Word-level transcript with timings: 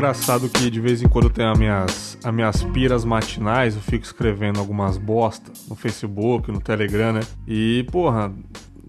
engraçado 0.00 0.48
que 0.48 0.70
de 0.70 0.80
vez 0.80 1.02
em 1.02 1.08
quando 1.08 1.28
tenho 1.28 1.50
as 1.50 1.58
minhas, 1.58 2.18
as 2.24 2.34
minhas 2.34 2.64
piras 2.64 3.04
matinais, 3.04 3.76
eu 3.76 3.82
fico 3.82 4.02
escrevendo 4.02 4.58
algumas 4.58 4.96
bostas 4.96 5.68
no 5.68 5.76
Facebook, 5.76 6.50
no 6.50 6.58
Telegram, 6.58 7.12
né? 7.12 7.20
E, 7.46 7.86
porra, 7.92 8.32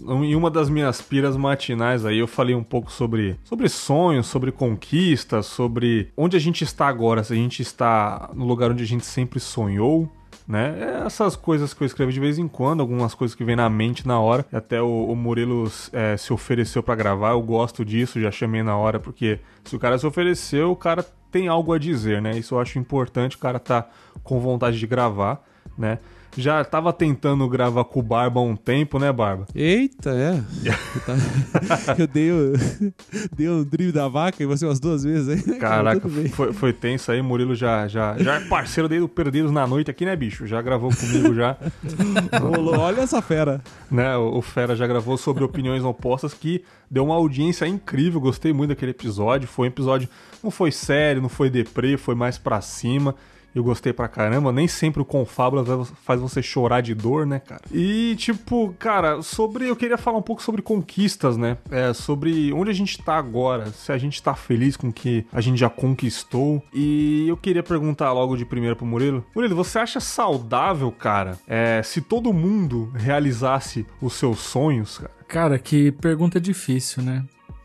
em 0.07 0.33
uma 0.35 0.49
das 0.49 0.69
minhas 0.69 1.01
piras 1.01 1.35
matinais 1.35 2.05
aí 2.05 2.17
eu 2.19 2.27
falei 2.27 2.55
um 2.55 2.63
pouco 2.63 2.89
sobre, 2.89 3.37
sobre 3.43 3.67
sonhos, 3.67 4.27
sobre 4.27 4.53
conquistas, 4.53 5.47
sobre 5.47 6.13
onde 6.15 6.37
a 6.37 6.39
gente 6.39 6.63
está 6.63 6.87
agora, 6.87 7.25
se 7.25 7.33
a 7.33 7.35
gente 7.35 7.61
está 7.61 8.29
no 8.33 8.45
lugar 8.45 8.71
onde 8.71 8.83
a 8.83 8.87
gente 8.87 9.05
sempre 9.05 9.37
sonhou, 9.37 10.09
né? 10.51 10.75
É 10.79 11.05
essas 11.05 11.37
coisas 11.37 11.73
que 11.73 11.81
eu 11.81 11.85
escrevo 11.87 12.11
de 12.11 12.19
vez 12.19 12.37
em 12.37 12.45
quando, 12.45 12.81
algumas 12.81 13.15
coisas 13.15 13.33
que 13.33 13.43
vem 13.43 13.55
na 13.55 13.69
mente 13.69 14.05
na 14.05 14.19
hora. 14.19 14.45
Até 14.51 14.81
o, 14.81 15.05
o 15.05 15.15
Murilo 15.15 15.71
é, 15.93 16.17
se 16.17 16.33
ofereceu 16.33 16.83
para 16.83 16.93
gravar, 16.93 17.31
eu 17.31 17.41
gosto 17.41 17.85
disso, 17.85 18.19
já 18.19 18.29
chamei 18.29 18.61
na 18.61 18.75
hora, 18.75 18.99
porque 18.99 19.39
se 19.63 19.75
o 19.77 19.79
cara 19.79 19.97
se 19.97 20.05
ofereceu, 20.05 20.69
o 20.69 20.75
cara 20.75 21.05
tem 21.31 21.47
algo 21.47 21.71
a 21.71 21.79
dizer, 21.79 22.21
né? 22.21 22.37
Isso 22.37 22.53
eu 22.53 22.59
acho 22.59 22.77
importante, 22.77 23.37
o 23.37 23.39
cara 23.39 23.59
tá 23.59 23.87
com 24.23 24.41
vontade 24.41 24.77
de 24.77 24.85
gravar, 24.85 25.41
né? 25.77 25.99
Já 26.37 26.63
tava 26.63 26.93
tentando 26.93 27.47
gravar 27.47 27.83
com 27.83 27.99
o 27.99 28.03
Barba 28.03 28.39
há 28.39 28.43
um 28.43 28.55
tempo, 28.55 28.97
né, 28.99 29.11
Barba? 29.11 29.45
Eita, 29.53 30.11
é. 30.11 30.41
eu 31.97 32.07
dei, 32.07 32.31
o, 32.31 32.53
dei 33.35 33.49
um 33.49 33.63
drible 33.63 33.91
da 33.91 34.07
vaca 34.07 34.41
e 34.41 34.45
você 34.45 34.65
umas 34.65 34.79
duas 34.79 35.03
vezes 35.03 35.29
aí. 35.29 35.59
Caraca, 35.59 36.07
foi, 36.33 36.53
foi 36.53 36.73
tenso 36.73 37.11
aí. 37.11 37.21
Murilo 37.21 37.55
já, 37.55 37.87
já, 37.87 38.17
já 38.17 38.35
é 38.35 38.39
parceiro 38.41 38.87
dele 38.87 39.01
do 39.01 39.09
Perdidos 39.09 39.51
na 39.51 39.67
Noite 39.67 39.91
aqui, 39.91 40.05
né, 40.05 40.15
bicho? 40.15 40.45
Já 40.47 40.61
gravou 40.61 40.91
comigo 40.95 41.33
já. 41.33 41.57
Olha 42.79 43.01
essa 43.01 43.21
fera. 43.21 43.61
Né, 43.89 44.15
o, 44.17 44.37
o 44.37 44.41
Fera 44.41 44.75
já 44.75 44.87
gravou 44.87 45.17
sobre 45.17 45.43
opiniões 45.43 45.83
opostas 45.83 46.33
que 46.33 46.63
deu 46.89 47.05
uma 47.05 47.15
audiência 47.15 47.65
incrível. 47.67 48.19
Gostei 48.19 48.53
muito 48.53 48.69
daquele 48.69 48.91
episódio. 48.91 49.47
Foi 49.47 49.67
um 49.67 49.71
episódio, 49.71 50.09
não 50.43 50.51
foi 50.51 50.71
sério, 50.71 51.21
não 51.21 51.29
foi 51.29 51.49
deprê, 51.49 51.97
foi 51.97 52.15
mais 52.15 52.37
pra 52.37 52.61
cima. 52.61 53.15
Eu 53.53 53.63
gostei 53.63 53.91
pra 53.91 54.07
caramba. 54.07 54.51
Nem 54.51 54.67
sempre 54.67 55.01
o 55.01 55.05
Confábula 55.05 55.85
faz 56.03 56.19
você 56.21 56.41
chorar 56.41 56.81
de 56.81 56.93
dor, 56.93 57.25
né, 57.25 57.39
cara? 57.39 57.61
E, 57.71 58.15
tipo, 58.17 58.73
cara, 58.79 59.21
sobre. 59.21 59.67
Eu 59.67 59.75
queria 59.75 59.97
falar 59.97 60.17
um 60.17 60.21
pouco 60.21 60.41
sobre 60.41 60.61
conquistas, 60.61 61.37
né? 61.37 61.57
É, 61.69 61.93
sobre 61.93 62.53
onde 62.53 62.71
a 62.71 62.73
gente 62.73 63.01
tá 63.01 63.17
agora. 63.17 63.71
Se 63.71 63.91
a 63.91 63.97
gente 63.97 64.21
tá 64.21 64.33
feliz 64.33 64.77
com 64.77 64.89
o 64.89 64.93
que 64.93 65.25
a 65.31 65.41
gente 65.41 65.59
já 65.59 65.69
conquistou. 65.69 66.63
E 66.73 67.27
eu 67.27 67.35
queria 67.35 67.63
perguntar 67.63 68.11
logo 68.13 68.37
de 68.37 68.45
primeiro 68.45 68.75
pro 68.75 68.85
Murilo. 68.85 69.25
Murilo, 69.35 69.55
você 69.55 69.79
acha 69.79 69.99
saudável, 69.99 70.91
cara, 70.91 71.37
é, 71.47 71.81
se 71.83 72.01
todo 72.01 72.33
mundo 72.33 72.91
realizasse 72.95 73.85
os 74.01 74.13
seus 74.13 74.39
sonhos, 74.39 74.97
cara? 74.97 75.11
Cara, 75.27 75.59
que 75.59 75.91
pergunta 75.93 76.39
difícil, 76.41 77.03
né? 77.03 77.23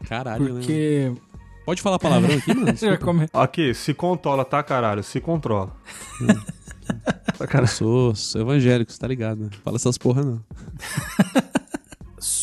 Caralho, 0.08 0.54
Porque 0.54 1.10
né? 1.10 1.16
Pode 1.66 1.82
falar 1.82 1.98
palavrão 1.98 2.36
aqui, 2.36 2.54
mano? 2.54 2.72
aqui, 3.34 3.74
se 3.74 3.92
controla, 3.92 4.44
tá, 4.44 4.62
caralho? 4.62 5.02
Se 5.02 5.20
controla. 5.20 5.74
Eu 7.40 7.66
sou, 7.66 8.14
sou 8.14 8.40
evangélico, 8.40 8.92
você 8.92 8.98
tá 8.98 9.08
ligado? 9.08 9.50
Fala 9.64 9.76
essas 9.76 9.98
porra, 9.98 10.22
não. 10.22 10.40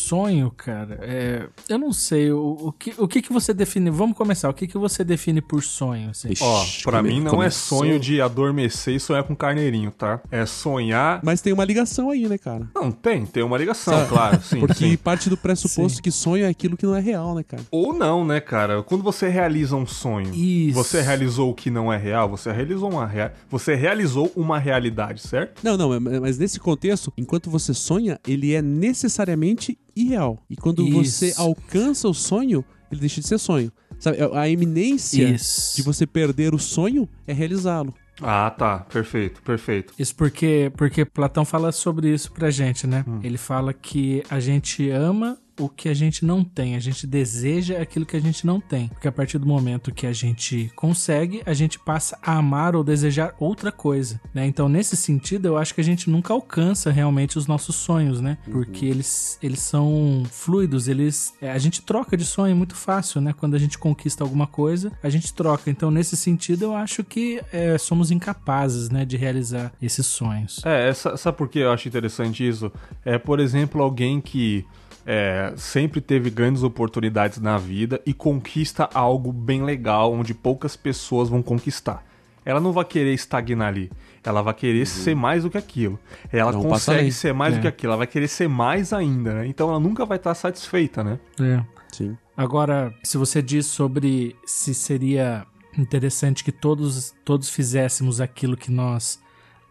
sonho, 0.03 0.51
cara, 0.51 0.99
é, 1.01 1.47
eu 1.69 1.77
não 1.77 1.93
sei 1.93 2.31
o, 2.31 2.57
o, 2.59 2.71
que, 2.71 2.93
o 2.97 3.07
que 3.07 3.21
que 3.21 3.31
você 3.31 3.53
define. 3.53 3.89
Vamos 3.89 4.17
começar. 4.17 4.49
O 4.49 4.53
que 4.53 4.67
que 4.67 4.77
você 4.77 5.03
define 5.03 5.41
por 5.41 5.63
sonho? 5.63 6.09
Assim? 6.09 6.29
Ó, 6.41 6.65
pra 6.83 7.01
mim 7.01 7.21
não 7.21 7.31
começou. 7.31 7.77
é 7.77 7.81
sonho 7.81 7.99
de 7.99 8.21
adormecer 8.21 8.95
e 8.95 8.99
sonhar 8.99 9.23
com 9.23 9.35
carneirinho, 9.35 9.91
tá? 9.91 10.21
É 10.29 10.45
sonhar. 10.45 11.21
Mas 11.23 11.41
tem 11.41 11.53
uma 11.53 11.63
ligação 11.63 12.09
aí, 12.09 12.27
né, 12.27 12.37
cara? 12.37 12.67
Não, 12.75 12.91
tem, 12.91 13.25
tem 13.25 13.43
uma 13.43 13.57
ligação, 13.57 13.93
Sabe? 13.93 14.09
claro. 14.09 14.41
Sim, 14.43 14.59
Porque 14.59 14.73
sim. 14.73 14.97
parte 14.97 15.29
do 15.29 15.37
pressuposto 15.37 15.97
sim. 15.97 16.01
que 16.01 16.11
sonho 16.11 16.45
é 16.45 16.49
aquilo 16.49 16.75
que 16.75 16.85
não 16.85 16.95
é 16.95 16.99
real, 16.99 17.35
né, 17.35 17.43
cara? 17.43 17.63
Ou 17.71 17.93
não, 17.93 18.25
né, 18.25 18.39
cara? 18.39 18.83
Quando 18.83 19.03
você 19.03 19.29
realiza 19.29 19.75
um 19.75 19.85
sonho, 19.85 20.33
Isso. 20.33 20.73
você 20.73 21.01
realizou 21.01 21.51
o 21.51 21.53
que 21.53 21.69
não 21.69 21.91
é 21.91 21.97
real, 21.97 22.29
você 22.29 22.51
realizou 22.51 22.91
uma 22.91 23.05
rea... 23.05 23.33
você 23.49 23.75
realizou 23.75 24.31
uma 24.35 24.59
realidade, 24.59 25.21
certo? 25.21 25.61
Não, 25.63 25.77
não, 25.77 25.99
mas 25.99 26.37
nesse 26.37 26.59
contexto, 26.59 27.13
enquanto 27.17 27.49
você 27.49 27.73
sonha, 27.73 28.19
ele 28.27 28.53
é 28.53 28.61
necessariamente 28.61 29.77
irreal. 29.95 30.43
E 30.49 30.55
quando 30.55 30.83
Isso. 30.87 31.19
você 31.19 31.33
alcança 31.37 32.07
o 32.07 32.13
sonho, 32.13 32.63
ele 32.91 33.01
deixa 33.01 33.21
de 33.21 33.27
ser 33.27 33.37
sonho. 33.37 33.71
Sabe, 33.99 34.17
a 34.33 34.49
iminência 34.49 35.23
Isso. 35.23 35.75
de 35.75 35.81
você 35.81 36.05
perder 36.05 36.53
o 36.53 36.59
sonho 36.59 37.07
é 37.25 37.33
realizá-lo. 37.33 37.93
Ah, 38.21 38.49
tá. 38.51 38.79
Perfeito, 38.79 39.41
perfeito. 39.41 39.93
Isso 39.97 40.15
porque, 40.15 40.71
porque 40.77 41.03
Platão 41.03 41.43
fala 41.43 41.71
sobre 41.71 42.13
isso 42.13 42.31
pra 42.31 42.49
gente, 42.51 42.85
né? 42.85 43.03
Hum. 43.07 43.19
Ele 43.23 43.37
fala 43.37 43.73
que 43.73 44.23
a 44.29 44.39
gente 44.39 44.89
ama 44.89 45.37
o 45.59 45.69
que 45.69 45.89
a 45.89 45.93
gente 45.93 46.25
não 46.25 46.43
tem, 46.43 46.75
a 46.75 46.79
gente 46.79 47.05
deseja 47.05 47.81
aquilo 47.81 48.05
que 48.05 48.17
a 48.17 48.21
gente 48.21 48.45
não 48.45 48.59
tem. 48.59 48.87
Porque 48.89 49.07
a 49.07 49.11
partir 49.11 49.37
do 49.37 49.45
momento 49.45 49.93
que 49.93 50.07
a 50.07 50.13
gente 50.13 50.71
consegue, 50.75 51.41
a 51.45 51.53
gente 51.53 51.79
passa 51.79 52.17
a 52.21 52.37
amar 52.37 52.75
ou 52.75 52.83
desejar 52.83 53.35
outra 53.39 53.71
coisa, 53.71 54.19
né? 54.33 54.45
Então, 54.45 54.67
nesse 54.67 54.95
sentido, 54.97 55.47
eu 55.47 55.57
acho 55.57 55.73
que 55.73 55.81
a 55.81 55.83
gente 55.83 56.09
nunca 56.09 56.33
alcança 56.33 56.91
realmente 56.91 57.37
os 57.37 57.47
nossos 57.47 57.75
sonhos, 57.75 58.19
né? 58.19 58.37
Uhum. 58.47 58.53
Porque 58.53 58.85
eles, 58.85 59.37
eles 59.41 59.59
são 59.59 60.23
fluidos, 60.29 60.87
eles 60.87 61.33
é, 61.41 61.51
a 61.51 61.57
gente 61.57 61.81
troca 61.81 62.17
de 62.17 62.25
sonho 62.25 62.55
muito 62.55 62.75
fácil, 62.75 63.21
né? 63.21 63.33
Quando 63.33 63.55
a 63.55 63.59
gente 63.59 63.77
conquista 63.77 64.23
alguma 64.23 64.47
coisa, 64.47 64.91
a 65.01 65.09
gente 65.09 65.33
troca. 65.33 65.69
Então, 65.69 65.91
nesse 65.91 66.15
sentido, 66.17 66.65
eu 66.65 66.75
acho 66.75 67.03
que 67.03 67.41
é, 67.51 67.77
somos 67.77 68.11
incapazes, 68.11 68.89
né, 68.89 69.05
de 69.05 69.17
realizar 69.17 69.71
esses 69.81 70.05
sonhos. 70.05 70.61
É, 70.65 70.93
sabe 70.93 71.37
por 71.37 71.47
que 71.47 71.59
eu 71.59 71.71
acho 71.71 71.87
interessante 71.87 72.47
isso? 72.47 72.71
É, 73.05 73.17
por 73.17 73.39
exemplo, 73.39 73.81
alguém 73.81 74.21
que 74.21 74.65
é, 75.05 75.53
sempre 75.55 75.99
teve 76.01 76.29
grandes 76.29 76.63
oportunidades 76.63 77.39
na 77.39 77.57
vida 77.57 78.01
e 78.05 78.13
conquista 78.13 78.89
algo 78.93 79.31
bem 79.31 79.63
legal, 79.63 80.13
onde 80.13 80.33
poucas 80.33 80.75
pessoas 80.75 81.29
vão 81.29 81.41
conquistar. 81.41 82.05
Ela 82.45 82.59
não 82.59 82.71
vai 82.71 82.83
querer 82.83 83.13
estagnar 83.13 83.69
ali. 83.69 83.89
Ela 84.23 84.41
vai 84.41 84.53
querer 84.53 84.79
uhum. 84.79 84.85
ser 84.85 85.15
mais 85.15 85.43
do 85.43 85.49
que 85.49 85.57
aquilo. 85.57 85.99
Ela 86.31 86.51
não 86.51 86.63
consegue 86.63 87.11
ser 87.11 87.33
mais 87.33 87.53
é. 87.53 87.57
do 87.57 87.61
que 87.61 87.67
aquilo. 87.67 87.91
Ela 87.91 87.97
vai 87.97 88.07
querer 88.07 88.27
ser 88.27 88.47
mais 88.47 88.91
ainda, 88.91 89.33
né? 89.33 89.47
Então 89.47 89.69
ela 89.69 89.79
nunca 89.79 90.05
vai 90.05 90.17
estar 90.17 90.33
satisfeita, 90.33 91.03
né? 91.03 91.19
É. 91.39 91.63
Sim. 91.91 92.17
Agora, 92.35 92.93
se 93.03 93.17
você 93.17 93.41
diz 93.41 93.65
sobre 93.65 94.35
se 94.45 94.73
seria 94.73 95.45
interessante 95.77 96.43
que 96.43 96.51
todos, 96.51 97.13
todos 97.23 97.49
fizéssemos 97.49 98.19
aquilo 98.19 98.57
que 98.57 98.71
nós 98.71 99.21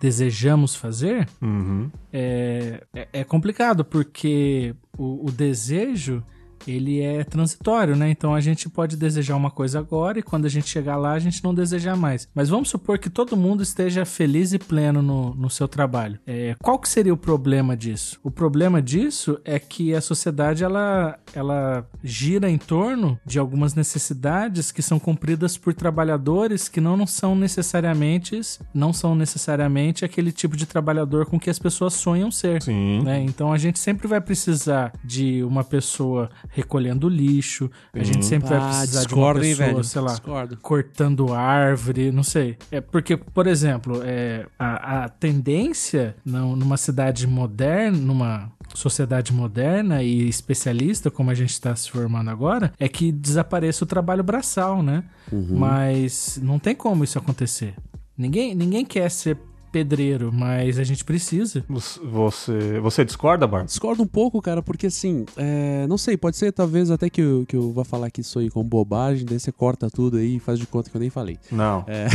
desejamos 0.00 0.74
fazer, 0.74 1.28
uhum. 1.40 1.88
é, 2.12 2.82
é, 2.92 3.08
é, 3.12 3.24
complicado, 3.24 3.84
porque 3.84 4.74
o, 4.96 5.26
o 5.26 5.30
desejo 5.32 6.22
ele 6.66 7.00
é 7.00 7.24
transitório, 7.24 7.96
né? 7.96 8.10
Então 8.10 8.34
a 8.34 8.40
gente 8.40 8.68
pode 8.68 8.96
desejar 8.96 9.36
uma 9.36 9.50
coisa 9.50 9.78
agora 9.78 10.18
e 10.18 10.22
quando 10.22 10.46
a 10.46 10.48
gente 10.48 10.68
chegar 10.68 10.96
lá 10.96 11.12
a 11.12 11.18
gente 11.18 11.42
não 11.42 11.54
desejar 11.54 11.96
mais. 11.96 12.28
Mas 12.34 12.48
vamos 12.48 12.68
supor 12.68 12.98
que 12.98 13.10
todo 13.10 13.36
mundo 13.36 13.62
esteja 13.62 14.04
feliz 14.04 14.52
e 14.52 14.58
pleno 14.58 15.02
no, 15.02 15.34
no 15.34 15.50
seu 15.50 15.68
trabalho. 15.68 16.18
É, 16.26 16.54
qual 16.60 16.78
que 16.78 16.88
seria 16.88 17.12
o 17.12 17.16
problema 17.16 17.76
disso? 17.76 18.18
O 18.22 18.30
problema 18.30 18.80
disso 18.80 19.38
é 19.44 19.58
que 19.58 19.94
a 19.94 20.00
sociedade 20.00 20.64
ela, 20.64 21.18
ela 21.34 21.86
gira 22.02 22.50
em 22.50 22.58
torno 22.58 23.18
de 23.24 23.38
algumas 23.38 23.74
necessidades 23.74 24.70
que 24.70 24.82
são 24.82 24.98
cumpridas 24.98 25.56
por 25.56 25.74
trabalhadores 25.74 26.68
que 26.68 26.80
não, 26.80 26.96
não 26.96 27.06
são 27.06 27.34
necessariamente 27.34 28.40
não 28.74 28.92
são 28.92 29.14
necessariamente 29.14 30.04
aquele 30.04 30.32
tipo 30.32 30.56
de 30.56 30.66
trabalhador 30.66 31.26
com 31.26 31.38
que 31.38 31.50
as 31.50 31.58
pessoas 31.58 31.94
sonham 31.94 32.30
ser. 32.30 32.62
Sim. 32.62 33.02
Né? 33.02 33.22
Então 33.22 33.52
a 33.52 33.58
gente 33.58 33.78
sempre 33.78 34.06
vai 34.06 34.20
precisar 34.20 34.92
de 35.04 35.42
uma 35.42 35.64
pessoa 35.64 36.30
recolhendo 36.52 37.08
lixo. 37.08 37.70
A 37.92 37.98
uhum. 37.98 38.04
gente 38.04 38.24
sempre 38.24 38.54
ah, 38.54 38.58
vai 38.58 38.68
precisar 38.68 39.06
de 39.06 39.14
uma 39.14 39.34
pessoa, 39.34 39.54
velho. 39.56 39.84
sei 39.84 40.00
lá, 40.00 40.10
discordo. 40.12 40.56
cortando 40.58 41.32
árvore, 41.32 42.12
não 42.12 42.22
sei. 42.22 42.56
É 42.70 42.80
porque, 42.80 43.16
por 43.16 43.46
exemplo, 43.46 44.00
é, 44.04 44.46
a, 44.58 45.04
a 45.04 45.08
tendência 45.08 46.14
não, 46.24 46.54
numa 46.54 46.76
cidade 46.76 47.26
moderna, 47.26 47.96
numa 47.98 48.52
sociedade 48.74 49.32
moderna 49.32 50.02
e 50.02 50.28
especialista, 50.28 51.10
como 51.10 51.30
a 51.30 51.34
gente 51.34 51.50
está 51.50 51.74
se 51.74 51.90
formando 51.90 52.30
agora, 52.30 52.72
é 52.78 52.88
que 52.88 53.10
desapareça 53.10 53.84
o 53.84 53.86
trabalho 53.86 54.22
braçal, 54.22 54.82
né? 54.82 55.04
Uhum. 55.30 55.58
Mas 55.58 56.38
não 56.42 56.58
tem 56.58 56.74
como 56.74 57.02
isso 57.04 57.18
acontecer. 57.18 57.74
Ninguém, 58.16 58.54
ninguém 58.54 58.84
quer 58.84 59.10
ser 59.10 59.38
pedreiro, 59.72 60.30
mas 60.30 60.78
a 60.78 60.84
gente 60.84 61.02
precisa. 61.02 61.64
Você, 61.68 62.78
você 62.80 63.04
discorda, 63.04 63.46
Bar? 63.46 63.64
Discordo 63.64 64.02
um 64.02 64.06
pouco, 64.06 64.40
cara, 64.42 64.62
porque 64.62 64.86
assim, 64.86 65.24
é, 65.36 65.86
não 65.88 65.96
sei, 65.96 66.16
pode 66.16 66.36
ser 66.36 66.52
talvez 66.52 66.90
até 66.90 67.08
que 67.08 67.22
eu, 67.22 67.46
que 67.48 67.56
eu 67.56 67.72
vá 67.72 67.82
falar 67.82 68.10
que 68.10 68.22
sou 68.22 68.42
com 68.50 68.62
bobagem, 68.62 69.24
daí 69.24 69.40
você 69.40 69.50
corta 69.50 69.88
tudo 69.88 70.18
aí 70.18 70.36
e 70.36 70.40
faz 70.40 70.58
de 70.58 70.66
conta 70.66 70.90
que 70.90 70.96
eu 70.96 71.00
nem 71.00 71.08
falei. 71.08 71.38
Não. 71.50 71.84
É... 71.88 72.06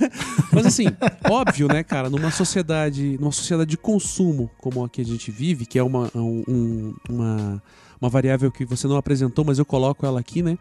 mas 0.52 0.66
assim, 0.66 0.86
óbvio, 1.30 1.68
né, 1.68 1.82
cara, 1.82 2.10
numa 2.10 2.30
sociedade, 2.30 3.16
numa 3.18 3.32
sociedade 3.32 3.70
de 3.70 3.78
consumo 3.78 4.50
como 4.58 4.84
a 4.84 4.88
que 4.88 5.00
a 5.00 5.04
gente 5.04 5.30
vive, 5.30 5.64
que 5.64 5.78
é 5.78 5.82
uma, 5.82 6.10
um, 6.14 6.94
uma, 7.08 7.62
uma 8.00 8.10
variável 8.10 8.50
que 8.50 8.64
você 8.66 8.86
não 8.86 8.96
apresentou, 8.96 9.44
mas 9.44 9.58
eu 9.58 9.64
coloco 9.64 10.04
ela 10.04 10.20
aqui, 10.20 10.42
né? 10.42 10.58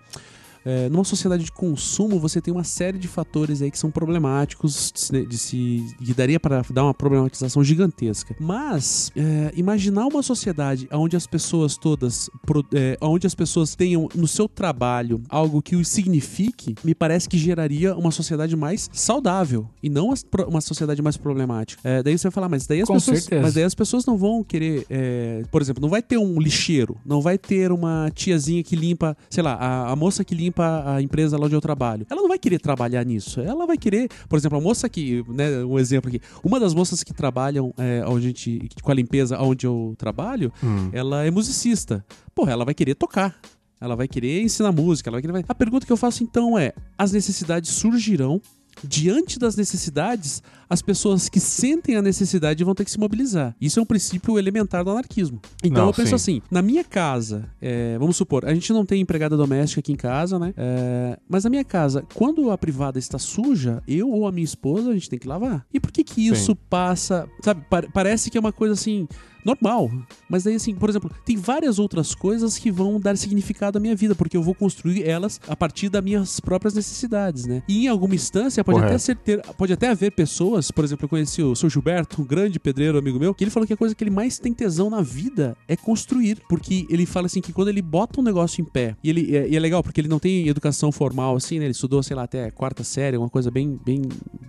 É, 0.65 0.89
numa 0.89 1.03
sociedade 1.03 1.43
de 1.43 1.51
consumo, 1.51 2.19
você 2.19 2.41
tem 2.41 2.53
uma 2.53 2.63
série 2.63 2.97
de 2.97 3.07
fatores 3.07 3.61
aí 3.61 3.71
que 3.71 3.79
são 3.79 3.91
problemáticos, 3.91 4.91
de 5.27 5.37
se, 5.37 5.95
que 6.03 6.13
daria 6.13 6.39
para 6.39 6.61
dar 6.71 6.83
uma 6.83 6.93
problematização 6.93 7.63
gigantesca. 7.63 8.35
Mas, 8.39 9.11
é, 9.15 9.51
imaginar 9.55 10.07
uma 10.07 10.21
sociedade 10.21 10.87
onde 10.91 11.15
as 11.15 11.27
pessoas 11.27 11.77
todas, 11.77 12.29
é, 12.73 12.97
onde 13.01 13.27
as 13.27 13.35
pessoas 13.35 13.75
tenham 13.75 14.09
no 14.15 14.27
seu 14.27 14.47
trabalho 14.47 15.21
algo 15.29 15.61
que 15.61 15.75
os 15.75 15.87
signifique, 15.87 16.75
me 16.83 16.93
parece 16.93 17.29
que 17.29 17.37
geraria 17.37 17.95
uma 17.95 18.11
sociedade 18.11 18.55
mais 18.55 18.89
saudável 18.91 19.67
e 19.81 19.89
não 19.89 20.13
uma 20.47 20.61
sociedade 20.61 21.01
mais 21.01 21.17
problemática. 21.17 21.81
É, 21.83 22.03
daí 22.03 22.17
você 22.17 22.23
vai 22.23 22.31
falar, 22.31 22.49
mas 22.49 22.67
daí 22.67 22.81
as 22.81 22.87
Com 22.87 22.95
pessoas, 22.95 23.19
certeza. 23.19 23.41
mas 23.41 23.53
daí 23.53 23.63
as 23.63 23.75
pessoas 23.75 24.05
não 24.05 24.17
vão 24.17 24.43
querer, 24.43 24.85
é, 24.89 25.43
por 25.51 25.61
exemplo, 25.61 25.81
não 25.81 25.89
vai 25.89 26.01
ter 26.01 26.17
um 26.17 26.39
lixeiro, 26.39 26.97
não 27.05 27.21
vai 27.21 27.37
ter 27.37 27.71
uma 27.71 28.11
tiazinha 28.13 28.63
que 28.63 28.75
limpa, 28.75 29.15
sei 29.29 29.43
lá, 29.43 29.53
a, 29.53 29.91
a, 29.91 29.95
moça 29.95 30.23
que 30.23 30.35
limpa 30.35 30.54
a 30.63 31.01
empresa 31.01 31.37
lá 31.37 31.45
onde 31.45 31.55
eu 31.55 31.61
trabalho. 31.61 32.05
Ela 32.09 32.21
não 32.21 32.29
vai 32.29 32.37
querer 32.37 32.59
trabalhar 32.59 33.03
nisso. 33.03 33.41
Ela 33.41 33.65
vai 33.65 33.77
querer, 33.77 34.09
por 34.29 34.37
exemplo, 34.37 34.57
a 34.57 34.61
moça 34.61 34.87
que, 34.87 35.23
né, 35.27 35.63
um 35.63 35.77
exemplo 35.79 36.09
aqui, 36.09 36.21
uma 36.43 36.59
das 36.59 36.73
moças 36.73 37.03
que 37.03 37.13
trabalham 37.13 37.73
é, 37.77 38.03
onde 38.07 38.25
a 38.25 38.27
gente, 38.29 38.69
com 38.81 38.91
a 38.91 38.95
limpeza 38.95 39.39
onde 39.39 39.65
eu 39.65 39.95
trabalho, 39.97 40.51
hum. 40.63 40.89
ela 40.91 41.25
é 41.25 41.31
musicista. 41.31 42.05
Porra, 42.33 42.51
ela 42.51 42.65
vai 42.65 42.73
querer 42.73 42.95
tocar. 42.95 43.35
Ela 43.79 43.95
vai 43.95 44.07
querer 44.07 44.41
ensinar 44.41 44.71
música, 44.71 45.09
ela 45.09 45.21
vai 45.21 45.21
querer... 45.21 45.45
A 45.47 45.55
pergunta 45.55 45.85
que 45.85 45.91
eu 45.91 45.97
faço 45.97 46.23
então 46.23 46.57
é: 46.57 46.73
as 46.97 47.11
necessidades 47.11 47.71
surgirão 47.71 48.41
diante 48.83 49.39
das 49.39 49.55
necessidades, 49.55 50.41
as 50.69 50.81
pessoas 50.81 51.29
que 51.29 51.39
sentem 51.39 51.95
a 51.95 52.01
necessidade 52.01 52.63
vão 52.63 52.75
ter 52.75 52.85
que 52.85 52.91
se 52.91 52.99
mobilizar. 52.99 53.55
Isso 53.59 53.79
é 53.79 53.81
um 53.81 53.85
princípio 53.85 54.37
elementar 54.37 54.83
do 54.83 54.91
anarquismo. 54.91 55.39
Então 55.63 55.83
não, 55.83 55.89
eu 55.89 55.93
penso 55.93 56.09
sim. 56.09 56.15
assim: 56.15 56.41
na 56.49 56.61
minha 56.61 56.83
casa, 56.83 57.49
é, 57.61 57.97
vamos 57.97 58.17
supor, 58.17 58.45
a 58.45 58.53
gente 58.53 58.71
não 58.73 58.85
tem 58.85 59.01
empregada 59.01 59.37
doméstica 59.37 59.79
aqui 59.79 59.91
em 59.91 59.97
casa, 59.97 60.39
né? 60.39 60.53
É, 60.57 61.19
mas 61.29 61.43
na 61.43 61.49
minha 61.49 61.63
casa, 61.63 62.03
quando 62.13 62.51
a 62.51 62.57
privada 62.57 62.99
está 62.99 63.17
suja, 63.17 63.81
eu 63.87 64.09
ou 64.09 64.27
a 64.27 64.31
minha 64.31 64.45
esposa, 64.45 64.91
a 64.91 64.93
gente 64.93 65.09
tem 65.09 65.19
que 65.19 65.27
lavar. 65.27 65.65
E 65.73 65.79
por 65.79 65.91
que 65.91 66.03
que 66.03 66.27
isso 66.27 66.51
sim. 66.51 66.57
passa. 66.69 67.27
Sabe, 67.41 67.65
parece 67.93 68.29
que 68.29 68.37
é 68.37 68.41
uma 68.41 68.51
coisa 68.51 68.73
assim 68.73 69.07
normal. 69.45 69.91
Mas 70.27 70.43
daí, 70.43 70.55
assim, 70.55 70.73
por 70.73 70.89
exemplo, 70.89 71.11
tem 71.23 71.37
várias 71.37 71.77
outras 71.77 72.15
coisas 72.15 72.57
que 72.57 72.71
vão 72.71 72.99
dar 72.99 73.15
significado 73.15 73.77
à 73.77 73.81
minha 73.81 73.95
vida, 73.95 74.15
porque 74.15 74.35
eu 74.35 74.41
vou 74.41 74.55
construir 74.55 75.07
elas 75.07 75.39
a 75.47 75.55
partir 75.55 75.87
das 75.87 76.03
minhas 76.03 76.39
próprias 76.39 76.73
necessidades, 76.73 77.45
né? 77.45 77.61
E 77.67 77.85
em 77.85 77.87
alguma 77.87 78.15
instância 78.15 78.63
pode 78.63 78.79
até 78.79 78.97
ser 78.97 79.15
ter, 79.17 79.41
pode 79.55 79.71
até 79.71 79.89
haver 79.89 80.11
pessoas, 80.11 80.54
por 80.73 80.83
exemplo, 80.83 81.05
eu 81.05 81.09
conheci 81.09 81.41
o 81.41 81.55
seu 81.55 81.69
Gilberto, 81.69 82.21
um 82.21 82.25
grande 82.25 82.59
pedreiro 82.59 82.97
amigo 82.97 83.19
meu, 83.19 83.33
que 83.33 83.43
ele 83.43 83.51
falou 83.51 83.65
que 83.67 83.73
a 83.73 83.77
coisa 83.77 83.93
que 83.93 84.03
ele 84.03 84.11
mais 84.11 84.39
tem 84.39 84.53
tesão 84.53 84.89
na 84.89 85.01
vida 85.01 85.55
é 85.67 85.75
construir, 85.75 86.41
porque 86.49 86.85
ele 86.89 87.05
fala 87.05 87.27
assim 87.27 87.41
que 87.41 87.53
quando 87.53 87.69
ele 87.69 87.81
bota 87.81 88.19
um 88.19 88.23
negócio 88.23 88.61
em 88.61 88.65
pé, 88.65 88.95
e 89.03 89.09
ele 89.09 89.35
é, 89.35 89.47
e 89.47 89.55
é 89.55 89.59
legal 89.59 89.83
porque 89.83 90.01
ele 90.01 90.07
não 90.07 90.19
tem 90.19 90.47
educação 90.47 90.91
formal 90.91 91.35
assim, 91.35 91.59
né? 91.59 91.65
Ele 91.65 91.71
estudou, 91.71 92.01
sei 92.03 92.15
lá, 92.15 92.23
até 92.23 92.49
quarta 92.51 92.83
série, 92.83 93.17
uma 93.17 93.29
coisa 93.29 93.51
bem 93.51 93.79
bem 93.85 94.01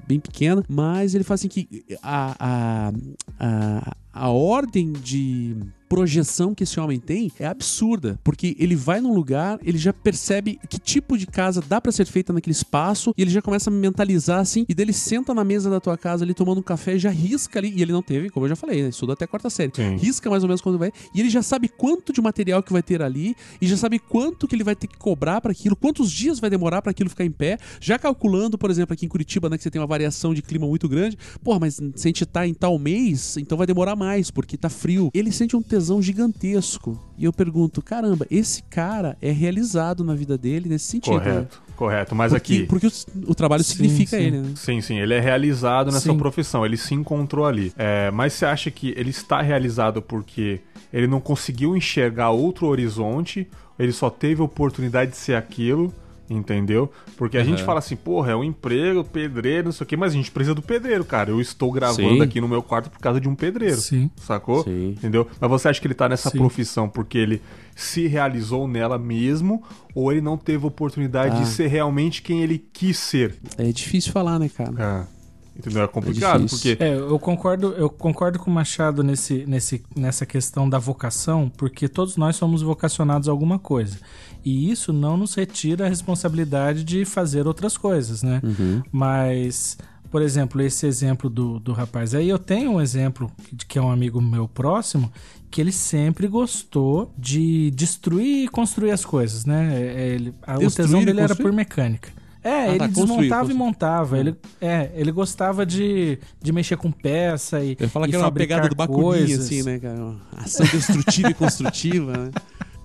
bem 0.07 0.21
pequena, 0.21 0.63
mas 0.69 1.15
ele 1.15 1.25
fala 1.25 1.37
assim 1.37 1.49
que 1.49 1.69
a, 2.03 2.37
a, 2.39 2.93
a 3.39 3.97
a 4.17 4.31
ordem 4.31 4.93
de 4.93 5.55
projeção 5.89 6.55
que 6.55 6.65
esse 6.65 6.79
homem 6.81 6.99
tem 6.99 7.31
é 7.39 7.47
absurda, 7.47 8.19
porque 8.23 8.57
ele 8.59 8.77
vai 8.77 9.01
num 9.01 9.15
lugar, 9.15 9.59
ele 9.63 9.79
já 9.79 9.93
percebe 9.93 10.59
que 10.69 10.79
tipo 10.79 11.17
de 11.17 11.27
casa 11.27 11.63
dá 11.67 11.81
para 11.81 11.93
ser 11.93 12.07
feita 12.07 12.33
naquele 12.33 12.53
espaço 12.53 13.13
e 13.17 13.23
ele 13.23 13.31
já 13.31 13.41
começa 13.43 13.71
a 13.71 13.73
mentalizar 13.73 14.41
assim, 14.41 14.65
e 14.69 14.75
dele 14.75 14.93
senta 14.93 15.33
na 15.35 15.45
mesa 15.45 15.71
da 15.71 15.81
tua 15.81 15.97
casa 15.97 16.25
ali 16.25 16.35
tomando 16.35 16.59
um 16.59 16.63
café 16.63 16.95
e 16.95 16.99
já 16.99 17.11
risca 17.11 17.59
ali, 17.59 17.73
e 17.75 17.83
ele 17.83 17.93
não 17.93 18.03
teve, 18.03 18.31
como 18.31 18.47
eu 18.47 18.51
já 18.51 18.57
falei, 18.57 18.83
né, 18.83 18.89
estuda 18.89 19.13
até 19.13 19.25
a 19.25 19.29
quarta 19.29 19.51
série. 19.51 19.73
Sim. 19.75 19.97
Risca 19.97 20.29
mais 20.31 20.43
ou 20.43 20.49
menos 20.49 20.61
quando 20.61 20.79
vai, 20.79 20.93
e 21.15 21.21
ele 21.21 21.31
já 21.31 21.43
sabe 21.43 21.69
quanto 21.69 22.13
de 22.13 22.21
material 22.21 22.63
que 22.63 22.73
vai 22.73 22.83
ter 22.83 23.03
ali 23.03 23.35
e 23.61 23.67
já 23.67 23.77
sabe 23.77 23.99
quanto 23.99 24.47
que 24.47 24.55
ele 24.55 24.65
vai 24.65 24.75
ter 24.75 24.87
que 24.87 24.99
cobrar 24.99 25.41
para 25.41 25.53
aquilo, 25.53 25.77
quantos 25.77 26.11
dias 26.11 26.39
vai 26.39 26.51
demorar 26.51 26.83
para 26.83 26.91
aquilo 26.91 27.11
ficar 27.11 27.25
em 27.25 27.31
pé, 27.31 27.59
já 27.81 27.99
calculando, 27.99 28.59
por 28.59 28.71
exemplo, 28.71 28.93
aqui 28.93 29.07
em 29.07 29.09
Curitiba, 29.09 29.49
né, 29.49 29.57
que 29.57 29.63
você 29.63 29.71
tem 29.71 29.81
uma 29.81 29.87
variação 29.87 30.35
de 30.35 30.43
clima 30.43 30.67
muito 30.67 30.89
grande. 30.89 31.17
Porra, 31.43 31.61
mas 31.61 31.75
se 31.75 31.83
a 31.97 32.09
gente 32.09 32.27
tá 32.27 32.47
em 32.47 32.55
tal 32.55 32.79
mês, 32.79 33.37
então 33.37 33.57
vai 33.57 33.67
demorar 33.67 33.97
mais, 33.97 34.31
porque 34.31 34.57
tá 34.57 34.69
frio. 34.69 35.11
Ele 35.15 35.31
sente 35.33 35.57
um 35.57 35.63
tesão 35.77 36.01
gigantesco. 36.01 36.99
E 37.19 37.25
eu 37.27 37.33
pergunto, 37.33 37.83
caramba, 37.83 38.27
esse 38.31 38.63
cara 38.63 39.17
é 39.21 39.31
realizado 39.31 40.03
na 40.03 40.15
vida 40.15 40.39
dele 40.39 40.71
nesse 40.71 40.87
sentido. 40.87 41.19
Né? 41.19 41.25
Correto, 41.25 41.57
né? 41.57 41.75
correto. 41.77 42.15
Mas 42.15 42.33
porque, 42.33 42.55
aqui. 42.55 42.67
Porque 42.67 42.87
o, 42.87 42.91
o 43.31 43.35
trabalho 43.35 43.63
sim, 43.63 43.75
significa 43.75 44.17
sim. 44.17 44.23
ele, 44.23 44.39
né? 44.39 44.53
Sim, 44.57 44.81
sim. 44.81 44.99
Ele 44.99 45.13
é 45.13 45.21
realizado 45.21 45.93
nessa 45.93 46.11
sim. 46.11 46.17
profissão. 46.17 46.65
Ele 46.65 46.79
se 46.79 46.95
encontrou 46.95 47.45
ali. 47.45 47.73
É, 47.77 48.11
mas 48.11 48.33
você 48.33 48.47
acha 48.47 48.71
que 48.71 48.95
ele 48.97 49.11
está 49.11 49.43
realizado 49.43 50.01
porque 50.01 50.61
ele 50.91 51.07
não 51.07 51.21
conseguiu 51.21 51.77
enxergar 51.77 52.31
outro 52.31 52.67
horizonte? 52.67 53.47
Ele 53.79 53.93
só 53.93 54.09
teve 54.09 54.41
oportunidade 54.41 55.11
de 55.11 55.19
ser 55.19 55.35
aquilo? 55.35 55.93
Entendeu? 56.29 56.91
Porque 57.17 57.37
a 57.37 57.41
uhum. 57.41 57.47
gente 57.47 57.63
fala 57.63 57.79
assim, 57.79 57.95
porra, 57.95 58.33
é 58.33 58.37
um 58.37 58.43
emprego, 58.43 59.05
pedreiro, 59.05 59.67
não 59.67 59.73
sei 59.73 59.85
o 59.85 59.87
quê, 59.87 59.97
mas 59.97 60.13
a 60.13 60.17
gente 60.17 60.31
precisa 60.31 60.55
do 60.55 60.63
pedreiro, 60.63 61.05
cara. 61.05 61.31
Eu 61.31 61.41
estou 61.41 61.71
gravando 61.71 62.17
Sim. 62.17 62.23
aqui 62.23 62.41
no 62.41 62.49
meu 62.49 62.63
quarto 62.63 62.91
por 62.91 62.99
causa 62.99 63.21
de 63.21 63.29
um 63.29 63.35
pedreiro. 63.35 63.77
Sim. 63.77 64.11
Sacou? 64.17 64.65
Sim. 64.65 64.91
Entendeu? 64.91 65.27
Mas 65.41 65.51
você 65.51 65.69
acha 65.69 65.81
que 65.81 65.87
ele 65.87 65.95
tá 65.95 66.09
nessa 66.09 66.31
Sim. 66.31 66.39
profissão 66.39 66.89
porque 66.89 67.17
ele 67.17 67.41
se 67.75 68.07
realizou 68.07 68.67
nela 68.67 68.99
mesmo 68.99 69.63
ou 69.95 70.11
ele 70.11 70.21
não 70.21 70.37
teve 70.37 70.67
oportunidade 70.67 71.37
ah. 71.37 71.41
de 71.41 71.47
ser 71.47 71.69
realmente 71.69 72.23
quem 72.23 72.43
ele 72.43 72.59
quis 72.73 72.99
ser? 72.99 73.37
É 73.57 73.71
difícil 73.71 74.13
falar, 74.13 74.39
né, 74.39 74.49
cara? 74.49 75.07
É. 75.13 75.16
Entendeu? 75.59 75.85
É 75.85 75.89
complicado, 75.89 76.45
é 76.45 76.49
porque... 76.49 76.77
É, 76.79 76.95
eu 76.95 77.19
concordo, 77.19 77.73
eu 77.73 77.89
concordo 77.89 78.39
com 78.39 78.51
o 78.51 78.55
Machado 78.55 79.03
nesse, 79.03 79.45
nesse, 79.47 79.83
nessa 79.97 80.27
questão 80.27 80.69
da 80.69 80.79
vocação, 80.79 81.51
porque 81.57 81.89
todos 81.89 82.17
nós 82.17 82.37
somos 82.37 82.61
vocacionados 82.61 83.29
a 83.29 83.31
alguma 83.31 83.59
coisa. 83.59 83.99
E 84.45 84.71
isso 84.71 84.93
não 84.93 85.17
nos 85.17 85.35
retira 85.35 85.87
a 85.87 85.89
responsabilidade 85.89 86.85
de 86.85 87.05
fazer 87.05 87.47
outras 87.47 87.77
coisas, 87.77 88.23
né? 88.23 88.41
Uhum. 88.45 88.83
Mas, 88.93 89.79
por 90.11 90.21
exemplo, 90.21 90.61
esse 90.61 90.87
exemplo 90.87 91.31
do, 91.31 91.59
do 91.59 91.73
rapaz 91.73 92.15
aí, 92.15 92.29
eu 92.29 92.39
tenho 92.39 92.73
um 92.73 92.81
exemplo 92.81 93.31
que 93.67 93.79
é 93.79 93.83
um 93.83 93.91
amigo 93.91 94.21
meu 94.21 94.47
próximo, 94.47 95.11
que 95.51 95.61
ele 95.61 95.73
sempre 95.73 96.29
gostou 96.29 97.13
de 97.17 97.71
destruir 97.71 98.45
e 98.45 98.49
construir 98.49 98.91
as 98.91 99.05
coisas, 99.05 99.47
né? 99.47 99.75
É, 99.75 100.03
é, 100.03 100.09
ele, 100.09 100.35
a, 100.47 100.59
o 100.59 100.71
tesão 100.71 101.03
dele 101.03 101.21
era 101.21 101.35
por 101.35 101.53
mecânica. 101.53 102.11
É, 102.47 102.53
ah, 102.53 102.69
ele 102.69 102.79
tá, 102.79 102.87
desmontava 102.87 103.51
e 103.51 103.55
montava. 103.55 104.19
Ele, 104.19 104.37
é, 104.61 104.93
ele 104.95 105.11
gostava 105.11 105.67
de, 105.67 106.17
de 106.41 106.53
mexer 106.53 106.77
com 106.77 106.93
peça 106.93 107.59
e. 107.59 107.77
Ele 107.79 107.89
fala 107.89 108.07
que 108.07 108.15
era 108.15 108.25
uma 108.25 108.31
pegada 108.31 108.69
do 108.69 108.77
Bakunin, 108.77 109.33
assim, 109.35 109.65
né, 109.65 109.81
cara? 109.81 110.15
Ação 110.37 110.65
destrutiva 110.67 111.31
e 111.31 111.35
construtiva, 111.35 112.13
né? 112.13 112.31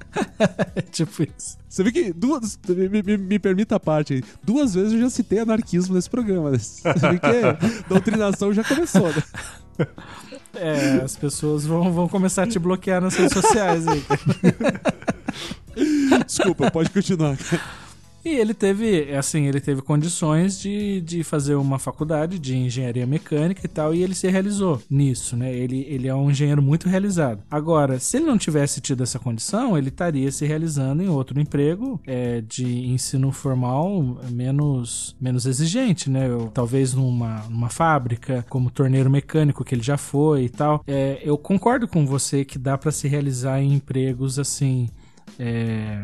tipo 0.92 1.22
isso. 1.22 1.60
Você 1.70 1.84
vê 1.84 1.92
que 1.92 2.12
duas. 2.12 2.58
Me, 2.68 3.04
me, 3.04 3.18
me, 3.18 3.38
permita 3.38 3.76
a 3.76 3.80
parte 3.80 4.16
aí. 4.16 4.24
Duas 4.44 4.74
vezes 4.74 4.94
eu 4.94 5.00
já 5.02 5.12
citei 5.12 5.38
anarquismo 5.38 5.94
nesse 5.94 6.10
programa. 6.10 6.50
Né? 6.50 6.58
Você 6.58 6.82
vê 6.84 7.20
que 7.20 7.28
a 7.28 7.58
doutrinação 7.88 8.52
já 8.52 8.64
começou, 8.64 9.10
né? 9.10 9.24
É, 10.56 11.02
as 11.04 11.16
pessoas 11.16 11.68
vão, 11.68 11.94
vão 11.94 12.08
começar 12.08 12.44
a 12.44 12.48
te 12.48 12.58
bloquear 12.58 13.00
nas 13.00 13.16
redes 13.16 13.34
sociais 13.34 13.88
aí. 13.88 14.04
Desculpa, 16.26 16.72
pode 16.72 16.90
continuar. 16.90 17.38
E 18.24 18.30
ele 18.30 18.54
teve, 18.54 19.14
assim, 19.16 19.48
ele 19.48 19.60
teve 19.60 19.82
condições 19.82 20.60
de, 20.60 21.02
de 21.02 21.24
fazer 21.24 21.56
uma 21.56 21.80
faculdade 21.80 22.38
de 22.38 22.56
engenharia 22.56 23.06
mecânica 23.06 23.62
e 23.66 23.70
tal, 23.70 23.94
e 23.94 24.04
ele 24.04 24.14
se 24.14 24.30
realizou 24.30 24.82
nisso, 24.90 25.36
né? 25.36 25.54
Ele, 25.54 25.86
ele 25.90 26.08
é 26.08 26.14
um 26.14 26.30
engenheiro 26.30 26.62
muito 26.62 26.88
realizado. 26.88 27.42
Agora, 27.50 28.00
se 28.00 28.18
ele 28.18 28.26
não 28.26 28.38
tivesse 28.38 28.80
tido 28.80 29.04
essa 29.04 29.20
condição, 29.20 29.78
ele 29.78 29.90
estaria 29.90 30.32
se 30.32 30.46
realizando 30.46 31.02
em 31.02 31.10
outro 31.10 31.40
emprego 31.40 32.00
é, 32.06 32.42
de 32.42 32.88
ensino 32.88 33.32
formal 33.32 34.20
menos, 34.30 35.16
menos 35.20 35.46
exigente, 35.46 36.10
né? 36.10 36.30
Eu, 36.30 36.50
talvez 36.54 36.94
numa, 36.94 37.44
numa 37.50 37.70
fábrica, 37.70 38.46
como 38.50 38.70
torneiro 38.70 39.10
mecânico, 39.10 39.64
que 39.64 39.74
ele 39.74 39.84
já 39.84 39.98
foi 39.98 40.44
e 40.44 40.50
tal. 40.50 40.84
É, 40.88 41.20
eu 41.24 41.38
concordo 41.38 41.88
com 41.88 42.06
você 42.06 42.46
que 42.46 42.60
dá 42.60 42.78
para 42.78 42.92
se 42.92 43.08
realizar 43.08 43.62
em 43.62 43.74
empregos 43.74 44.38
assim. 44.38 44.90
É, 45.40 46.04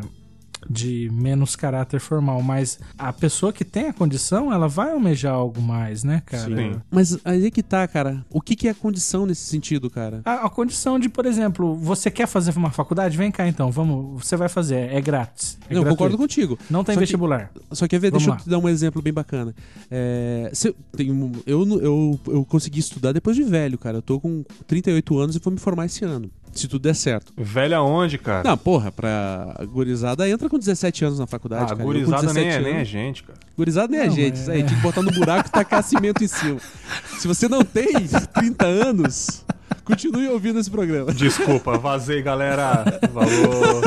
de 0.69 1.09
menos 1.11 1.55
caráter 1.55 1.99
formal, 1.99 2.41
mas 2.41 2.79
a 2.97 3.11
pessoa 3.13 3.53
que 3.53 3.63
tem 3.63 3.87
a 3.87 3.93
condição, 3.93 4.51
ela 4.51 4.67
vai 4.67 4.91
almejar 4.91 5.33
algo 5.33 5.61
mais, 5.61 6.03
né, 6.03 6.21
cara? 6.25 6.55
Sim. 6.55 6.81
Mas 6.89 7.17
aí 7.23 7.51
que 7.51 7.63
tá, 7.63 7.87
cara. 7.87 8.25
O 8.29 8.41
que, 8.41 8.55
que 8.55 8.67
é 8.67 8.71
a 8.71 8.75
condição 8.75 9.25
nesse 9.25 9.45
sentido, 9.45 9.89
cara? 9.89 10.21
A, 10.25 10.45
a, 10.45 10.49
condição 10.49 10.99
de, 10.99 11.09
por 11.09 11.25
exemplo, 11.25 11.75
você 11.75 12.09
quer 12.09 12.27
fazer 12.27 12.55
uma 12.57 12.71
faculdade? 12.71 13.17
Vem 13.17 13.31
cá 13.31 13.47
então, 13.47 13.71
vamos, 13.71 14.23
você 14.23 14.35
vai 14.35 14.49
fazer, 14.49 14.93
é 14.93 15.01
grátis. 15.01 15.57
É 15.69 15.73
Não, 15.73 15.83
eu 15.83 15.89
concordo 15.89 16.17
contigo. 16.17 16.57
Não 16.69 16.83
tem 16.83 16.95
só 16.95 16.99
vestibular. 16.99 17.51
Que, 17.53 17.75
só 17.75 17.87
que, 17.87 17.97
ver, 17.97 18.11
deixa 18.11 18.29
lá. 18.29 18.35
eu 18.35 18.41
te 18.41 18.49
dar 18.49 18.59
um 18.59 18.69
exemplo 18.69 19.01
bem 19.01 19.13
bacana. 19.13 19.53
É, 19.89 20.49
se, 20.53 20.73
tem, 20.95 21.07
eu, 21.45 21.67
eu, 21.79 22.19
eu 22.27 22.45
consegui 22.45 22.79
estudar 22.79 23.11
depois 23.11 23.35
de 23.35 23.43
velho, 23.43 23.77
cara. 23.77 23.97
Eu 23.97 24.01
tô 24.01 24.19
com 24.19 24.43
38 24.65 25.17
anos 25.17 25.35
e 25.35 25.39
vou 25.39 25.51
me 25.51 25.59
formar 25.59 25.85
esse 25.85 26.03
ano. 26.03 26.29
Se 26.53 26.67
tudo 26.67 26.81
der 26.83 26.95
certo. 26.95 27.33
Velho 27.37 27.75
aonde, 27.75 28.17
cara? 28.17 28.47
Não, 28.47 28.57
porra, 28.57 28.91
pra 28.91 29.55
gurizada 29.71 30.27
entra 30.27 30.49
com 30.49 30.57
17 30.57 31.05
anos 31.05 31.19
na 31.19 31.27
faculdade, 31.27 31.65
ah, 31.65 31.75
cara. 31.75 31.83
gurizada 31.83 32.33
nem 32.33 32.47
é, 32.47 32.59
nem 32.59 32.75
é 32.75 32.85
gente, 32.85 33.23
cara. 33.23 33.39
Gurizada 33.55 33.87
nem 33.87 34.01
é 34.01 34.09
gente. 34.09 34.49
É... 34.49 34.53
Aí, 34.53 34.63
tem 34.63 34.75
que 34.75 34.81
botar 34.81 35.01
no 35.01 35.11
buraco 35.11 35.49
e 35.49 35.51
tacar 35.51 35.83
cimento 35.83 36.23
em 36.23 36.27
cima. 36.27 36.59
Se 37.19 37.27
você 37.27 37.47
não 37.47 37.63
tem 37.63 37.87
30 38.33 38.65
anos, 38.65 39.45
continue 39.85 40.27
ouvindo 40.29 40.59
esse 40.59 40.71
programa. 40.71 41.13
Desculpa, 41.13 41.77
vazei, 41.77 42.21
galera. 42.21 42.83
Valor. 43.11 43.83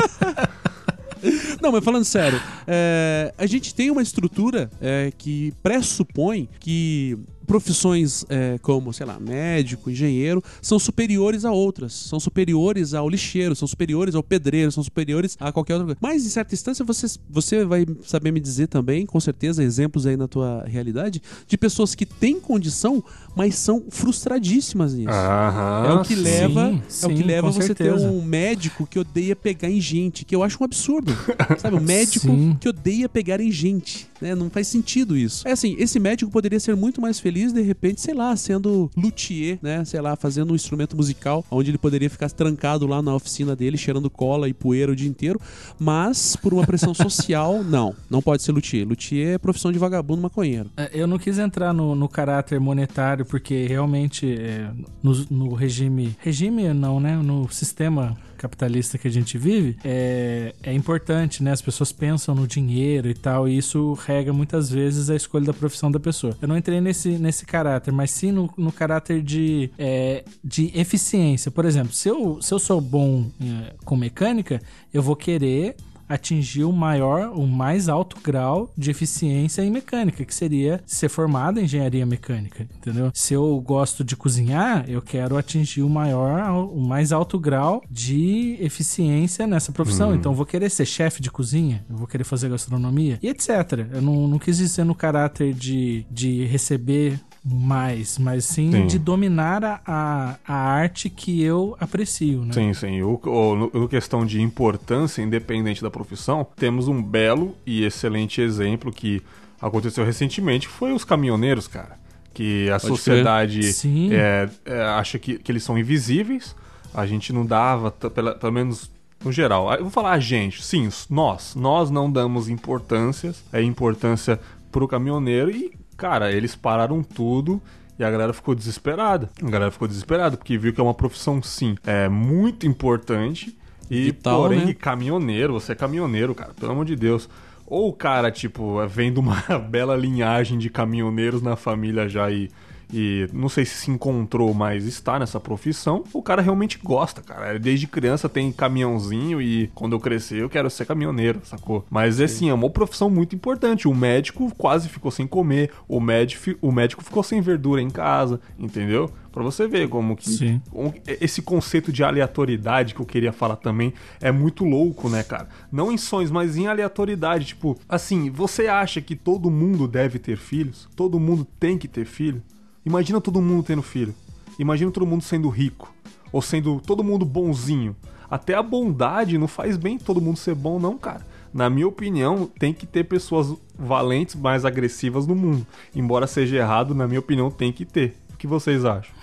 Não, 1.61 1.71
mas 1.71 1.83
falando 1.83 2.05
sério, 2.05 2.41
é, 2.65 3.33
a 3.37 3.45
gente 3.45 3.75
tem 3.75 3.91
uma 3.91 4.01
estrutura 4.01 4.69
é, 4.81 5.11
que 5.15 5.53
pressupõe 5.61 6.49
que 6.59 7.17
profissões 7.51 8.23
é, 8.29 8.57
como, 8.61 8.93
sei 8.93 9.05
lá, 9.05 9.19
médico, 9.19 9.91
engenheiro, 9.91 10.41
são 10.61 10.79
superiores 10.79 11.43
a 11.43 11.51
outras. 11.51 11.91
São 11.91 12.17
superiores 12.17 12.93
ao 12.93 13.09
lixeiro, 13.09 13.53
são 13.53 13.67
superiores 13.67 14.15
ao 14.15 14.23
pedreiro, 14.23 14.71
são 14.71 14.81
superiores 14.81 15.35
a 15.37 15.51
qualquer 15.51 15.73
outra 15.73 15.87
coisa. 15.87 15.99
Mas, 16.01 16.25
em 16.25 16.29
certa 16.29 16.55
instância, 16.55 16.85
você, 16.85 17.07
você 17.29 17.65
vai 17.65 17.85
saber 18.05 18.31
me 18.31 18.39
dizer 18.39 18.67
também, 18.67 19.05
com 19.05 19.19
certeza, 19.19 19.61
exemplos 19.61 20.05
aí 20.05 20.15
na 20.15 20.29
tua 20.29 20.63
realidade, 20.65 21.21
de 21.45 21.57
pessoas 21.57 21.93
que 21.93 22.05
têm 22.05 22.39
condição, 22.39 23.03
mas 23.35 23.55
são 23.55 23.83
frustradíssimas 23.89 24.93
nisso. 24.93 25.09
Aham, 25.09 25.87
é 25.87 25.93
o 25.95 26.01
que 26.03 26.15
leva, 26.15 26.81
sim, 26.87 27.05
é 27.05 27.07
o 27.09 27.15
que 27.15 27.23
leva 27.23 27.51
você 27.51 27.63
certeza. 27.63 27.97
ter 27.97 28.05
um 28.05 28.21
médico 28.21 28.87
que 28.87 28.97
odeia 28.97 29.35
pegar 29.35 29.69
em 29.69 29.81
gente, 29.81 30.23
que 30.23 30.33
eu 30.33 30.41
acho 30.41 30.57
um 30.61 30.63
absurdo. 30.63 31.11
Sabe, 31.59 31.75
um 31.75 31.81
médico 31.81 32.27
Sim. 32.27 32.57
que 32.61 32.69
odeia 32.69 33.09
pegar 33.09 33.41
em 33.41 33.51
gente, 33.51 34.07
né? 34.21 34.35
Não 34.35 34.49
faz 34.49 34.67
sentido 34.67 35.17
isso. 35.17 35.45
É 35.45 35.51
assim, 35.51 35.75
esse 35.77 35.99
médico 35.99 36.31
poderia 36.31 36.59
ser 36.59 36.75
muito 36.75 37.01
mais 37.01 37.19
feliz 37.19 37.40
de 37.49 37.61
repente, 37.61 38.01
sei 38.01 38.13
lá, 38.13 38.35
sendo 38.35 38.89
luthier, 38.95 39.57
né? 39.61 39.83
Sei 39.85 39.99
lá, 40.01 40.15
fazendo 40.15 40.51
um 40.51 40.55
instrumento 40.55 40.95
musical, 40.95 41.45
onde 41.49 41.71
ele 41.71 41.77
poderia 41.77 42.09
ficar 42.09 42.29
trancado 42.29 42.85
lá 42.85 43.01
na 43.01 43.15
oficina 43.15 43.55
dele, 43.55 43.77
cheirando 43.77 44.09
cola 44.09 44.47
e 44.49 44.53
poeira 44.53 44.91
o 44.91 44.95
dia 44.95 45.09
inteiro, 45.09 45.39
mas 45.79 46.35
por 46.35 46.53
uma 46.53 46.65
pressão 46.65 46.93
social, 46.93 47.63
não, 47.65 47.95
não 48.09 48.21
pode 48.21 48.43
ser 48.43 48.51
luthier. 48.51 48.87
Luthier 48.87 49.35
é 49.35 49.37
profissão 49.37 49.71
de 49.71 49.79
vagabundo 49.79 50.21
maconheiro. 50.21 50.69
É, 50.77 50.89
Eu 50.93 51.07
não 51.07 51.17
quis 51.17 51.39
entrar 51.39 51.73
no, 51.73 51.95
no 51.95 52.07
caráter 52.07 52.59
monetário, 52.59 53.25
porque 53.25 53.65
realmente 53.65 54.31
é, 54.37 54.69
no, 55.01 55.13
no 55.29 55.53
regime. 55.53 56.15
Regime 56.19 56.73
não, 56.73 56.99
né? 56.99 57.15
No 57.15 57.49
sistema 57.49 58.17
capitalista 58.41 58.97
que 58.97 59.07
a 59.07 59.11
gente 59.11 59.37
vive, 59.37 59.77
é, 59.83 60.55
é 60.63 60.73
importante, 60.73 61.43
né? 61.43 61.51
As 61.51 61.61
pessoas 61.61 61.91
pensam 61.91 62.33
no 62.33 62.47
dinheiro 62.47 63.07
e 63.07 63.13
tal, 63.13 63.47
e 63.47 63.55
isso 63.55 63.93
rega 63.93 64.33
muitas 64.33 64.71
vezes 64.71 65.11
a 65.11 65.15
escolha 65.15 65.45
da 65.45 65.53
profissão 65.53 65.91
da 65.91 65.99
pessoa. 65.99 66.35
Eu 66.41 66.47
não 66.47 66.57
entrei 66.57 66.81
nesse, 66.81 67.09
nesse 67.19 67.45
caráter, 67.45 67.91
mas 67.91 68.09
sim 68.09 68.31
no, 68.31 68.51
no 68.57 68.71
caráter 68.71 69.21
de, 69.21 69.69
é, 69.77 70.23
de 70.43 70.71
eficiência. 70.73 71.51
Por 71.51 71.65
exemplo, 71.65 71.93
se 71.93 72.09
eu, 72.09 72.41
se 72.41 72.51
eu 72.51 72.57
sou 72.57 72.81
bom 72.81 73.29
é, 73.39 73.75
com 73.85 73.95
mecânica, 73.95 74.59
eu 74.91 75.03
vou 75.03 75.15
querer 75.15 75.75
atingir 76.13 76.63
o 76.63 76.71
maior, 76.71 77.31
o 77.33 77.47
mais 77.47 77.87
alto 77.87 78.17
grau 78.21 78.71
de 78.77 78.91
eficiência 78.91 79.61
em 79.61 79.71
mecânica, 79.71 80.25
que 80.25 80.33
seria 80.33 80.81
ser 80.85 81.09
formado 81.09 81.59
em 81.59 81.63
engenharia 81.63 82.05
mecânica, 82.05 82.67
entendeu? 82.75 83.11
Se 83.13 83.33
eu 83.33 83.59
gosto 83.61 84.03
de 84.03 84.15
cozinhar, 84.15 84.85
eu 84.87 85.01
quero 85.01 85.37
atingir 85.37 85.81
o 85.81 85.89
maior, 85.89 86.65
o 86.71 86.79
mais 86.79 87.11
alto 87.11 87.39
grau 87.39 87.81
de 87.89 88.57
eficiência 88.59 89.47
nessa 89.47 89.71
profissão. 89.71 90.13
Então 90.13 90.31
eu 90.31 90.35
vou 90.35 90.45
querer 90.45 90.69
ser 90.69 90.85
chefe 90.85 91.21
de 91.21 91.31
cozinha, 91.31 91.85
eu 91.89 91.95
vou 91.95 92.07
querer 92.07 92.23
fazer 92.23 92.49
gastronomia 92.49 93.17
e 93.21 93.29
etc. 93.29 93.49
Eu 93.93 94.01
não, 94.01 94.27
não 94.27 94.39
quis 94.39 94.57
dizer 94.57 94.83
no 94.83 94.95
caráter 94.95 95.53
de, 95.53 96.05
de 96.11 96.45
receber 96.45 97.19
mais, 97.43 98.17
mas 98.19 98.45
sim, 98.45 98.71
Sim. 98.71 98.87
de 98.87 98.99
dominar 98.99 99.63
a, 99.63 99.81
a, 99.85 100.35
a 100.47 100.53
arte 100.55 101.09
que 101.09 101.41
eu 101.41 101.75
aprecio, 101.79 102.45
né? 102.45 102.53
Sim, 102.53 102.73
sim. 102.73 103.01
O, 103.01 103.19
o- 103.25 103.55
no, 103.73 103.87
questão 103.89 104.25
de 104.25 104.39
importância, 104.41 105.21
independente 105.23 105.81
da 105.81 105.89
profissão, 105.89 106.45
temos 106.55 106.87
um 106.87 107.01
belo 107.01 107.55
e 107.65 107.83
excelente 107.83 108.39
exemplo 108.41 108.91
que 108.91 109.21
aconteceu 109.59 110.05
recentemente, 110.05 110.67
que 110.67 110.73
foi 110.73 110.91
os 110.93 111.03
caminhoneiros, 111.03 111.67
cara. 111.67 111.99
Que 112.33 112.69
a 112.69 112.79
Pode 112.79 112.87
sociedade 112.87 113.63
Sim. 113.73 114.09
é, 114.13 114.49
é, 114.65 114.81
acha 114.83 115.17
que, 115.19 115.37
que 115.37 115.51
eles 115.51 115.63
são 115.63 115.77
invisíveis. 115.77 116.55
A 116.93 117.05
gente 117.05 117.33
não 117.33 117.45
dava, 117.45 117.89
pela- 117.91 118.35
pelo 118.35 118.51
menos 118.53 118.89
no 119.23 119.31
geral. 119.31 119.69
Ah, 119.69 119.75
Eu 119.75 119.81
vou 119.83 119.91
falar 119.91 120.11
a 120.13 120.19
gente, 120.19 120.63
sim, 120.63 120.87
nós. 121.09 121.55
Nós 121.55 121.89
não 121.89 122.09
damos 122.11 122.49
importâncias, 122.49 123.43
é 123.51 123.61
importância 123.61 124.39
pro 124.71 124.87
caminhoneiro 124.87 125.51
e, 125.51 125.71
cara, 126.01 126.31
eles 126.31 126.55
pararam 126.55 127.03
tudo 127.03 127.61
e 127.99 128.03
a 128.03 128.09
galera 128.09 128.33
ficou 128.33 128.55
desesperada. 128.55 129.29
A 129.39 129.49
galera 129.51 129.69
ficou 129.69 129.87
desesperada 129.87 130.35
porque 130.35 130.57
viu 130.57 130.73
que 130.73 130.81
é 130.81 130.83
uma 130.83 130.95
profissão, 130.95 131.43
sim, 131.43 131.75
é 131.85 132.09
muito 132.09 132.65
importante. 132.65 133.55
E, 133.87 134.05
Vital, 134.05 134.41
porém, 134.41 134.65
né? 134.65 134.73
caminhoneiro, 134.73 135.53
você 135.53 135.73
é 135.73 135.75
caminhoneiro, 135.75 136.33
cara, 136.33 136.55
pelo 136.55 136.71
amor 136.71 136.85
de 136.85 136.95
Deus. 136.95 137.29
Ou 137.67 137.89
o 137.89 137.93
cara, 137.93 138.31
tipo, 138.31 138.83
vem 138.87 139.13
de 139.13 139.19
uma 139.19 139.43
bela 139.69 139.95
linhagem 139.95 140.57
de 140.57 140.71
caminhoneiros 140.71 141.43
na 141.43 141.55
família 141.55 142.09
já 142.09 142.31
e, 142.31 142.49
e 142.93 143.27
não 143.33 143.49
sei 143.49 143.65
se 143.65 143.75
se 143.75 143.91
encontrou, 143.91 144.53
mas 144.53 144.85
está 144.85 145.17
nessa 145.17 145.39
profissão. 145.39 146.03
O 146.13 146.21
cara 146.21 146.41
realmente 146.41 146.79
gosta, 146.83 147.21
cara. 147.21 147.57
Desde 147.57 147.87
criança 147.87 148.29
tem 148.29 148.51
caminhãozinho 148.51 149.41
e 149.41 149.67
quando 149.73 149.93
eu 149.93 149.99
crescer 149.99 150.41
eu 150.41 150.49
quero 150.49 150.69
ser 150.69 150.85
caminhoneiro, 150.85 151.41
sacou? 151.43 151.85
Mas 151.89 152.19
assim, 152.19 152.49
é 152.49 152.53
uma 152.53 152.69
profissão 152.69 153.09
muito 153.09 153.35
importante. 153.35 153.87
O 153.87 153.95
médico 153.95 154.53
quase 154.57 154.89
ficou 154.89 155.11
sem 155.11 155.25
comer, 155.27 155.71
o 155.87 155.99
médico, 155.99 156.57
o 156.61 156.71
médico 156.71 157.03
ficou 157.03 157.23
sem 157.23 157.41
verdura 157.41 157.81
em 157.81 157.89
casa, 157.89 158.39
entendeu? 158.57 159.11
Pra 159.31 159.43
você 159.43 159.65
ver 159.65 159.87
como 159.87 160.15
que 160.15 160.29
Sim. 160.29 160.61
esse 161.07 161.41
conceito 161.41 161.91
de 161.91 162.03
aleatoriedade 162.03 162.93
que 162.93 162.99
eu 162.99 163.05
queria 163.05 163.31
falar 163.31 163.55
também 163.55 163.93
é 164.19 164.29
muito 164.29 164.65
louco, 164.65 165.07
né, 165.07 165.23
cara? 165.23 165.47
Não 165.71 165.89
em 165.91 165.97
sonhos, 165.97 166.29
mas 166.29 166.57
em 166.57 166.67
aleatoriedade. 166.67 167.45
Tipo, 167.45 167.79
assim, 167.87 168.29
você 168.29 168.67
acha 168.67 168.99
que 168.99 169.15
todo 169.15 169.49
mundo 169.49 169.87
deve 169.87 170.19
ter 170.19 170.37
filhos? 170.37 170.89
Todo 170.95 171.19
mundo 171.19 171.47
tem 171.59 171.77
que 171.77 171.87
ter 171.87 172.05
filho? 172.05 172.43
Imagina 172.85 173.21
todo 173.21 173.41
mundo 173.41 173.63
tendo 173.63 173.81
filho. 173.81 174.13
Imagina 174.57 174.91
todo 174.91 175.05
mundo 175.05 175.23
sendo 175.23 175.49
rico. 175.49 175.93
Ou 176.31 176.41
sendo 176.41 176.79
todo 176.79 177.03
mundo 177.03 177.25
bonzinho. 177.25 177.95
Até 178.29 178.55
a 178.55 178.63
bondade 178.63 179.37
não 179.37 179.47
faz 179.47 179.75
bem 179.75 179.97
todo 179.97 180.21
mundo 180.21 180.37
ser 180.37 180.55
bom, 180.55 180.79
não, 180.79 180.97
cara. 180.97 181.25
Na 181.53 181.69
minha 181.69 181.87
opinião, 181.87 182.49
tem 182.57 182.73
que 182.73 182.85
ter 182.87 183.03
pessoas 183.03 183.53
valentes, 183.77 184.35
mais 184.35 184.63
agressivas 184.63 185.27
no 185.27 185.35
mundo. 185.35 185.67
Embora 185.93 186.25
seja 186.25 186.55
errado, 186.55 186.95
na 186.95 187.07
minha 187.07 187.19
opinião, 187.19 187.51
tem 187.51 187.73
que 187.73 187.83
ter. 187.83 188.15
O 188.33 188.37
que 188.37 188.47
vocês 188.47 188.85
acham? 188.85 189.13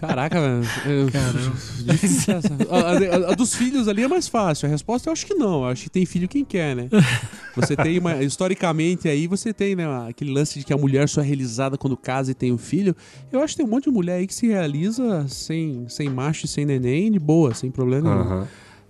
Caraca, 0.00 0.40
velho. 0.40 0.62
Difícil 1.84 2.34
essa. 2.36 2.48
A, 2.70 3.26
a- 3.28 3.32
a 3.32 3.34
dos 3.34 3.54
filhos 3.54 3.88
ali 3.88 4.02
é 4.02 4.08
mais 4.08 4.28
fácil. 4.28 4.66
A 4.66 4.70
resposta 4.70 5.08
eu 5.08 5.12
acho 5.12 5.26
que 5.26 5.34
não. 5.34 5.62
Eu 5.62 5.68
acho 5.68 5.84
que 5.84 5.90
tem 5.90 6.06
filho 6.06 6.28
quem 6.28 6.44
quer, 6.44 6.76
né? 6.76 6.88
Você 7.56 7.74
tem 7.76 7.98
uma. 7.98 8.22
Historicamente 8.22 9.08
aí, 9.08 9.26
você 9.26 9.52
tem, 9.52 9.74
né? 9.74 9.84
Aquele 10.08 10.30
lance 10.32 10.58
de 10.58 10.64
que 10.64 10.72
a 10.72 10.76
mulher 10.76 11.08
só 11.08 11.20
é 11.20 11.24
realizada 11.24 11.76
quando 11.76 11.96
casa 11.96 12.30
e 12.30 12.34
tem 12.34 12.52
um 12.52 12.58
filho. 12.58 12.94
Eu 13.32 13.42
acho 13.42 13.54
que 13.54 13.58
tem 13.58 13.66
um 13.66 13.70
monte 13.70 13.84
de 13.84 13.90
mulher 13.90 14.14
aí 14.16 14.26
que 14.26 14.34
se 14.34 14.46
realiza 14.46 15.26
sem, 15.28 15.86
sem 15.88 16.08
macho 16.08 16.44
e 16.44 16.48
sem 16.48 16.64
neném, 16.64 17.10
de 17.10 17.18
boa, 17.18 17.54
sem 17.54 17.70
problema 17.70 18.14
nenhum. 18.14 18.28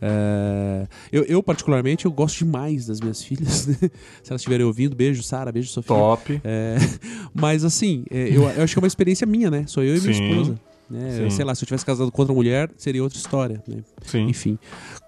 É, 0.00 0.86
eu, 1.12 1.24
eu, 1.24 1.42
particularmente, 1.42 2.04
eu 2.06 2.12
gosto 2.12 2.38
demais 2.38 2.86
das 2.86 3.00
minhas 3.00 3.22
filhas. 3.24 3.66
né? 3.66 3.74
Se 4.22 4.30
elas 4.30 4.40
estiverem 4.40 4.64
ouvindo, 4.66 4.94
beijo, 4.96 5.22
Sara, 5.22 5.50
beijo, 5.52 5.68
Sofia. 5.70 5.94
Top. 5.96 6.40
É, 6.44 6.76
mas 7.34 7.64
assim, 7.64 8.04
é, 8.10 8.28
eu, 8.28 8.42
eu 8.50 8.62
acho 8.62 8.74
que 8.74 8.78
é 8.78 8.82
uma 8.82 8.86
experiência 8.88 9.26
minha, 9.26 9.50
né? 9.50 9.64
Sou 9.66 9.82
eu 9.82 9.96
e 9.96 10.00
minha 10.00 10.14
Sim. 10.14 10.30
esposa. 10.30 10.60
Né? 10.90 11.10
Sim. 11.24 11.28
Sei 11.30 11.44
lá, 11.44 11.54
se 11.54 11.62
eu 11.62 11.66
tivesse 11.66 11.84
casado 11.84 12.10
com 12.10 12.22
outra 12.22 12.34
mulher, 12.34 12.70
seria 12.78 13.02
outra 13.02 13.18
história. 13.18 13.62
Né? 13.68 13.82
Sim. 14.06 14.26
Enfim. 14.26 14.58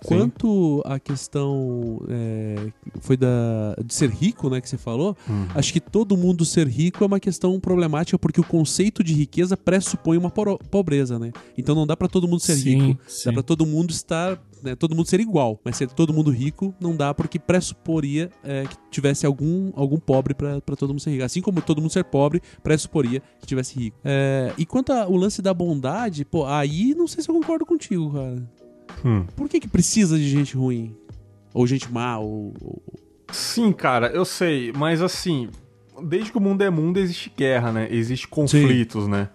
Quanto 0.05 0.83
à 0.85 0.99
questão 0.99 2.03
é, 2.09 2.71
foi 3.01 3.17
da, 3.17 3.75
de 3.83 3.95
ser 3.95 4.11
rico, 4.11 4.51
né, 4.51 4.61
que 4.61 4.69
você 4.69 4.77
falou, 4.77 5.17
Uhum. 5.27 5.47
acho 5.55 5.73
que 5.73 5.81
todo 5.81 6.17
mundo 6.19 6.45
ser 6.45 6.67
rico 6.69 7.03
é 7.03 7.07
uma 7.07 7.19
questão 7.19 7.59
problemática 7.59 8.19
porque 8.19 8.41
o 8.41 8.45
conceito 8.45 9.03
de 9.03 9.15
riqueza 9.15 9.57
pressupõe 9.57 10.19
uma 10.19 10.31
pobreza, 10.31 11.19
né? 11.19 11.33
Então 11.57 11.75
não 11.75 11.87
dá 11.87 11.97
pra 11.97 12.09
todo 12.09 12.29
mundo 12.29 12.41
ser 12.41 12.57
Sim, 12.57 12.89
rico, 12.89 13.01
sim. 13.09 13.25
dá 13.27 13.33
pra 13.33 13.43
todo 13.43 13.65
mundo 13.65 13.91
estar, 13.91 14.39
né, 14.63 14.75
todo 14.75 14.95
mundo 14.95 15.09
ser 15.09 15.21
igual, 15.21 15.61
mas 15.65 15.77
ser 15.77 15.89
todo 15.89 16.13
mundo 16.13 16.31
rico 16.31 16.75
não 16.81 16.97
dá 16.97 17.13
porque 17.13 17.39
pressuporia 17.39 18.31
é, 18.45 18.65
que 18.65 18.77
tivesse 18.91 19.27
algum, 19.27 19.73
algum 19.75 19.99
pobre 19.99 20.35
pra 20.35 20.61
pra 20.61 20.77
todo 20.77 20.91
mundo 20.91 21.01
ser 21.01 21.11
rico. 21.11 21.25
Assim 21.25 21.41
como 21.41 21.61
todo 21.61 21.81
mundo 21.81 21.91
ser 21.91 22.05
pobre 22.05 22.41
pressuporia 22.63 23.23
que 23.41 23.47
tivesse 23.47 23.79
rico. 23.79 23.99
É, 24.05 24.53
e 24.57 24.65
quanto 24.65 24.93
ao 24.93 25.15
lance 25.15 25.43
da 25.43 25.53
bondade, 25.53 26.25
pô, 26.25 26.47
aí 26.47 26.95
não 26.95 27.07
sei 27.07 27.23
se 27.23 27.31
eu 27.31 27.35
concordo 27.35 27.67
contigo, 27.67 28.13
cara. 28.13 28.51
Hum. 29.05 29.25
Por 29.37 29.49
que 29.49 29.61
que 29.61 29.69
precisa 29.69 30.17
de 30.17 30.29
gente 30.29 30.57
ruim? 30.57 30.95
Ou 31.53 31.67
gente 31.67 31.91
má, 31.93 32.19
ou... 32.19 32.53
Sim, 33.33 33.73
cara, 33.73 34.09
eu 34.09 34.25
sei, 34.25 34.73
mas 34.73 35.01
assim, 35.01 35.49
desde 36.03 36.31
que 36.31 36.39
o 36.39 36.41
mundo 36.41 36.63
é 36.63 36.71
mundo, 36.71 36.99
existe 36.99 37.33
guerra, 37.37 37.73
né? 37.73 37.89
Existe 37.91 38.27
conflitos, 38.29 39.07
né? 39.07 39.29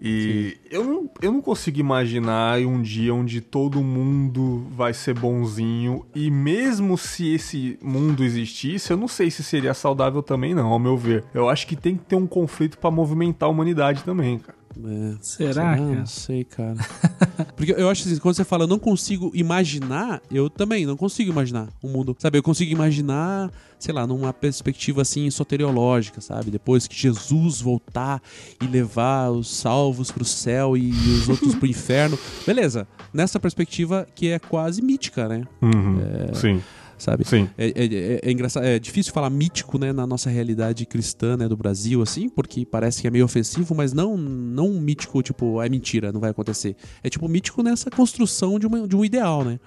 E 0.00 0.56
eu 0.70 0.82
não, 0.82 1.10
eu 1.20 1.30
não 1.30 1.42
consigo 1.42 1.78
imaginar 1.78 2.58
um 2.60 2.80
dia 2.80 3.14
onde 3.14 3.40
todo 3.40 3.82
mundo 3.82 4.66
vai 4.70 4.94
ser 4.94 5.14
bonzinho. 5.14 6.06
E 6.14 6.30
mesmo 6.30 6.96
se 6.96 7.34
esse 7.34 7.78
mundo 7.82 8.24
existisse, 8.24 8.90
eu 8.90 8.96
não 8.96 9.08
sei 9.08 9.30
se 9.30 9.42
seria 9.42 9.74
saudável 9.74 10.22
também, 10.22 10.54
não, 10.54 10.68
ao 10.68 10.78
meu 10.78 10.96
ver. 10.96 11.24
Eu 11.34 11.48
acho 11.48 11.66
que 11.66 11.76
tem 11.76 11.96
que 11.96 12.04
ter 12.04 12.16
um 12.16 12.26
conflito 12.26 12.78
pra 12.78 12.90
movimentar 12.90 13.48
a 13.48 13.52
humanidade 13.52 14.02
também, 14.02 14.38
cara. 14.38 14.59
É, 14.88 15.16
Será, 15.20 15.76
cara? 15.76 15.80
Não 15.80 16.06
sei, 16.06 16.44
cara. 16.44 16.76
Porque 17.56 17.72
eu 17.72 17.88
acho 17.88 18.06
assim, 18.06 18.18
quando 18.18 18.34
você 18.36 18.44
fala 18.44 18.64
eu 18.64 18.68
não 18.68 18.78
consigo 18.78 19.30
imaginar, 19.34 20.20
eu 20.30 20.48
também 20.48 20.86
não 20.86 20.96
consigo 20.96 21.30
imaginar 21.30 21.68
um 21.82 21.88
mundo. 21.88 22.16
Sabe, 22.18 22.38
eu 22.38 22.42
consigo 22.42 22.70
imaginar, 22.70 23.50
sei 23.78 23.94
lá, 23.94 24.06
numa 24.06 24.32
perspectiva 24.32 25.02
assim 25.02 25.30
soteriológica, 25.30 26.20
sabe? 26.20 26.50
Depois 26.50 26.86
que 26.86 26.96
Jesus 26.96 27.60
voltar 27.60 28.22
e 28.62 28.66
levar 28.66 29.30
os 29.30 29.54
salvos 29.54 30.10
pro 30.10 30.24
céu 30.24 30.76
e 30.76 30.90
os 30.90 31.28
outros 31.28 31.54
pro 31.54 31.66
inferno. 31.68 32.18
Beleza, 32.46 32.86
nessa 33.12 33.38
perspectiva 33.38 34.06
que 34.14 34.28
é 34.28 34.38
quase 34.38 34.82
mítica, 34.82 35.28
né? 35.28 35.44
Uhum, 35.62 36.00
Sim. 36.34 36.62
Sabe? 37.00 37.26
Sim. 37.26 37.48
É, 37.56 37.66
é, 37.66 37.84
é, 37.84 38.20
é, 38.22 38.30
engraçado, 38.30 38.64
é 38.64 38.78
difícil 38.78 39.12
falar 39.12 39.30
mítico, 39.30 39.78
né, 39.78 39.92
na 39.92 40.06
nossa 40.06 40.30
realidade 40.30 40.84
cristã, 40.86 41.36
né, 41.36 41.48
do 41.48 41.56
Brasil, 41.56 42.02
assim, 42.02 42.28
porque 42.28 42.64
parece 42.64 43.00
que 43.00 43.08
é 43.08 43.10
meio 43.10 43.24
ofensivo, 43.24 43.74
mas 43.74 43.92
não, 43.92 44.16
não 44.16 44.68
um 44.68 44.80
mítico, 44.80 45.22
tipo, 45.22 45.60
é 45.62 45.68
mentira, 45.68 46.12
não 46.12 46.20
vai 46.20 46.30
acontecer. 46.30 46.76
É 47.02 47.08
tipo 47.08 47.26
mítico 47.28 47.62
nessa 47.62 47.90
construção 47.90 48.58
de, 48.58 48.66
uma, 48.66 48.86
de 48.86 48.94
um 48.94 49.04
ideal, 49.04 49.44
né? 49.44 49.58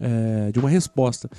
É, 0.00 0.50
de 0.52 0.58
uma 0.58 0.68
resposta. 0.68 1.30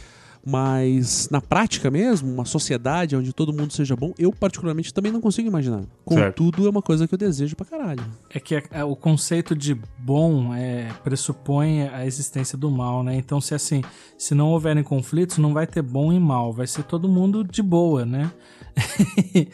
Mas 0.45 1.27
na 1.31 1.41
prática 1.41 1.89
mesmo, 1.89 2.31
uma 2.31 2.45
sociedade 2.45 3.15
onde 3.15 3.33
todo 3.33 3.51
mundo 3.51 3.73
seja 3.73 3.95
bom, 3.95 4.13
eu 4.19 4.31
particularmente 4.31 4.93
também 4.93 5.11
não 5.11 5.19
consigo 5.19 5.47
imaginar. 5.47 5.81
Contudo, 6.03 6.57
certo. 6.57 6.67
é 6.67 6.69
uma 6.69 6.83
coisa 6.83 7.07
que 7.07 7.15
eu 7.15 7.17
desejo 7.17 7.55
pra 7.55 7.65
caralho. 7.65 8.05
É 8.29 8.39
que 8.39 8.61
é, 8.69 8.83
o 8.83 8.95
conceito 8.95 9.55
de 9.55 9.75
bom 9.97 10.53
é, 10.53 10.91
pressupõe 11.03 11.87
a 11.87 12.05
existência 12.05 12.55
do 12.55 12.69
mal, 12.69 13.03
né? 13.03 13.15
Então, 13.15 13.41
se 13.41 13.55
assim, 13.55 13.81
se 14.19 14.35
não 14.35 14.49
houverem 14.49 14.83
conflitos, 14.83 15.39
não 15.39 15.51
vai 15.51 15.65
ter 15.65 15.81
bom 15.81 16.13
e 16.13 16.19
mal, 16.19 16.53
vai 16.53 16.67
ser 16.67 16.83
todo 16.83 17.09
mundo 17.09 17.43
de 17.43 17.63
boa, 17.63 18.05
né? 18.05 18.31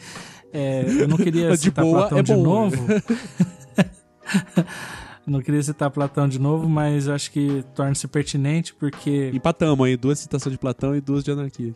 é, 0.52 0.84
eu 0.86 1.08
não 1.08 1.16
queria 1.16 1.52
de 1.52 1.56
citar 1.56 1.86
boa 1.86 2.00
Platão 2.00 2.18
é 2.18 2.22
de 2.22 2.34
bom. 2.34 2.42
novo. 2.42 2.76
Não 5.26 5.40
queria 5.40 5.62
citar 5.62 5.90
Platão 5.90 6.28
de 6.28 6.38
novo, 6.38 6.68
mas 6.68 7.08
acho 7.08 7.30
que 7.30 7.64
torna-se 7.74 8.08
pertinente 8.08 8.74
porque. 8.74 9.30
Empatamos 9.32 9.86
aí, 9.86 9.96
duas 9.96 10.18
citações 10.18 10.52
de 10.52 10.58
Platão 10.58 10.96
e 10.96 11.00
duas 11.00 11.22
de 11.22 11.30
anarquia. 11.30 11.74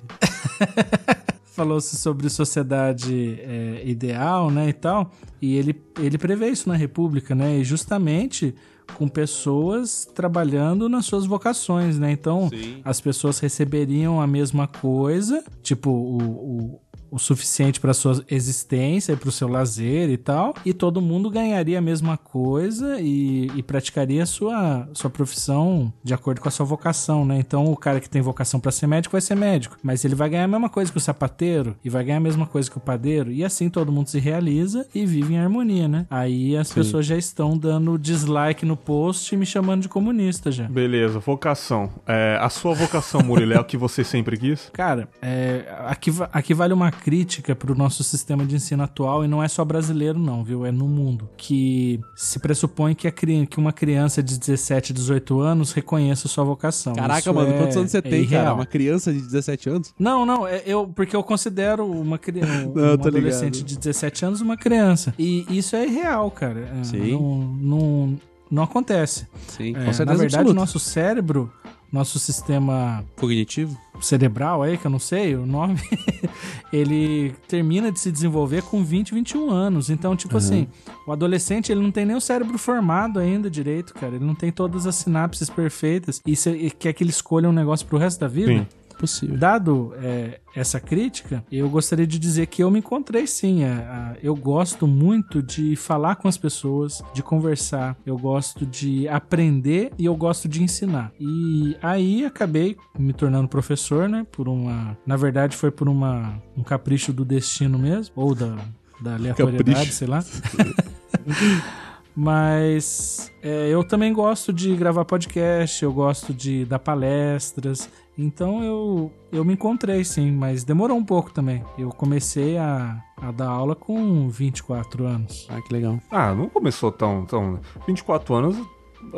Falou-se 1.55 1.97
sobre 1.97 2.29
sociedade 2.29 3.41
é, 3.41 3.83
ideal, 3.87 4.51
né, 4.51 4.69
e 4.69 4.73
tal, 4.75 5.11
e 5.41 5.57
ele, 5.57 5.81
ele 5.99 6.19
prevê 6.19 6.51
isso 6.51 6.69
na 6.69 6.77
República, 6.77 7.35
né, 7.35 7.57
e 7.57 7.65
justamente 7.65 8.55
com 8.95 9.09
pessoas 9.09 10.05
trabalhando 10.15 10.89
nas 10.89 11.07
suas 11.07 11.27
vocações, 11.27 11.99
né? 11.99 12.13
Então, 12.13 12.49
Sim. 12.49 12.81
as 12.85 13.01
pessoas 13.01 13.39
receberiam 13.39 14.21
a 14.21 14.27
mesma 14.27 14.67
coisa, 14.67 15.43
tipo, 15.63 15.91
o, 15.91 16.19
o 16.19 16.81
o 17.11 17.19
suficiente 17.19 17.81
para 17.81 17.95
sua 17.95 18.25
existência 18.31 19.13
e 19.13 19.17
para 19.17 19.29
o 19.29 19.33
seu 19.33 19.49
lazer 19.49 20.11
e 20.11 20.17
tal, 20.17 20.55
e 20.65 20.73
todo 20.73 21.01
mundo 21.01 21.31
ganharia 21.31 21.79
a 21.79 21.83
mesma 21.83 22.17
coisa 22.17 23.01
e, 23.01 23.51
e 23.55 23.63
praticaria 23.63 24.25
sua, 24.27 24.89
sua 24.93 25.11
profissão 25.11 25.93
de 26.03 26.15
acordo 26.15 26.41
com 26.41 26.49
a 26.49 26.51
sua 26.51 26.67
vocação, 26.67 27.25
né? 27.25 27.39
Então 27.39 27.67
o 27.67 27.77
cara 27.77 28.01
que 28.01 28.09
tem 28.09 28.23
vocação 28.23 28.59
para 28.61 28.73
ser 28.73 28.87
médico 28.87 29.13
vai 29.13 29.21
ser 29.21 29.35
médico, 29.35 29.77
mas 29.83 30.05
ele 30.05 30.15
vai 30.15 30.29
ganhar 30.29 30.45
a 30.45 30.49
mesma 30.49 30.69
coisa 30.69 30.91
que 30.91 30.99
o 30.99 31.01
sapateiro 31.01 31.77
e 31.85 31.91
vai 31.91 32.05
ganhar 32.05 32.19
a 32.19 32.21
mesma 32.21 32.47
coisa 32.47 32.71
que 32.71 32.77
o 32.77 32.81
padeiro, 32.81 33.31
e 33.31 33.45
assim 33.45 33.69
todo 33.69 33.93
mundo 33.93 34.09
se 34.09 34.19
realiza 34.19 34.87
e 34.95 35.07
vive 35.07 35.35
em 35.35 35.39
harmonia, 35.39 35.89
né? 35.89 36.07
Aí 36.11 36.57
as 36.57 36.69
Sim. 36.69 36.75
pessoas 36.75 37.07
já 37.07 37.17
estão 37.17 37.57
dando 37.57 37.99
dislike 37.99 38.65
no 38.65 38.77
post 38.77 39.35
e 39.35 39.39
me 39.39 39.47
chamando 39.47 39.83
de 39.83 39.89
comunista 39.89 40.51
já. 40.51 40.65
Beleza, 40.65 41.19
vocação. 41.19 41.91
É, 42.07 42.39
a 42.41 42.49
sua 42.49 42.75
vocação, 42.75 43.23
Murilo, 43.23 43.55
é 43.55 43.61
o 43.61 43.65
que 43.65 43.77
você 43.77 44.05
sempre 44.05 44.37
quis? 44.37 44.71
Cara, 44.73 45.09
é, 45.21 45.65
aqui, 45.87 46.13
aqui 46.33 46.55
vale 46.55 46.73
uma 46.73 46.91
crítica 46.97 47.55
para 47.55 47.73
o 47.73 47.75
nosso 47.75 48.03
sistema 48.03 48.45
de 48.45 48.57
ensino 48.57 48.83
atual 48.83 49.25
e 49.25 49.29
não 49.29 49.43
é 49.43 49.49
só 49.49 49.65
brasileiro 49.65 50.19
não, 50.19 50.43
viu? 50.43 50.67
É 50.67 50.73
no 50.73 50.89
mundo 50.89 51.29
que 51.37 52.01
se 52.15 52.39
pressupõe 52.39 52.95
que, 52.95 53.07
a, 53.07 53.13
que 53.13 53.59
uma 53.59 53.73
criança 53.73 54.23
de 54.23 54.39
17, 54.39 54.93
18 54.93 55.41
anos 55.41 55.73
reconheça 55.73 56.29
sua 56.29 56.45
vocação. 56.45 56.95
Caraca, 56.95 57.21
Isso 57.21 57.35
mano, 57.35 57.53
é, 57.53 57.59
quantos 57.59 57.77
anos 57.77 57.91
você 57.91 57.99
é 57.99 58.03
tem, 58.03 58.23
irreal. 58.23 58.45
cara? 58.45 58.55
Uma 58.55 58.67
criança 58.67 59.13
de 59.13 59.21
17 59.21 59.69
anos? 59.69 59.95
Não, 59.99 60.27
não, 60.27 60.47
é, 60.47 60.63
eu 60.67 60.87
porque 60.87 61.15
eu 61.15 61.23
considero 61.23 61.87
uma 61.87 62.19
criança, 62.19 62.69
um 62.75 62.93
adolescente 62.93 63.57
ligado. 63.57 63.69
de 63.69 63.79
17 63.79 64.25
anos 64.25 64.41
uma 64.41 64.57
criança. 64.57 65.15
E 65.19 65.47
isso 65.51 65.77
é 65.77 65.87
irreal, 65.87 66.31
cara. 66.31 66.61
É, 66.81 66.85
Sim. 66.85 67.13
Não, 67.13 67.39
não, 67.61 68.21
não 68.51 68.63
acontece. 68.63 69.27
Sim, 69.49 69.75
com 69.75 69.81
é, 69.81 70.05
Na 70.05 70.15
verdade, 70.15 70.51
o 70.51 70.55
nosso 70.55 70.79
cérebro 70.79 71.53
nosso 71.93 72.19
sistema 72.19 73.05
cognitivo 73.17 73.79
cerebral 74.01 74.63
aí, 74.63 74.77
que 74.77 74.87
eu 74.87 74.91
não 74.91 74.99
sei 74.99 75.35
o 75.35 75.47
nome, 75.47 75.81
ele 76.73 77.35
termina 77.49 77.91
de 77.91 77.99
se 77.99 78.13
desenvolver 78.13 78.63
com 78.63 78.85
20, 78.85 79.15
21 79.15 79.51
anos. 79.51 79.89
Então, 79.89 80.15
tipo 80.15 80.35
uhum. 80.35 80.39
assim, 80.39 80.69
o 81.07 81.13
adolescente, 81.13 81.73
ele 81.73 81.81
não 81.81 81.91
tem 81.91 82.05
nem 82.05 82.17
o 82.17 82.21
cérebro 82.21 82.59
formado 82.59 83.19
ainda 83.19 83.49
direito, 83.51 83.95
cara. 83.95 84.17
Ele 84.17 84.25
não 84.25 84.35
tem 84.35 84.53
todas 84.53 84.87
as 84.87 84.97
sinapses 84.97 85.49
perfeitas 85.49 86.21
e, 86.27 86.37
se, 86.37 86.51
e 86.51 86.71
quer 86.71 86.93
que 86.93 87.03
ele 87.03 87.11
escolha 87.11 87.49
um 87.49 87.53
negócio 87.53 87.87
pro 87.87 87.99
resto 87.99 88.21
da 88.21 88.29
vida. 88.29 88.59
Sim 88.59 88.86
possível. 88.97 89.37
Dado 89.37 89.95
é, 90.03 90.41
essa 90.55 90.81
crítica, 90.81 91.45
eu 91.51 91.69
gostaria 91.69 92.07
de 92.07 92.19
dizer 92.19 92.47
que 92.47 92.63
eu 92.63 92.71
me 92.71 92.79
encontrei 92.79 93.27
sim. 93.27 93.65
A, 93.65 94.15
a, 94.15 94.17
eu 94.23 94.35
gosto 94.35 94.87
muito 94.87 95.43
de 95.43 95.77
falar 95.77 96.17
com 96.17 96.29
as 96.29 96.37
pessoas, 96.37 97.03
de 97.13 97.23
conversar, 97.23 97.97
eu 98.05 98.19
gosto 98.19 98.67
de 98.67 99.09
aprender 99.09 99.93
e 99.99 100.05
eu 100.05 100.17
gosto 100.17 100.49
de 100.49 100.63
ensinar. 100.63 101.13
E 101.21 101.77
aí 101.83 102.25
acabei 102.25 102.77
me 102.99 103.13
tornando 103.13 103.49
professor, 103.49 104.09
né? 104.09 104.27
Por 104.33 104.49
uma. 104.49 104.97
Na 105.07 105.17
verdade, 105.17 105.57
foi 105.57 105.71
por 105.71 105.89
uma, 105.89 106.43
um 106.57 106.63
capricho 106.63 107.13
do 107.13 107.25
destino 107.25 107.79
mesmo, 107.79 108.13
ou 108.17 108.35
da, 108.35 108.57
da 109.01 109.15
aleatoriedade, 109.15 109.73
capricho. 109.73 109.93
sei 109.93 110.09
lá. 110.09 110.25
Mas 112.19 113.31
é, 113.43 113.69
eu 113.69 113.85
também 113.85 114.11
gosto 114.11 114.51
de 114.51 114.75
gravar 114.75 115.05
podcast, 115.05 115.85
eu 115.85 115.93
gosto 115.93 116.33
de 116.33 116.65
dar 116.65 116.79
palestras. 116.79 117.91
Então 118.19 118.63
eu, 118.63 119.13
eu 119.31 119.45
me 119.45 119.53
encontrei 119.55 120.03
sim, 120.05 120.31
mas 120.33 120.65
demorou 120.65 120.97
um 120.97 121.05
pouco 121.05 121.33
também. 121.33 121.63
Eu 121.77 121.91
comecei 121.91 122.57
a, 122.57 123.03
a 123.17 123.31
dar 123.31 123.49
aula 123.49 123.75
com 123.75 124.29
24 124.29 125.05
anos. 125.05 125.47
Ah, 125.51 125.61
que 125.61 125.73
legal. 125.73 126.01
Ah, 126.11 126.35
não 126.35 126.49
começou 126.49 126.91
tão. 126.91 127.27
tão 127.27 127.61
24 127.87 128.35
anos, 128.35 128.57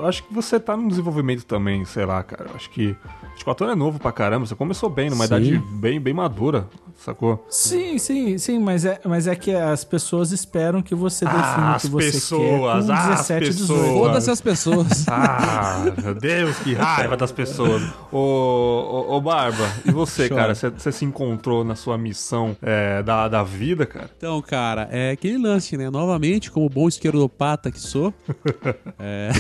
acho 0.05 0.23
que 0.25 0.33
você 0.33 0.59
tá 0.59 0.77
no 0.77 0.89
desenvolvimento 0.89 1.45
também, 1.45 1.85
sei 1.85 2.05
lá, 2.05 2.23
cara. 2.23 2.51
Acho 2.55 2.71
que 2.71 2.97
24 3.33 3.67
anos 3.67 3.77
é 3.77 3.79
novo 3.79 3.99
pra 3.99 4.13
caramba. 4.13 4.47
Você 4.47 4.55
começou 4.55 4.89
bem, 4.89 5.11
numa 5.11 5.27
Sim. 5.27 5.35
idade 5.35 5.59
bem, 5.81 6.01
bem 6.01 6.15
madura 6.15 6.69
sacou? 6.99 7.47
Sim, 7.49 7.97
sim, 7.99 8.37
sim, 8.39 8.59
mas 8.59 8.85
é, 8.85 9.01
mas 9.05 9.27
é 9.27 9.37
que 9.37 9.53
as 9.53 9.85
pessoas 9.85 10.33
esperam 10.33 10.83
que 10.83 10.95
você 10.95 11.25
ah, 11.25 11.31
defina 11.31 11.77
o 11.77 11.81
que 11.81 11.89
você 11.89 12.13
pessoas, 12.13 12.87
quer 12.87 12.93
com 12.93 13.09
17, 13.09 13.47
ah, 13.47 13.51
18. 13.51 13.95
Foda-se 13.95 14.31
as 14.31 14.41
pessoas. 14.41 15.07
ah, 15.09 15.85
meu 16.03 16.15
Deus, 16.15 16.59
que 16.59 16.75
raiva 16.75 17.17
das 17.17 17.31
pessoas. 17.31 17.83
Ô, 18.11 18.19
ô, 18.19 19.17
ô 19.17 19.21
Barba, 19.21 19.65
e 19.87 19.93
você, 19.93 20.29
cara? 20.29 20.55
Você 20.55 20.93
se 20.93 21.05
encontrou 21.05 21.65
na 21.65 21.77
sua 21.77 21.97
missão 21.97 22.57
é, 22.61 23.03
da, 23.03 23.29
da 23.29 23.43
vida, 23.43 23.87
cara? 23.87 24.11
Então, 24.17 24.41
cara, 24.43 24.89
é 24.91 25.13
aquele 25.13 25.39
lance, 25.39 25.77
né? 25.77 25.89
Novamente, 25.91 26.51
como 26.51 26.69
bom 26.69 26.89
esquerdopata 26.89 27.71
que 27.71 27.81
sou, 27.81 28.13
é... 28.99 29.31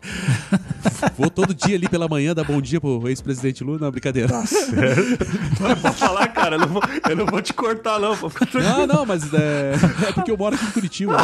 vou 1.16 1.30
todo 1.30 1.54
dia 1.54 1.76
ali 1.76 1.88
pela 1.88 2.08
manhã 2.08 2.34
dar 2.34 2.44
bom 2.44 2.60
dia 2.60 2.80
pro 2.80 3.08
ex-presidente 3.08 3.64
Lula. 3.64 3.78
Não, 3.78 3.90
brincadeira. 3.90 4.28
Tá 4.28 4.46
certo. 4.46 5.26
Não 5.60 5.76
pode 5.76 5.96
falar, 5.96 6.28
cara. 6.28 6.56
Eu 6.56 6.60
não 6.60 6.68
vou, 6.68 6.82
eu 7.08 7.16
não 7.16 7.26
vou 7.26 7.42
te 7.42 7.52
cortar, 7.52 7.98
não. 7.98 8.16
Não, 8.54 8.86
não, 8.86 9.06
mas 9.06 9.32
é, 9.32 9.72
é 10.08 10.12
porque 10.12 10.30
eu 10.30 10.36
moro 10.36 10.54
aqui 10.54 10.64
em 10.64 10.70
Curitiba. 10.70 11.16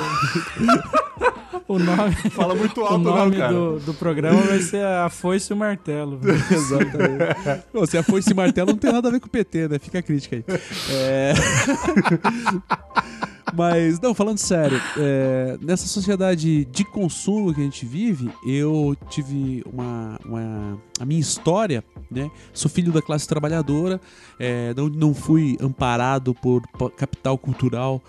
O 1.68 1.78
nome, 1.78 2.14
Fala 2.30 2.54
muito 2.54 2.80
alto, 2.80 2.94
o 2.94 2.98
nome 2.98 3.36
não, 3.36 3.52
do, 3.52 3.80
do 3.80 3.94
programa 3.94 4.40
vai 4.40 4.60
ser 4.60 4.82
a 4.82 5.10
Foice 5.10 5.52
e 5.52 5.54
o 5.54 5.56
Martelo. 5.56 6.18
Exatamente. 6.50 7.64
Pô, 7.70 7.86
se 7.86 7.98
a 7.98 8.02
Foice 8.02 8.30
e 8.30 8.32
o 8.32 8.36
Martelo 8.36 8.70
não 8.70 8.78
tem 8.78 8.90
nada 8.90 9.08
a 9.08 9.10
ver 9.10 9.20
com 9.20 9.26
o 9.26 9.30
PT, 9.30 9.68
né? 9.68 9.78
Fica 9.78 9.98
a 9.98 10.02
crítica 10.02 10.36
aí. 10.36 10.44
É... 10.90 11.34
Mas, 13.54 14.00
não, 14.00 14.14
falando 14.14 14.38
sério, 14.38 14.80
é, 14.96 15.58
nessa 15.60 15.86
sociedade 15.86 16.64
de 16.66 16.84
consumo 16.84 17.54
que 17.54 17.60
a 17.60 17.64
gente 17.64 17.84
vive, 17.84 18.30
eu 18.46 18.96
tive 19.08 19.62
uma, 19.72 20.18
uma. 20.24 20.78
A 21.00 21.04
minha 21.04 21.20
história, 21.20 21.84
né? 22.10 22.30
Sou 22.52 22.70
filho 22.70 22.92
da 22.92 23.00
classe 23.00 23.26
trabalhadora, 23.28 24.00
é, 24.38 24.74
não, 24.74 24.88
não 24.88 25.14
fui 25.14 25.56
amparado 25.60 26.34
por 26.34 26.62
capital 26.96 27.38
cultural 27.38 28.02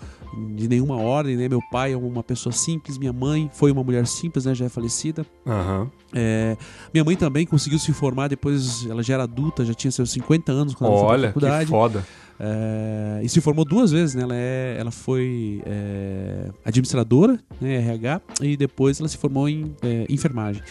de 0.54 0.68
nenhuma 0.68 0.96
ordem, 0.96 1.36
né? 1.36 1.48
Meu 1.48 1.60
pai 1.70 1.92
é 1.92 1.96
uma 1.96 2.22
pessoa 2.22 2.52
simples, 2.52 2.98
minha 2.98 3.12
mãe 3.12 3.50
foi 3.52 3.70
uma 3.72 3.82
mulher 3.82 4.06
simples, 4.06 4.44
né? 4.44 4.54
Já 4.54 4.66
é 4.66 4.68
falecida. 4.68 5.26
Uhum. 5.44 5.88
É, 6.12 6.56
minha 6.92 7.04
mãe 7.04 7.16
também 7.16 7.46
conseguiu 7.46 7.78
se 7.78 7.92
formar 7.92 8.28
depois, 8.28 8.86
ela 8.88 9.02
já 9.02 9.14
era 9.14 9.24
adulta, 9.24 9.64
já 9.64 9.74
tinha 9.74 9.90
seus 9.90 10.10
50 10.10 10.52
anos 10.52 10.74
quando 10.74 10.92
Olha, 10.92 11.26
ela 11.26 11.32
foi 11.32 11.40
pra 11.40 11.50
faculdade. 11.50 11.64
Que 11.64 11.70
foda. 11.70 12.06
É, 12.42 13.20
e 13.22 13.28
se 13.28 13.38
formou 13.40 13.66
duas 13.66 13.92
vezes, 13.92 14.14
né? 14.14 14.22
Ela, 14.22 14.34
é, 14.34 14.76
ela 14.78 14.90
foi 14.90 15.62
é, 15.66 16.50
administradora, 16.64 17.38
né? 17.60 17.76
RH, 17.76 18.22
e 18.40 18.56
depois 18.56 18.98
ela 18.98 19.08
se 19.08 19.18
formou 19.18 19.46
em 19.46 19.74
é, 19.82 20.06
enfermagem. 20.08 20.62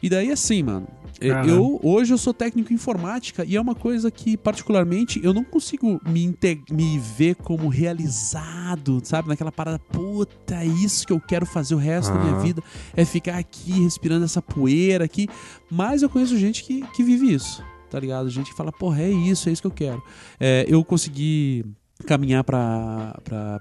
E 0.00 0.08
daí, 0.08 0.30
assim, 0.30 0.62
mano, 0.62 0.86
Uhum. 1.22 1.44
Eu, 1.48 1.80
hoje 1.82 2.12
eu 2.12 2.18
sou 2.18 2.34
técnico 2.34 2.72
em 2.72 2.74
informática 2.74 3.44
e 3.44 3.56
é 3.56 3.60
uma 3.60 3.74
coisa 3.74 4.10
que, 4.10 4.36
particularmente, 4.36 5.20
eu 5.22 5.32
não 5.32 5.44
consigo 5.44 6.00
me, 6.06 6.36
me 6.70 6.98
ver 6.98 7.36
como 7.36 7.68
realizado, 7.68 9.00
sabe? 9.04 9.28
Naquela 9.28 9.52
parada, 9.52 9.78
puta, 9.78 10.56
é 10.56 10.66
isso 10.66 11.06
que 11.06 11.12
eu 11.12 11.20
quero 11.20 11.46
fazer 11.46 11.74
o 11.74 11.78
resto 11.78 12.12
da 12.12 12.18
minha 12.18 12.38
vida, 12.40 12.62
é 12.94 13.04
ficar 13.04 13.38
aqui 13.38 13.80
respirando 13.84 14.24
essa 14.24 14.42
poeira 14.42 15.04
aqui. 15.04 15.28
Mas 15.70 16.02
eu 16.02 16.10
conheço 16.10 16.36
gente 16.36 16.64
que, 16.64 16.82
que 16.88 17.02
vive 17.02 17.32
isso 17.32 17.62
tá 17.94 18.00
ligado? 18.00 18.28
Gente 18.28 18.50
que 18.50 18.56
fala, 18.56 18.72
porra, 18.72 19.02
é 19.02 19.08
isso, 19.08 19.48
é 19.48 19.52
isso 19.52 19.62
que 19.62 19.68
eu 19.68 19.70
quero. 19.70 20.02
É, 20.40 20.66
eu 20.68 20.84
consegui 20.84 21.64
caminhar 22.04 22.42
para 22.42 23.14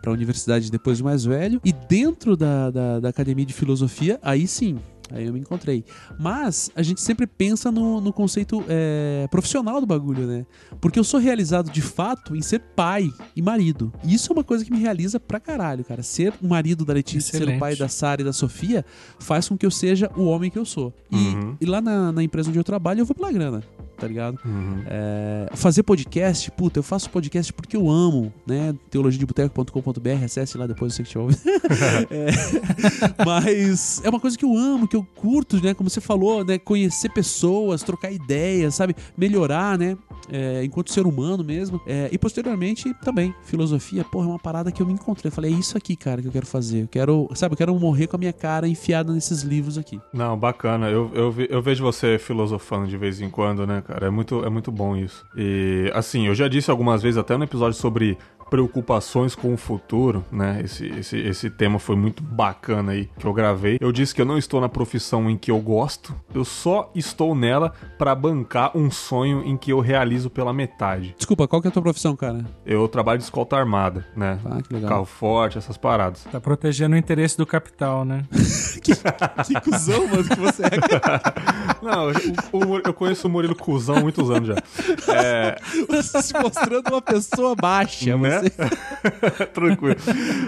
a 0.03 0.09
universidade 0.09 0.71
depois 0.71 0.97
de 0.97 1.03
mais 1.03 1.23
velho 1.23 1.61
e 1.63 1.71
dentro 1.71 2.35
da, 2.35 2.71
da, 2.71 2.99
da, 2.99 3.09
academia 3.09 3.45
de 3.45 3.53
filosofia 3.53 4.19
aí 4.23 4.47
sim 4.47 4.79
Aí 5.11 5.27
eu 5.27 5.33
me 5.33 5.39
encontrei. 5.39 5.83
Mas 6.19 6.71
a 6.75 6.81
gente 6.81 6.99
sempre 6.99 7.27
pensa 7.27 7.71
no, 7.71 8.01
no 8.01 8.11
conceito 8.11 8.63
é, 8.67 9.27
profissional 9.29 9.79
do 9.79 9.85
bagulho, 9.85 10.25
né? 10.25 10.45
Porque 10.81 10.97
eu 10.97 11.03
sou 11.03 11.19
realizado 11.19 11.69
de 11.69 11.81
fato 11.81 12.35
em 12.35 12.41
ser 12.41 12.59
pai 12.75 13.11
e 13.35 13.41
marido. 13.41 13.93
E 14.03 14.13
isso 14.15 14.31
é 14.31 14.33
uma 14.33 14.43
coisa 14.43 14.65
que 14.65 14.71
me 14.71 14.79
realiza 14.79 15.19
pra 15.19 15.39
caralho, 15.39 15.83
cara. 15.83 16.01
Ser 16.01 16.33
o 16.41 16.47
marido 16.47 16.83
da 16.83 16.93
Letícia, 16.93 17.31
Excelente. 17.31 17.51
ser 17.51 17.57
o 17.57 17.59
pai 17.59 17.75
da 17.75 17.87
Sara 17.87 18.21
e 18.21 18.25
da 18.25 18.33
Sofia, 18.33 18.83
faz 19.19 19.47
com 19.47 19.55
que 19.55 19.65
eu 19.65 19.71
seja 19.71 20.09
o 20.15 20.23
homem 20.23 20.49
que 20.49 20.57
eu 20.57 20.65
sou. 20.65 20.91
E, 21.11 21.15
uhum. 21.15 21.57
e 21.61 21.65
lá 21.65 21.79
na, 21.79 22.11
na 22.11 22.23
empresa 22.23 22.49
onde 22.49 22.57
eu 22.57 22.63
trabalho, 22.63 23.01
eu 23.01 23.05
vou 23.05 23.15
pela 23.15 23.31
grana 23.31 23.61
tá 24.03 24.07
ligado? 24.07 24.37
Uhum. 24.43 24.83
É, 24.85 25.49
fazer 25.53 25.81
podcast, 25.83 26.51
puta, 26.51 26.79
eu 26.79 26.83
faço 26.83 27.09
podcast 27.09 27.53
porque 27.53 27.77
eu 27.77 27.89
amo, 27.89 28.33
né? 28.45 28.75
teologiadeboteco.com.br, 28.89 30.23
acesse 30.25 30.57
lá 30.57 30.67
depois, 30.67 30.91
eu 30.91 30.95
sei 30.97 31.05
que 31.05 31.11
te 31.11 31.17
ouve. 31.17 31.37
é, 32.11 33.23
mas 33.25 34.01
é 34.03 34.09
uma 34.09 34.19
coisa 34.19 34.37
que 34.37 34.43
eu 34.43 34.55
amo, 34.57 34.87
que 34.87 34.95
eu 34.95 35.07
curto, 35.15 35.63
né? 35.63 35.73
Como 35.73 35.89
você 35.89 36.01
falou, 36.01 36.43
né? 36.43 36.57
Conhecer 36.57 37.09
pessoas, 37.09 37.81
trocar 37.81 38.11
ideias, 38.11 38.75
sabe? 38.75 38.93
Melhorar, 39.17 39.77
né? 39.77 39.97
É, 40.31 40.63
enquanto 40.63 40.91
ser 40.91 41.05
humano 41.05 41.43
mesmo. 41.43 41.81
É, 41.85 42.09
e 42.11 42.17
posteriormente 42.17 42.93
também, 43.03 43.33
filosofia, 43.43 44.03
porra, 44.03 44.25
é 44.25 44.29
uma 44.29 44.39
parada 44.39 44.71
que 44.71 44.81
eu 44.81 44.85
me 44.85 44.93
encontrei. 44.93 45.29
Eu 45.29 45.33
falei, 45.33 45.53
é 45.53 45.57
isso 45.57 45.77
aqui, 45.77 45.95
cara, 45.95 46.21
que 46.21 46.27
eu 46.27 46.31
quero 46.31 46.45
fazer. 46.45 46.83
Eu 46.83 46.87
quero, 46.87 47.29
sabe, 47.35 47.53
eu 47.53 47.57
quero 47.57 47.75
morrer 47.79 48.07
com 48.07 48.15
a 48.15 48.19
minha 48.19 48.33
cara 48.33 48.67
enfiada 48.67 49.11
nesses 49.11 49.41
livros 49.41 49.77
aqui. 49.77 49.99
Não, 50.13 50.37
bacana. 50.37 50.89
Eu, 50.89 51.11
eu, 51.13 51.33
eu 51.49 51.61
vejo 51.61 51.83
você 51.83 52.17
filosofando 52.17 52.87
de 52.87 52.97
vez 52.97 53.21
em 53.21 53.29
quando, 53.29 53.65
né, 53.67 53.81
cara? 53.85 54.07
É 54.07 54.09
muito, 54.09 54.43
é 54.45 54.49
muito 54.49 54.71
bom 54.71 54.95
isso. 54.95 55.25
E, 55.35 55.91
assim, 55.93 56.27
eu 56.27 56.35
já 56.35 56.47
disse 56.47 56.71
algumas 56.71 57.01
vezes, 57.01 57.17
até 57.17 57.37
no 57.37 57.43
episódio 57.43 57.77
sobre 57.77 58.17
preocupações 58.49 59.35
com 59.35 59.53
o 59.53 59.57
futuro, 59.57 60.23
né? 60.31 60.61
Esse, 60.63 60.87
esse, 60.87 61.17
esse 61.17 61.49
tema 61.49 61.79
foi 61.79 61.95
muito 61.95 62.21
bacana 62.21 62.91
aí 62.93 63.09
que 63.17 63.25
eu 63.25 63.33
gravei. 63.33 63.77
Eu 63.79 63.91
disse 63.91 64.13
que 64.13 64.21
eu 64.21 64.25
não 64.25 64.37
estou 64.37 64.61
na 64.61 64.69
profissão 64.69 65.29
em 65.29 65.37
que 65.37 65.51
eu 65.51 65.59
gosto, 65.59 66.15
eu 66.33 66.45
só 66.45 66.91
estou 66.95 67.35
nela 67.35 67.73
para 67.97 68.13
bancar 68.15 68.75
um 68.75 68.89
sonho 68.91 69.43
em 69.45 69.57
que 69.57 69.71
eu 69.71 69.79
realizo 69.79 70.29
pela 70.29 70.53
metade. 70.53 71.15
Desculpa, 71.17 71.47
qual 71.47 71.61
que 71.61 71.67
é 71.67 71.69
a 71.69 71.71
tua 71.71 71.81
profissão, 71.81 72.15
cara? 72.15 72.45
Eu 72.65 72.87
trabalho 72.87 73.17
de 73.17 73.23
escolta 73.23 73.55
armada, 73.55 74.05
né? 74.15 74.39
Ah, 74.45 74.61
que 74.61 74.73
legal. 74.73 74.89
Carro 74.89 75.05
forte, 75.05 75.57
essas 75.57 75.77
paradas. 75.77 76.23
Tá 76.31 76.39
protegendo 76.39 76.95
o 76.95 76.97
interesse 76.97 77.37
do 77.37 77.45
capital, 77.45 78.05
né? 78.05 78.25
que, 78.81 78.93
que 78.95 79.61
cuzão, 79.61 80.07
mano, 80.07 80.23
que 80.23 80.39
você 80.39 80.63
é. 80.63 80.69
não, 81.81 82.07
o, 82.51 82.65
o, 82.65 82.81
eu 82.85 82.93
conheço 82.93 83.27
o 83.27 83.29
Murilo 83.29 83.55
Cuzão 83.55 83.97
há 83.97 84.01
muitos 84.01 84.29
anos 84.29 84.47
já. 84.47 84.55
É... 85.13 85.57
Você 85.89 86.21
se 86.21 86.33
mostrando 86.33 86.87
uma 86.89 87.01
pessoa 87.01 87.55
baixa, 87.55 88.17
né? 88.17 88.32
Tranquilo. 89.53 89.95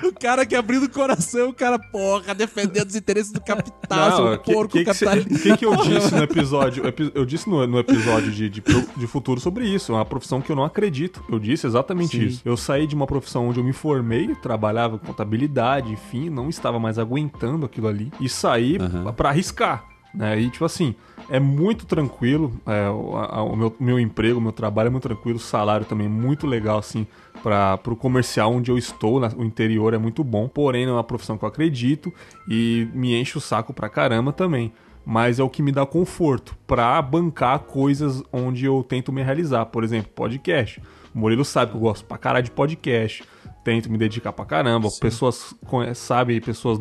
O 0.04 0.20
cara 0.20 0.46
que 0.46 0.56
abrindo 0.56 0.86
o 0.86 0.90
coração, 0.90 1.50
o 1.50 1.54
cara, 1.54 1.78
porra, 1.78 2.34
defendendo 2.34 2.88
os 2.90 2.96
interesses 2.96 3.32
do 3.32 3.42
capital, 3.42 4.10
Não, 4.10 4.18
seu 4.18 4.38
porco 4.40 4.74
que, 4.74 4.82
O 4.82 5.40
que, 5.40 5.58
que, 5.58 5.66
eu 5.66 5.76
disse 5.84 6.14
no 6.14 6.24
episódio? 6.24 6.84
Eu 7.14 7.26
disse 7.26 7.50
no, 7.50 7.66
no 7.68 7.80
episódio 7.80 8.32
de, 8.32 8.50
de, 8.50 8.62
de, 8.62 9.08
futuro 9.08 9.40
sobre 9.40 9.66
isso. 9.66 9.92
É 9.92 9.96
uma 9.96 10.06
profissão 10.06 10.42
que 10.42 10.52
eu 10.52 10.56
não 10.56 10.64
acredito. 10.64 11.24
Eu 11.30 11.40
disse 11.40 11.68
exatamente 11.68 12.18
Sim. 12.18 12.26
isso. 12.26 12.42
Eu 12.46 12.58
saí 12.58 12.88
de 12.88 12.96
uma 12.96 13.08
profissão 13.08 13.48
onde 13.48 13.60
eu 13.60 13.64
me 13.64 13.74
formei, 13.74 14.34
trabalhava 14.36 14.98
com 14.98 15.08
contabilidade, 15.08 15.92
enfim, 15.92 16.30
não 16.30 16.50
estava 16.50 16.80
mais 16.80 16.98
aguentando 16.98 17.66
aquilo 17.66 17.88
ali. 17.88 18.12
E 18.20 18.30
saí 18.30 18.78
uhum. 18.78 19.12
para 19.14 19.30
arriscar. 19.30 19.95
Né? 20.16 20.40
E 20.40 20.50
tipo 20.50 20.66
assim, 20.66 20.96
é 21.30 21.40
muito 21.40 21.86
tranquilo. 21.86 22.54
É, 22.66 22.90
o, 22.90 23.18
a, 23.18 23.44
o 23.44 23.56
meu, 23.56 23.76
meu 23.80 24.00
emprego, 24.00 24.40
o 24.40 24.42
meu 24.42 24.52
trabalho 24.52 24.88
é 24.88 24.90
muito 24.90 25.04
tranquilo, 25.04 25.38
o 25.38 25.42
salário 25.42 25.86
também 25.86 26.08
é 26.08 26.10
muito 26.10 26.48
legal, 26.48 26.78
assim, 26.78 27.06
para 27.44 27.80
o 27.88 27.96
comercial 27.96 28.54
onde 28.54 28.72
eu 28.72 28.78
estou, 28.78 29.20
na, 29.20 29.30
o 29.36 29.44
interior 29.44 29.94
é 29.94 29.98
muito 29.98 30.24
bom. 30.24 30.48
Porém, 30.48 30.86
não 30.86 30.94
é 30.94 30.96
uma 30.98 31.04
profissão 31.04 31.38
que 31.38 31.44
eu 31.44 31.50
acredito 31.50 32.14
e 32.48 32.88
me 32.94 33.20
enche 33.20 33.38
o 33.38 33.42
saco 33.42 33.74
pra 33.74 33.90
caramba 33.90 34.32
também. 34.32 34.72
Mas 35.06 35.38
é 35.38 35.44
o 35.44 35.50
que 35.50 35.62
me 35.62 35.72
dá 35.72 35.86
conforto 35.86 36.56
para 36.66 37.00
bancar 37.00 37.60
coisas 37.60 38.24
onde 38.34 38.66
eu 38.66 38.84
tento 38.84 39.12
me 39.12 39.22
realizar. 39.22 39.68
Por 39.68 39.84
exemplo, 39.84 40.12
podcast. 40.16 40.82
O 41.14 41.20
Murilo 41.20 41.46
sabe 41.46 41.72
que 41.72 41.78
eu 41.78 41.82
gosto 41.82 42.04
pra 42.06 42.18
caralho 42.18 42.44
de 42.44 42.50
podcast 42.50 43.24
tento 43.66 43.92
me 43.92 43.98
dedicar 43.98 44.32
pra 44.32 44.46
caramba. 44.46 44.90
Sim. 44.90 45.00
Pessoas 45.02 45.56
sabem, 45.96 46.40
pessoas 46.40 46.80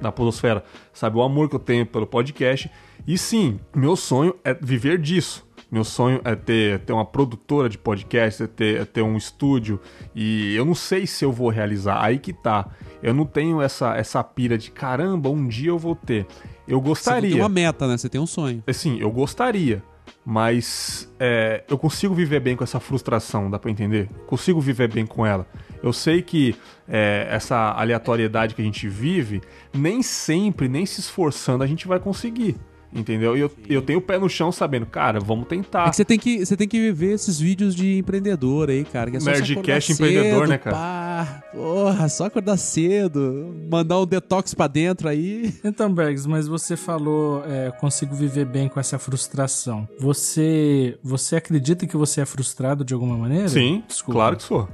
na 0.00 0.12
podosfera 0.12 0.62
sabem 0.92 1.18
o 1.18 1.24
amor 1.24 1.48
que 1.48 1.56
eu 1.56 1.60
tenho 1.60 1.86
pelo 1.86 2.06
podcast. 2.06 2.70
E 3.06 3.16
sim, 3.16 3.58
meu 3.74 3.96
sonho 3.96 4.36
é 4.44 4.52
viver 4.52 4.98
disso. 4.98 5.44
Meu 5.68 5.82
sonho 5.82 6.20
é 6.24 6.36
ter, 6.36 6.78
ter 6.80 6.92
uma 6.92 7.04
produtora 7.04 7.68
de 7.68 7.76
podcast, 7.76 8.42
é 8.42 8.46
ter, 8.46 8.80
é 8.82 8.84
ter 8.84 9.02
um 9.02 9.16
estúdio. 9.16 9.80
E 10.14 10.54
eu 10.54 10.64
não 10.64 10.74
sei 10.74 11.06
se 11.06 11.24
eu 11.24 11.32
vou 11.32 11.48
realizar. 11.48 12.04
Aí 12.04 12.18
que 12.18 12.32
tá. 12.32 12.68
Eu 13.02 13.12
não 13.12 13.24
tenho 13.24 13.60
essa, 13.60 13.96
essa 13.96 14.22
pira 14.22 14.56
de 14.56 14.70
caramba, 14.70 15.28
um 15.28 15.48
dia 15.48 15.70
eu 15.70 15.78
vou 15.78 15.96
ter. 15.96 16.26
Eu 16.68 16.80
gostaria. 16.80 17.30
Você 17.30 17.34
tem 17.34 17.42
uma 17.42 17.48
meta, 17.48 17.88
né? 17.88 17.96
Você 17.96 18.08
tem 18.08 18.20
um 18.20 18.26
sonho. 18.26 18.62
Sim, 18.72 18.98
eu 19.00 19.10
gostaria. 19.10 19.82
Mas 20.24 21.08
é, 21.18 21.64
eu 21.68 21.78
consigo 21.78 22.14
viver 22.14 22.40
bem 22.40 22.56
com 22.56 22.64
essa 22.64 22.80
frustração, 22.80 23.50
dá 23.50 23.58
pra 23.58 23.70
entender? 23.70 24.08
Consigo 24.26 24.60
viver 24.60 24.92
bem 24.92 25.06
com 25.06 25.24
ela. 25.24 25.46
Eu 25.82 25.92
sei 25.92 26.22
que 26.22 26.54
é, 26.88 27.26
essa 27.30 27.72
aleatoriedade 27.72 28.54
que 28.54 28.62
a 28.62 28.64
gente 28.64 28.88
vive, 28.88 29.40
nem 29.72 30.02
sempre, 30.02 30.68
nem 30.68 30.86
se 30.86 31.00
esforçando, 31.00 31.62
a 31.62 31.66
gente 31.66 31.86
vai 31.86 31.98
conseguir. 31.98 32.56
Entendeu? 32.92 33.36
E 33.36 33.40
eu, 33.40 33.50
eu 33.68 33.82
tenho 33.82 33.98
o 33.98 34.02
pé 34.02 34.18
no 34.18 34.28
chão 34.28 34.50
sabendo, 34.50 34.86
cara, 34.86 35.20
vamos 35.20 35.46
tentar. 35.46 35.86
É 35.86 35.90
que 35.90 35.96
você 35.96 36.04
tem 36.04 36.18
que, 36.18 36.44
você 36.44 36.56
tem 36.56 36.66
que 36.66 36.90
ver 36.92 37.14
esses 37.14 37.38
vídeos 37.38 37.74
de 37.74 37.98
empreendedor 37.98 38.70
aí, 38.70 38.84
cara. 38.84 39.10
Que 39.10 39.18
é 39.18 39.20
só 39.20 39.30
Nerdcast 39.30 39.92
empreendedor, 39.92 40.48
né, 40.48 40.56
cara? 40.56 40.76
Pá, 40.76 41.42
porra, 41.52 42.08
só 42.08 42.26
acordar 42.26 42.56
cedo, 42.56 43.54
mandar 43.70 44.00
um 44.00 44.06
detox 44.06 44.54
pra 44.54 44.66
dentro 44.66 45.08
aí. 45.08 45.54
Então, 45.66 45.92
Bergs, 45.92 46.26
mas 46.28 46.46
você 46.46 46.76
falou, 46.76 47.44
é, 47.44 47.70
consigo 47.72 48.14
viver 48.14 48.46
bem 48.46 48.68
com 48.68 48.78
essa 48.78 48.98
frustração. 48.98 49.86
Você, 49.98 50.96
você 51.02 51.36
acredita 51.36 51.86
que 51.86 51.96
você 51.96 52.20
é 52.20 52.24
frustrado 52.24 52.84
de 52.84 52.94
alguma 52.94 53.16
maneira? 53.16 53.48
Sim, 53.48 53.82
Desculpa. 53.86 54.18
claro 54.18 54.36
que 54.36 54.44
sou. 54.44 54.68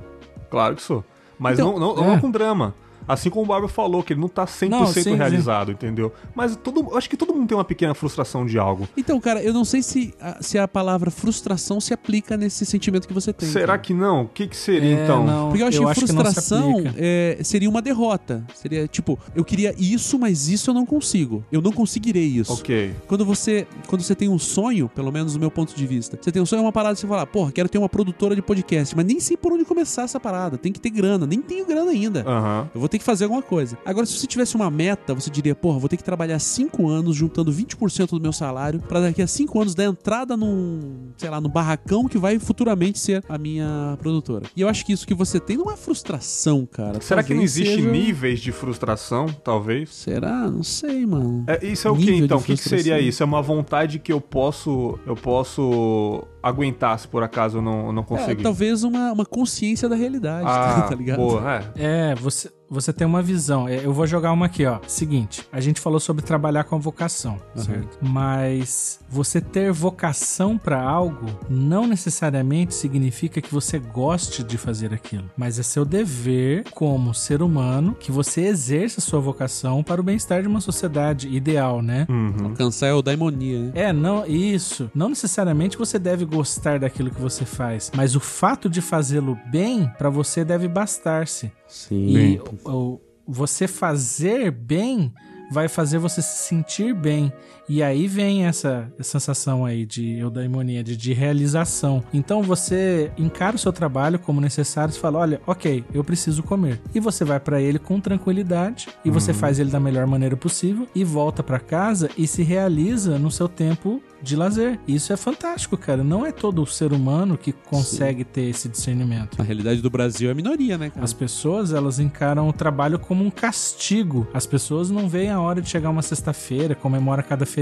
Claro 0.53 0.77
que 0.77 0.83
sou. 0.83 1.03
Mas 1.39 1.59
então, 1.59 1.79
não, 1.79 1.97
não, 1.97 2.05
é. 2.05 2.07
não 2.09 2.21
com 2.21 2.31
drama. 2.31 2.75
Assim 3.07 3.31
como 3.31 3.45
o 3.45 3.47
Bárbaro 3.47 3.73
falou, 3.73 4.03
que 4.03 4.13
ele 4.13 4.21
não 4.21 4.29
tá 4.29 4.45
100% 4.45 4.69
não, 4.69 4.87
sim, 4.87 5.15
realizado, 5.15 5.69
sim. 5.69 5.73
entendeu? 5.73 6.13
Mas 6.35 6.57
todo, 6.57 6.97
acho 6.97 7.09
que 7.09 7.17
todo 7.17 7.35
mundo 7.35 7.49
tem 7.49 7.57
uma 7.57 7.65
pequena 7.65 7.95
frustração 7.95 8.47
de 8.47 8.59
algo. 8.59 8.89
Então, 8.97 9.21
cara, 9.21 9.43
eu 9.43 9.53
não 9.53 9.65
sei 9.65 9.83
se 9.83 10.15
a, 10.21 10.43
se 10.43 10.59
a 10.59 10.67
palavra 10.67 11.11
frustração 11.11 11.81
se 11.81 11.93
aplica 11.93 12.37
nesse 12.37 12.65
sentimento 12.65 13.07
que 13.07 13.15
você 13.15 13.33
tem. 13.33 13.49
Será 13.49 13.67
cara. 13.67 13.79
que 13.79 13.95
não? 13.95 14.23
O 14.23 14.29
que, 14.29 14.47
que 14.47 14.57
seria 14.57 14.99
é, 14.99 15.05
então? 15.05 15.25
Não, 15.25 15.49
Porque 15.49 15.63
eu 15.63 15.67
acho 15.67 15.79
eu 15.79 15.85
que 15.85 15.91
acho 15.91 16.01
frustração 16.01 16.83
que 16.83 16.95
é, 16.97 17.39
seria 17.43 17.69
uma 17.69 17.83
derrota. 17.83 18.45
Seria 18.55 18.87
tipo, 18.87 19.19
eu 19.35 19.45
queria 19.45 19.75
isso, 19.79 20.19
mas 20.19 20.49
isso 20.49 20.71
eu 20.71 20.75
não 20.75 20.87
consigo. 20.87 21.45
Eu 21.51 21.61
não 21.61 21.73
conseguirei 21.73 22.27
isso. 22.27 22.53
Ok. 22.53 22.95
Quando 23.07 23.25
você, 23.25 23.67
quando 23.87 24.03
você 24.03 24.15
tem 24.15 24.29
um 24.29 24.39
sonho, 24.39 24.89
pelo 24.89 25.11
menos 25.11 25.35
do 25.35 25.41
meu 25.41 25.51
ponto 25.51 25.75
de 25.75 25.87
vista, 25.87 26.19
você 26.21 26.31
tem 26.31 26.41
um 26.41 26.47
sonho, 26.47 26.61
é 26.61 26.63
uma 26.63 26.73
parada, 26.73 26.95
você 26.95 27.07
fala, 27.07 27.27
porra, 27.27 27.53
quero 27.53 27.69
ter 27.69 27.79
uma 27.79 27.89
produtora 27.89 28.35
de 28.35 28.43
podcast, 28.43 28.97
mas 28.97 29.05
nem 29.05 29.21
sei 29.21 29.37
por 29.37 29.53
onde 29.53 29.65
começar 29.65 30.03
essa 30.03 30.21
parada. 30.21 30.57
Tem 30.59 30.73
que 30.73 30.81
ter 30.81 30.91
grana. 30.91 31.27
Nem 31.27 31.41
tenho 31.41 31.67
grana 31.67 31.91
ainda. 31.91 32.25
Uhum. 32.27 32.69
Eu 32.75 32.81
vou 32.81 32.89
ter 32.93 32.99
que 32.99 33.05
fazer 33.05 33.25
alguma 33.25 33.43
coisa 33.43 33.63
coisa. 33.63 33.79
Agora, 33.85 34.07
se 34.07 34.19
você 34.19 34.27
tivesse 34.27 34.57
uma 34.57 34.71
meta, 34.71 35.15
você 35.15 35.31
diria, 35.31 35.55
porra, 35.55 35.79
vou 35.79 35.89
ter 35.89 35.97
que 35.97 36.05
trabalhar 36.05 36.39
5 36.39 36.89
anos 36.89 37.17
juntando 37.17 37.53
20% 37.53 38.11
do 38.11 38.21
meu 38.21 38.33
salário 38.33 38.81
para 38.81 39.01
daqui 39.01 39.23
a 39.23 39.27
5 39.27 39.61
anos 39.61 39.75
dar 39.75 39.85
entrada 39.85 40.37
num, 40.37 41.11
sei 41.17 41.31
lá, 41.31 41.41
no 41.41 41.49
barracão 41.49 42.09
que 42.09 42.19
vai 42.19 42.39
futuramente 42.39 42.99
ser 42.99 43.25
a 43.29 43.39
minha 43.39 43.97
produtora. 44.01 44.47
E 44.57 44.61
eu 44.61 44.69
acho 44.69 44.85
que 44.85 44.93
isso 44.93 45.07
que 45.07 45.15
você 45.15 45.39
tem 45.39 45.57
não 45.57 45.71
é 45.71 45.77
frustração, 45.77 46.67
cara. 46.67 47.01
Será 47.01 47.23
Talvez 47.23 47.27
que 47.27 47.35
não 47.35 47.43
existe 47.43 47.75
seja... 47.77 47.91
níveis 47.91 48.41
de 48.41 48.53
frustração, 48.53 49.27
talvez? 49.27 49.91
Será? 49.95 50.51
Não 50.51 50.63
sei, 50.63 51.07
mano. 51.07 51.45
É, 51.47 51.65
isso 51.65 51.87
é 51.87 51.91
o 51.91 51.97
que 51.97 52.11
então? 52.11 52.39
O 52.39 52.43
que, 52.43 52.57
que 52.57 52.69
seria 52.69 52.99
isso? 52.99 53.23
É 53.23 53.27
uma 53.27 53.43
vontade 53.43 53.99
que 53.99 54.13
eu 54.13 54.21
posso 54.21 54.99
eu 55.07 55.15
posso 55.15 56.27
aguentar 56.43 56.99
se 56.99 57.07
por 57.07 57.23
acaso 57.23 57.59
eu 57.59 57.63
não, 57.63 57.93
não 57.93 58.03
conseguir. 58.03 58.41
É, 58.41 58.43
talvez 58.43 58.83
uma, 58.83 59.13
uma 59.13 59.25
consciência 59.25 59.89
da 59.89 59.95
realidade, 59.95 60.47
ah, 60.49 60.87
tá 60.89 60.95
ligado? 60.95 61.19
Boa, 61.19 61.63
é. 61.77 62.11
é, 62.11 62.15
você 62.15 62.51
você 62.73 62.93
tem 62.93 63.07
uma 63.07 63.23
visão. 63.23 63.69
É, 63.69 63.85
eu 63.85 63.93
vou 63.93 64.07
jogar 64.07 64.33
uma 64.33 64.47
aqui, 64.47 64.65
ó. 64.65 64.81
Seguinte, 64.87 65.47
a 65.53 65.61
gente 65.61 65.81
falou 65.81 66.01
sobre 66.01 66.25
trabalhar 66.25 66.65
com 66.65 66.81
vocação, 66.81 67.39
uhum. 67.55 67.63
certo? 67.63 67.99
Mas 68.01 68.99
você 69.09 69.41
ter 69.41 69.71
vocação 69.71 70.57
para 70.57 70.81
algo 70.81 71.27
não 71.51 71.87
necessariamente 71.87 72.75
significa 72.75 73.41
que 73.43 73.53
você 73.53 73.79
goste 73.79 74.43
de 74.43 74.57
fazer 74.57 74.95
aquilo, 74.95 75.31
mas 75.37 75.59
é 75.59 75.63
seu 75.63 75.85
dever 75.85 76.65
como 76.71 77.13
ser 77.13 77.43
humano 77.43 77.95
que 77.99 78.11
você 78.11 78.43
exerça 78.43 79.01
sua 79.01 79.21
vocação 79.21 79.83
para 79.83 80.01
o 80.01 80.05
bem-estar 80.05 80.41
de 80.41 80.49
uma 80.49 80.61
sociedade 80.61 81.29
ideal, 81.29 81.83
né? 81.83 82.07
Uhum. 82.09 82.47
Alcançar 82.47 82.87
é 82.87 82.95
o 82.95 83.03
daimonia, 83.03 83.59
né? 83.59 83.73
É, 83.75 83.93
não, 83.93 84.25
isso. 84.27 84.91
Não 84.95 85.11
necessariamente 85.11 85.77
você 85.77 85.99
deve 85.99 86.25
gostar 86.25 86.79
daquilo 86.79 87.11
que 87.11 87.21
você 87.21 87.45
faz, 87.45 87.91
mas 87.95 88.17
o 88.17 88.21
fato 88.21 88.71
de 88.71 88.81
fazê-lo 88.81 89.39
bem 89.51 89.91
para 89.99 90.09
você 90.09 90.45
deve 90.45 90.69
bastar-se. 90.69 91.53
Sim. 91.73 92.07
E 92.07 92.41
o, 92.67 93.01
você 93.27 93.67
fazer 93.67 94.51
bem 94.51 95.11
vai 95.51 95.69
fazer 95.69 95.99
você 95.99 96.21
se 96.21 96.47
sentir 96.47 96.95
bem. 96.95 97.33
E 97.73 97.83
aí 97.83 98.07
vem 98.07 98.45
essa, 98.45 98.93
sensação 99.01 99.65
aí 99.65 99.87
de 99.87 100.19
eudaimonia, 100.19 100.85
de, 100.85 100.95
de 100.95 101.15
realização. 101.15 102.05
Então 102.13 102.43
você 102.43 103.11
encara 103.17 103.57
o 103.57 103.59
seu 103.59 103.73
trabalho 103.73 104.19
como 104.19 104.43
necessário 104.43 104.93
e 104.95 104.99
fala: 104.99 105.21
olha, 105.21 105.41
ok, 105.47 105.83
eu 105.95 106.05
preciso 106.05 106.43
comer. 106.43 106.83
E 106.95 107.01
você 107.01 107.25
vai 107.25 107.41
para 107.41 107.63
ele 107.63 107.79
com 107.79 107.99
tranquilidade 107.99 108.89
e 109.03 109.09
uhum. 109.09 109.15
você 109.15 109.33
faz 109.33 109.59
ele 109.59 109.71
da 109.71 109.81
melhor 109.81 110.07
maneira 110.07 110.37
possível 110.37 110.87
e 110.95 111.03
volta 111.03 111.43
para 111.43 111.59
casa 111.59 112.11
e 112.15 112.27
se 112.27 112.43
realiza 112.43 113.19
no 113.19 113.31
seu 113.31 113.49
tempo 113.49 114.03
de 114.23 114.37
lazer. 114.37 114.79
Isso 114.87 115.13
é 115.13 115.17
fantástico, 115.17 115.77
cara. 115.77 116.05
Não 116.05 116.25
é 116.25 116.31
todo 116.31 116.65
ser 116.67 116.93
humano 116.93 117.37
que 117.37 117.53
consegue 117.53 118.21
Sim. 118.21 118.29
ter 118.33 118.43
esse 118.43 118.69
discernimento. 118.69 119.41
A 119.41 119.43
realidade 119.43 119.81
do 119.81 119.91
Brasil 119.91 120.29
é 120.29 120.33
a 120.33 120.35
minoria, 120.35 120.79
né, 120.79 120.91
cara? 120.91 121.03
As 121.03 121.13
pessoas, 121.13 121.73
elas 121.73 121.99
encaram 121.99 122.49
o 122.49 122.53
trabalho 122.53 122.99
como 122.99 123.25
um 123.25 123.31
castigo. 123.31 124.27
As 124.33 124.47
pessoas 124.47 124.91
não 124.91 125.09
veem 125.09 125.31
a 125.31 125.41
hora 125.41 125.61
de 125.61 125.69
chegar 125.69 125.91
uma 125.91 126.03
sexta-feira, 126.03 126.75
comemora 126.75 127.23
cada 127.23 127.45
feriado. 127.45 127.62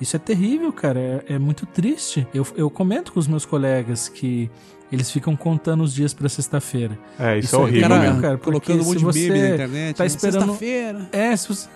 Isso 0.00 0.16
é 0.16 0.18
terrível, 0.18 0.72
cara. 0.72 1.24
É, 1.28 1.34
é 1.34 1.38
muito 1.38 1.66
triste. 1.66 2.26
Eu, 2.32 2.46
eu 2.56 2.70
comento 2.70 3.12
com 3.12 3.20
os 3.20 3.28
meus 3.28 3.44
colegas 3.44 4.08
que 4.08 4.50
eles 4.90 5.10
ficam 5.10 5.34
contando 5.34 5.82
os 5.82 5.92
dias 5.92 6.14
pra 6.14 6.28
sexta-feira. 6.28 6.98
É, 7.18 7.38
isso, 7.38 7.46
isso 7.46 7.56
é 7.56 7.58
horrível, 7.58 7.88
cara, 7.88 8.00
mesmo. 8.00 8.22
cara 8.22 8.38
colocando 8.38 8.82
um 8.82 8.84
monte 8.84 8.98
de 8.98 9.28
meme 9.28 9.40
na 9.40 9.48
internet. 9.54 9.96
Tá 9.96 10.04
né? 10.04 10.06
esperando. 10.06 10.40
Sexta-feira. 10.40 11.08
É, 11.12 11.36
se 11.36 11.48
você... 11.48 11.68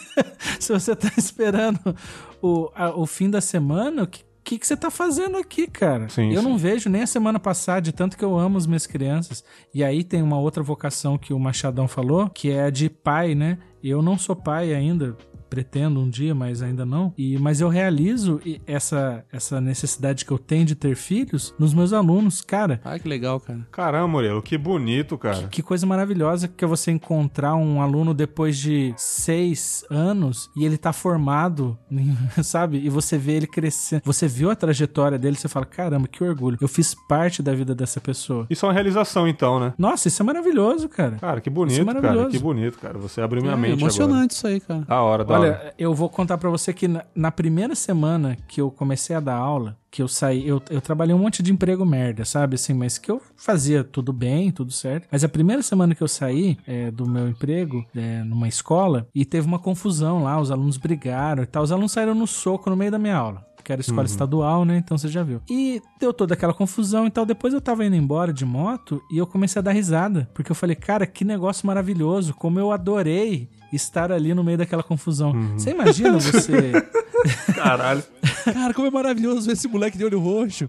se 0.58 0.72
você 0.72 0.96
tá 0.96 1.10
esperando 1.16 1.96
o, 2.42 2.70
a, 2.74 2.90
o 2.90 3.06
fim 3.06 3.30
da 3.30 3.40
semana, 3.40 4.04
o 4.04 4.06
que, 4.06 4.24
que, 4.42 4.58
que 4.58 4.66
você 4.66 4.76
tá 4.76 4.90
fazendo 4.90 5.36
aqui, 5.36 5.66
cara? 5.66 6.08
Sim, 6.08 6.32
eu 6.32 6.42
sim. 6.42 6.48
não 6.48 6.56
vejo 6.56 6.88
nem 6.88 7.02
a 7.02 7.06
semana 7.06 7.38
passada, 7.38 7.80
de 7.80 7.92
tanto 7.92 8.16
que 8.16 8.24
eu 8.24 8.38
amo 8.38 8.58
as 8.58 8.66
minhas 8.66 8.86
crianças. 8.86 9.44
E 9.72 9.82
aí 9.84 10.02
tem 10.04 10.22
uma 10.22 10.38
outra 10.38 10.62
vocação 10.62 11.18
que 11.18 11.32
o 11.32 11.38
Machadão 11.38 11.86
falou, 11.86 12.28
que 12.28 12.50
é 12.50 12.64
a 12.64 12.70
de 12.70 12.88
pai, 12.88 13.34
né? 13.34 13.58
Eu 13.82 14.02
não 14.02 14.18
sou 14.18 14.36
pai 14.36 14.74
ainda, 14.74 15.16
pretendo 15.50 16.00
um 16.00 16.08
dia, 16.08 16.34
mas 16.34 16.62
ainda 16.62 16.86
não. 16.86 17.12
E 17.18 17.36
mas 17.38 17.60
eu 17.60 17.68
realizo 17.68 18.40
essa 18.66 19.24
essa 19.32 19.60
necessidade 19.60 20.24
que 20.24 20.30
eu 20.30 20.38
tenho 20.38 20.64
de 20.64 20.74
ter 20.74 20.94
filhos 20.94 21.52
nos 21.58 21.74
meus 21.74 21.92
alunos, 21.92 22.40
cara. 22.40 22.80
Ah, 22.84 22.98
que 22.98 23.08
legal, 23.08 23.40
cara. 23.40 23.66
Caramba, 23.70 24.06
Murilo, 24.06 24.40
que 24.40 24.56
bonito, 24.56 25.18
cara. 25.18 25.42
Que, 25.42 25.48
que 25.48 25.62
coisa 25.62 25.86
maravilhosa 25.86 26.48
que 26.48 26.64
é 26.64 26.68
você 26.68 26.90
encontrar 26.90 27.56
um 27.56 27.82
aluno 27.82 28.14
depois 28.14 28.56
de 28.56 28.94
seis 28.96 29.84
anos 29.90 30.48
e 30.56 30.64
ele 30.64 30.78
tá 30.78 30.92
formado, 30.92 31.76
sabe? 32.42 32.78
E 32.78 32.88
você 32.88 33.18
vê 33.18 33.32
ele 33.32 33.46
crescendo. 33.46 34.02
Você 34.04 34.28
viu 34.28 34.50
a 34.50 34.54
trajetória 34.54 35.18
dele, 35.18 35.36
você 35.36 35.48
fala, 35.48 35.66
caramba, 35.66 36.06
que 36.06 36.22
orgulho. 36.22 36.58
Eu 36.60 36.68
fiz 36.68 36.94
parte 37.08 37.42
da 37.42 37.54
vida 37.54 37.74
dessa 37.74 38.00
pessoa. 38.00 38.46
Isso 38.48 38.64
é 38.64 38.68
uma 38.68 38.74
realização, 38.74 39.26
então, 39.26 39.58
né? 39.58 39.74
Nossa, 39.76 40.08
isso 40.08 40.22
é 40.22 40.24
maravilhoso, 40.24 40.88
cara. 40.88 41.16
Cara, 41.16 41.40
que 41.40 41.50
bonito, 41.50 41.90
é 41.90 42.00
cara. 42.00 42.28
Que 42.28 42.38
bonito, 42.38 42.78
cara. 42.78 42.98
Você 42.98 43.20
abriu 43.20 43.42
minha 43.42 43.54
é, 43.54 43.56
mente 43.56 43.80
emocionante 43.80 44.12
agora. 44.12 44.26
isso 44.32 44.46
aí, 44.46 44.60
cara. 44.60 44.80
Da 44.82 45.02
hora, 45.02 45.24
da 45.24 45.34
Olha, 45.34 45.39
eu 45.78 45.94
vou 45.94 46.08
contar 46.08 46.38
para 46.38 46.50
você 46.50 46.72
que 46.72 46.88
na, 46.88 47.04
na, 47.14 47.30
primeira 47.30 47.74
semana 47.74 48.36
que 48.48 48.60
eu 48.60 48.70
comecei 48.70 49.14
a 49.14 49.20
dar 49.20 49.36
aula, 49.36 49.76
que 49.90 50.02
eu 50.02 50.08
saí, 50.08 50.46
eu, 50.46 50.62
eu 50.70 50.80
trabalhei 50.80 51.14
um 51.14 51.18
monte 51.18 51.42
de 51.42 51.52
emprego 51.52 51.84
merda, 51.84 52.24
sabe? 52.24 52.54
Assim, 52.54 52.72
mas 52.72 52.98
que 52.98 53.10
eu 53.10 53.20
fazia 53.36 53.82
tudo 53.82 54.12
bem, 54.12 54.50
tudo 54.50 54.72
certo. 54.72 55.08
Mas 55.10 55.24
a 55.24 55.28
primeira 55.28 55.62
semana 55.62 55.94
que 55.94 56.02
eu 56.02 56.08
saí 56.08 56.58
é, 56.66 56.90
do 56.90 57.06
meu 57.06 57.28
emprego, 57.28 57.84
é, 57.94 58.22
numa 58.22 58.48
escola, 58.48 59.08
e 59.14 59.24
teve 59.24 59.46
uma 59.46 59.58
confusão 59.58 60.24
lá, 60.24 60.40
os 60.40 60.50
alunos 60.50 60.76
brigaram 60.76 61.42
e 61.42 61.46
tal. 61.46 61.62
Os 61.62 61.72
alunos 61.72 61.92
saíram 61.92 62.14
no 62.14 62.26
soco 62.26 62.70
no 62.70 62.76
meio 62.76 62.90
da 62.90 62.98
minha 62.98 63.16
aula 63.16 63.50
que 63.70 63.72
era 63.72 63.80
escola 63.80 64.00
uhum. 64.00 64.06
estadual, 64.06 64.64
né? 64.64 64.78
Então 64.78 64.98
você 64.98 65.08
já 65.08 65.22
viu. 65.22 65.40
E 65.48 65.80
deu 65.98 66.12
toda 66.12 66.34
aquela 66.34 66.52
confusão 66.52 67.06
e 67.06 67.10
tal. 67.10 67.24
Depois 67.24 67.54
eu 67.54 67.60
tava 67.60 67.84
indo 67.84 67.94
embora 67.94 68.32
de 68.32 68.44
moto 68.44 69.00
e 69.12 69.18
eu 69.18 69.26
comecei 69.26 69.60
a 69.60 69.62
dar 69.62 69.72
risada. 69.72 70.28
Porque 70.34 70.50
eu 70.50 70.56
falei, 70.56 70.74
cara, 70.74 71.06
que 71.06 71.24
negócio 71.24 71.66
maravilhoso. 71.66 72.34
Como 72.34 72.58
eu 72.58 72.72
adorei 72.72 73.48
estar 73.72 74.10
ali 74.12 74.34
no 74.34 74.44
meio 74.44 74.58
daquela 74.58 74.82
confusão. 74.82 75.32
Uhum. 75.32 75.58
Você 75.58 75.70
imagina 75.70 76.18
você. 76.18 76.72
Caralho. 77.54 78.02
Cara, 78.44 78.74
como 78.74 78.88
é 78.88 78.90
maravilhoso 78.90 79.46
ver 79.46 79.52
esse 79.52 79.68
moleque 79.68 79.98
de 79.98 80.04
olho 80.04 80.18
roxo. 80.18 80.68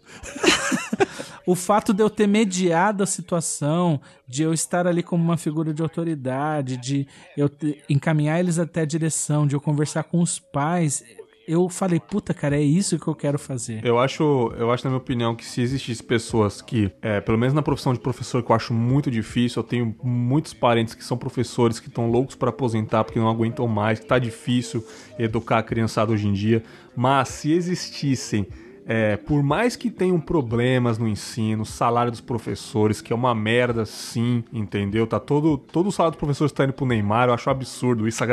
o 1.45 1.55
fato 1.55 1.93
de 1.93 2.03
eu 2.03 2.09
ter 2.09 2.27
mediado 2.27 3.03
a 3.03 3.05
situação, 3.05 3.99
de 4.27 4.43
eu 4.43 4.53
estar 4.53 4.85
ali 4.87 5.01
como 5.01 5.23
uma 5.23 5.37
figura 5.37 5.73
de 5.73 5.81
autoridade, 5.81 6.77
de 6.77 7.07
eu 7.35 7.49
encaminhar 7.89 8.39
eles 8.39 8.59
até 8.59 8.81
a 8.81 8.85
direção, 8.85 9.47
de 9.47 9.55
eu 9.55 9.61
conversar 9.61 10.03
com 10.03 10.21
os 10.21 10.39
pais, 10.39 11.03
eu 11.47 11.67
falei, 11.69 11.99
puta, 11.99 12.33
cara, 12.33 12.55
é 12.55 12.61
isso 12.61 12.99
que 12.99 13.07
eu 13.07 13.15
quero 13.15 13.39
fazer. 13.39 13.83
Eu 13.83 13.99
acho, 13.99 14.53
eu 14.57 14.71
acho 14.71 14.83
na 14.83 14.91
minha 14.91 14.97
opinião, 14.97 15.35
que 15.35 15.45
se 15.45 15.61
existisse 15.61 16.03
pessoas 16.03 16.61
que, 16.61 16.91
é, 17.01 17.19
pelo 17.19 17.37
menos 17.37 17.53
na 17.53 17.61
profissão 17.61 17.93
de 17.93 17.99
professor, 17.99 18.43
que 18.43 18.51
eu 18.51 18.55
acho 18.55 18.73
muito 18.73 19.09
difícil, 19.09 19.61
eu 19.61 19.67
tenho 19.67 19.95
muitos 20.03 20.53
parentes 20.53 20.93
que 20.93 21.03
são 21.03 21.17
professores 21.17 21.79
que 21.79 21.87
estão 21.87 22.09
loucos 22.09 22.35
para 22.35 22.49
aposentar 22.49 23.03
porque 23.03 23.19
não 23.19 23.29
aguentam 23.29 23.67
mais, 23.67 23.99
que 23.99 24.05
tá 24.05 24.19
difícil 24.19 24.85
educar 25.17 25.59
a 25.59 25.63
criançada 25.63 26.11
hoje 26.11 26.27
em 26.27 26.33
dia. 26.33 26.63
Mas 26.95 27.29
se 27.29 27.51
existissem 27.51 28.47
é, 28.85 29.15
por 29.15 29.43
mais 29.43 29.75
que 29.75 29.89
tenham 29.89 30.19
problemas 30.19 30.97
no 30.97 31.07
ensino, 31.07 31.65
salário 31.65 32.11
dos 32.11 32.21
professores, 32.21 32.99
que 32.99 33.13
é 33.13 33.15
uma 33.15 33.33
merda 33.33 33.85
sim, 33.85 34.43
entendeu? 34.51 35.05
Tá 35.05 35.19
todo, 35.19 35.57
todo 35.57 35.87
o 35.87 35.91
salário 35.91 36.13
dos 36.13 36.19
professores 36.19 36.51
tá 36.51 36.63
indo 36.63 36.73
pro 36.73 36.85
Neymar, 36.85 37.29
eu 37.29 37.33
acho 37.33 37.49
absurdo 37.49 38.07
isso, 38.07 38.23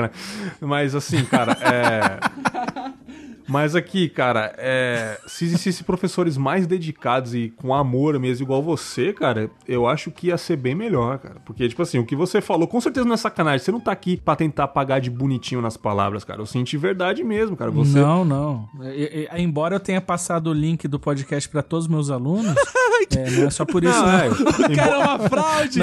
mas 0.61 0.95
assim, 0.95 1.25
cara, 1.25 1.53
é. 1.61 2.48
Mas 3.49 3.75
aqui, 3.75 4.11
cara, 4.11 4.55
é, 4.59 5.19
se 5.27 5.47
existissem 5.47 5.85
professores 5.85 6.37
mais 6.37 6.67
dedicados 6.67 7.35
e 7.35 7.49
com 7.57 7.75
amor 7.75 8.19
mesmo, 8.19 8.45
igual 8.45 8.63
você, 8.63 9.13
cara, 9.13 9.51
eu 9.67 9.87
acho 9.87 10.11
que 10.11 10.27
ia 10.27 10.37
ser 10.37 10.57
bem 10.57 10.75
melhor, 10.75 11.19
cara. 11.19 11.37
Porque, 11.47 11.67
tipo 11.67 11.81
assim, 11.81 11.99
o 11.99 12.05
que 12.05 12.15
você 12.15 12.43
falou, 12.43 12.69
com 12.69 12.79
certeza 12.79 13.07
não 13.07 13.15
é 13.15 13.17
sacanagem. 13.17 13.65
Você 13.65 13.73
não 13.73 13.81
tá 13.81 13.91
aqui 13.91 14.19
pra 14.19 14.37
tentar 14.37 14.69
pagar 14.69 15.01
de 15.01 15.09
bonitinho 15.09 15.63
nas 15.63 15.79
palavras, 15.79 16.25
cara. 16.25 16.43
Eu 16.43 16.47
senti 16.47 16.77
verdade 16.77 17.25
mesmo, 17.25 17.57
cara. 17.57 17.71
Você... 17.71 17.99
Não, 17.99 18.23
não. 18.23 18.69
E, 18.83 19.29
e, 19.33 19.43
embora 19.43 19.77
eu 19.77 19.81
tenha 19.81 20.01
passado 20.01 20.51
o 20.51 20.53
link 20.53 20.87
do 20.87 21.01
podcast 21.01 21.49
para 21.49 21.63
todos 21.63 21.87
os 21.87 21.91
meus 21.91 22.11
alunos, 22.11 22.55
é, 23.17 23.31
não 23.31 23.47
é 23.47 23.51
só 23.51 23.65
por 23.65 23.83
isso, 23.83 23.99
não. 23.99 24.19
É. 24.19 24.29
O 24.69 24.77
cara 24.77 24.91
é 24.91 24.99
uma 24.99 25.19
fraude. 25.29 25.81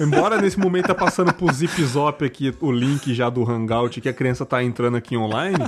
Embora 0.00 0.40
nesse 0.40 0.58
momento 0.58 0.86
tá 0.86 0.94
passando 0.94 1.32
pro 1.32 1.52
Zip 1.52 1.82
Zop 1.84 2.24
aqui 2.24 2.54
o 2.60 2.70
link 2.70 3.12
já 3.12 3.28
do 3.28 3.48
Hangout, 3.48 4.00
que 4.00 4.08
a 4.08 4.12
criança 4.12 4.46
tá 4.46 4.62
entrando 4.62 4.96
aqui 4.96 5.16
online, 5.16 5.58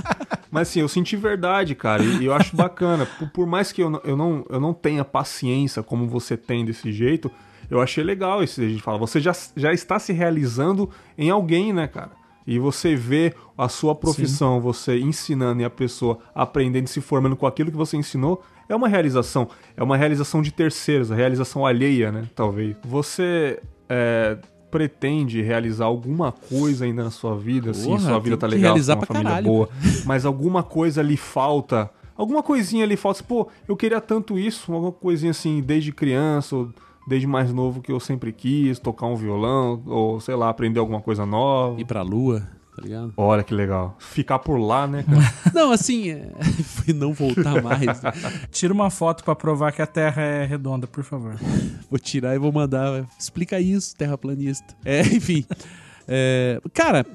mas 0.49 0.69
assim, 0.69 0.79
eu 0.79 0.87
senti 0.87 1.17
verdade, 1.25 1.75
cara. 1.75 2.03
E, 2.03 2.25
eu 2.25 2.33
acho 2.33 2.55
bacana. 2.55 3.05
Por, 3.05 3.29
por, 3.29 3.47
mais 3.47 3.71
que 3.71 3.81
eu 3.81 3.89
não, 3.89 4.01
eu, 4.03 4.15
não, 4.15 4.45
eu 4.49 4.59
não 4.59 4.73
tenha 4.73 5.03
paciência 5.03 5.81
como 5.81 6.07
você 6.07 6.37
tem 6.37 6.63
desse 6.63 6.91
jeito, 6.91 7.31
eu 7.69 7.81
achei 7.81 8.03
legal 8.03 8.43
isso 8.43 8.61
a 8.61 8.67
gente 8.67 8.81
fala. 8.81 8.97
Você 8.97 9.19
já, 9.19 9.33
já 9.55 9.73
está 9.73 9.99
se 9.99 10.13
realizando 10.13 10.89
em 11.17 11.29
alguém, 11.29 11.73
né, 11.73 11.87
cara? 11.87 12.11
E 12.47 12.59
você 12.59 12.95
vê 12.95 13.33
a 13.57 13.67
sua 13.67 13.95
profissão, 13.95 14.57
Sim. 14.57 14.61
você 14.61 14.99
ensinando 14.99 15.61
e 15.61 15.65
a 15.65 15.69
pessoa 15.69 16.19
aprendendo, 16.33 16.87
se 16.87 17.01
formando 17.01 17.35
com 17.35 17.47
aquilo 17.47 17.71
que 17.71 17.77
você 17.77 17.97
ensinou, 17.97 18.43
é 18.69 18.75
uma 18.75 18.87
realização. 18.87 19.49
É 19.75 19.81
uma 19.81 19.97
realização 19.97 20.41
de 20.41 20.51
terceiros, 20.51 21.11
a 21.11 21.15
realização 21.15 21.65
alheia, 21.65 22.11
né? 22.11 22.23
Talvez. 22.35 22.75
Você 22.83 23.59
é, 23.89 24.37
pretende 24.75 25.41
realizar 25.41 25.85
alguma 25.85 26.33
coisa 26.33 26.83
ainda 26.83 27.05
na 27.05 27.09
sua 27.09 27.33
vida, 27.37 27.71
assim, 27.71 27.91
Porra, 27.91 27.99
sua 28.09 28.19
vida 28.19 28.35
tá 28.35 28.45
legal, 28.45 28.73
realizar 28.73 28.95
uma 28.95 29.05
família 29.05 29.29
caralho. 29.29 29.45
boa, 29.47 29.69
mas 30.05 30.25
alguma 30.25 30.63
coisa 30.63 31.01
lhe 31.01 31.15
falta, 31.15 31.89
alguma 32.13 32.43
coisinha 32.43 32.85
lhe 32.85 32.97
falta, 32.97 33.23
pô, 33.23 33.47
eu 33.69 33.77
queria 33.77 34.01
tanto 34.01 34.37
isso, 34.37 34.73
alguma 34.73 34.91
coisinha 34.91 35.31
assim, 35.31 35.61
desde 35.61 35.93
criança, 35.93 36.57
ou 36.57 36.69
desde 37.07 37.25
mais 37.25 37.53
novo 37.53 37.81
que 37.81 37.89
eu 37.89 38.01
sempre 38.01 38.33
quis, 38.33 38.77
tocar 38.77 39.05
um 39.05 39.15
violão, 39.15 39.81
ou 39.85 40.19
sei 40.19 40.35
lá, 40.35 40.49
aprender 40.49 40.77
alguma 40.79 40.99
coisa 40.99 41.25
nova. 41.25 41.79
Ir 41.79 41.85
pra 41.85 42.01
lua 42.01 42.45
tá 42.75 42.81
ligado? 42.81 43.13
Olha 43.15 43.43
que 43.43 43.53
legal. 43.53 43.95
Ficar 43.99 44.39
por 44.39 44.57
lá, 44.57 44.85
né, 44.85 45.03
cara? 45.03 45.33
não, 45.53 45.71
assim, 45.71 46.09
é... 46.09 46.29
não 46.93 47.13
voltar 47.13 47.61
mais. 47.61 48.01
Tira 48.51 48.73
uma 48.73 48.89
foto 48.89 49.23
para 49.23 49.35
provar 49.35 49.71
que 49.71 49.81
a 49.81 49.87
Terra 49.87 50.21
é 50.21 50.45
redonda, 50.45 50.85
por 50.85 51.03
favor. 51.03 51.35
Vou 51.89 51.97
tirar 51.97 52.35
e 52.35 52.37
vou 52.37 52.51
mandar. 52.51 53.05
Explica 53.17 53.59
isso, 53.59 53.95
terraplanista. 53.95 54.75
É, 54.83 55.01
enfim. 55.01 55.45
É, 56.07 56.59
cara, 56.73 57.05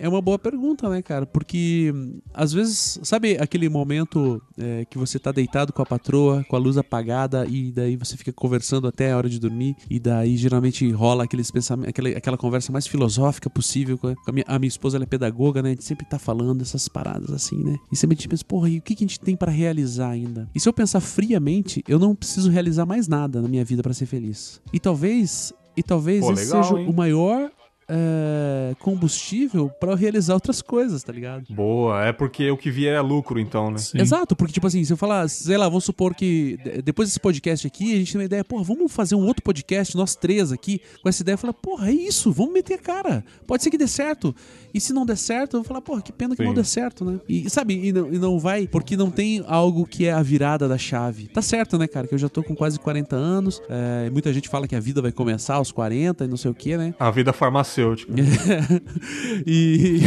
é 0.00 0.08
uma 0.08 0.20
boa 0.20 0.38
pergunta, 0.38 0.88
né, 0.88 1.02
cara? 1.02 1.26
Porque 1.26 1.92
às 2.32 2.52
vezes, 2.52 2.98
sabe 3.02 3.36
aquele 3.38 3.68
momento 3.68 4.42
é, 4.56 4.84
que 4.84 4.98
você 4.98 5.18
tá 5.18 5.32
deitado 5.32 5.72
com 5.72 5.82
a 5.82 5.86
patroa, 5.86 6.44
com 6.48 6.56
a 6.56 6.58
luz 6.58 6.76
apagada, 6.76 7.46
e 7.46 7.72
daí 7.72 7.96
você 7.96 8.16
fica 8.16 8.32
conversando 8.32 8.86
até 8.86 9.12
a 9.12 9.16
hora 9.16 9.28
de 9.28 9.38
dormir, 9.38 9.76
e 9.90 9.98
daí 9.98 10.36
geralmente 10.36 10.90
rola 10.90 11.24
aqueles 11.24 11.50
pensamentos, 11.50 11.90
aquela, 11.90 12.08
aquela 12.10 12.36
conversa 12.36 12.72
mais 12.72 12.86
filosófica 12.86 13.48
possível. 13.50 13.98
A 14.26 14.32
minha, 14.32 14.44
a 14.46 14.58
minha 14.58 14.68
esposa 14.68 14.96
ela 14.96 15.04
é 15.04 15.06
pedagoga, 15.06 15.62
né? 15.62 15.70
A 15.70 15.72
gente 15.72 15.84
sempre 15.84 16.06
tá 16.06 16.18
falando 16.18 16.62
essas 16.62 16.88
paradas 16.88 17.30
assim, 17.30 17.62
né? 17.62 17.76
E 17.90 17.96
sempre 17.96 18.14
a 18.14 18.16
gente 18.16 18.28
pensa, 18.28 18.44
porra, 18.44 18.68
e 18.68 18.78
o 18.78 18.82
que, 18.82 18.94
que 18.94 19.04
a 19.04 19.06
gente 19.06 19.20
tem 19.20 19.36
para 19.36 19.50
realizar 19.50 20.10
ainda? 20.10 20.48
E 20.54 20.60
se 20.60 20.68
eu 20.68 20.72
pensar 20.72 21.00
friamente, 21.00 21.82
eu 21.88 21.98
não 21.98 22.14
preciso 22.14 22.50
realizar 22.50 22.86
mais 22.86 23.08
nada 23.08 23.40
na 23.40 23.48
minha 23.48 23.64
vida 23.64 23.82
para 23.82 23.94
ser 23.94 24.06
feliz. 24.06 24.60
E 24.72 24.78
talvez 24.78 25.52
e 25.76 25.82
talvez 25.82 26.24
Pô, 26.24 26.32
esse 26.32 26.46
legal, 26.46 26.64
seja 26.64 26.80
hein? 26.80 26.88
o 26.88 26.92
maior 26.92 27.52
uh, 27.90 28.76
combustível 28.76 29.68
para 29.68 29.94
realizar 29.94 30.34
outras 30.34 30.60
coisas, 30.60 31.02
tá 31.02 31.12
ligado? 31.12 31.44
Boa, 31.50 32.04
é 32.04 32.12
porque 32.12 32.50
o 32.50 32.56
que 32.56 32.70
vier 32.70 32.94
é 32.94 33.00
lucro, 33.00 33.40
então, 33.40 33.70
né? 33.70 33.78
Sim. 33.78 33.98
Exato, 33.98 34.36
porque, 34.36 34.52
tipo 34.52 34.66
assim, 34.66 34.84
se 34.84 34.92
eu 34.92 34.96
falar, 34.96 35.28
sei 35.28 35.56
lá, 35.56 35.68
vamos 35.68 35.84
supor 35.84 36.14
que 36.14 36.58
depois 36.84 37.08
desse 37.08 37.20
podcast 37.20 37.66
aqui, 37.66 37.94
a 37.94 37.96
gente 37.96 38.12
tem 38.12 38.20
uma 38.20 38.24
ideia, 38.24 38.44
porra, 38.44 38.64
vamos 38.64 38.92
fazer 38.92 39.14
um 39.14 39.26
outro 39.26 39.42
podcast, 39.42 39.96
nós 39.96 40.14
três 40.14 40.52
aqui, 40.52 40.80
com 41.02 41.08
essa 41.08 41.22
ideia, 41.22 41.36
falar, 41.36 41.54
porra, 41.54 41.88
é 41.88 41.92
isso, 41.92 42.30
vamos 42.30 42.52
meter 42.52 42.74
a 42.74 42.78
cara. 42.78 43.24
Pode 43.46 43.62
ser 43.62 43.70
que 43.70 43.78
dê 43.78 43.88
certo. 43.88 44.34
E 44.72 44.80
se 44.80 44.92
não 44.92 45.06
der 45.06 45.16
certo, 45.16 45.56
eu 45.56 45.60
vou 45.60 45.68
falar, 45.68 45.80
porra, 45.80 46.02
que 46.02 46.12
pena 46.12 46.36
que 46.36 46.42
Sim. 46.42 46.48
não 46.48 46.54
dê 46.54 46.64
certo, 46.64 47.04
né? 47.04 47.18
E 47.28 47.48
sabe, 47.48 47.88
e 47.88 47.92
não, 47.92 48.12
e 48.12 48.18
não 48.18 48.38
vai, 48.38 48.66
porque 48.66 48.96
não 48.96 49.10
tem 49.10 49.42
algo 49.46 49.86
que 49.86 50.06
é 50.06 50.12
a 50.12 50.22
virada 50.22 50.68
da 50.68 50.76
chave. 50.76 51.28
Tá 51.28 51.40
certo, 51.40 51.78
né, 51.78 51.86
cara? 51.86 52.06
Que 52.06 52.14
eu 52.14 52.18
já 52.18 52.28
tô 52.28 52.42
com 52.42 52.54
quase 52.54 52.78
40 52.78 53.16
anos, 53.16 53.62
é, 53.68 54.10
muita 54.10 54.32
gente 54.32 54.48
fala 54.48 54.68
que 54.68 54.76
a 54.76 54.80
vida 54.80 55.00
vai 55.00 55.12
começar 55.12 55.54
aos 55.54 55.72
40 55.72 56.24
e 56.24 56.28
não 56.28 56.36
sei 56.36 56.50
o 56.50 56.54
que, 56.54 56.76
né? 56.76 56.94
A 56.98 57.10
vida 57.10 57.32
farmacêutica. 57.32 57.77
e. 59.46 60.00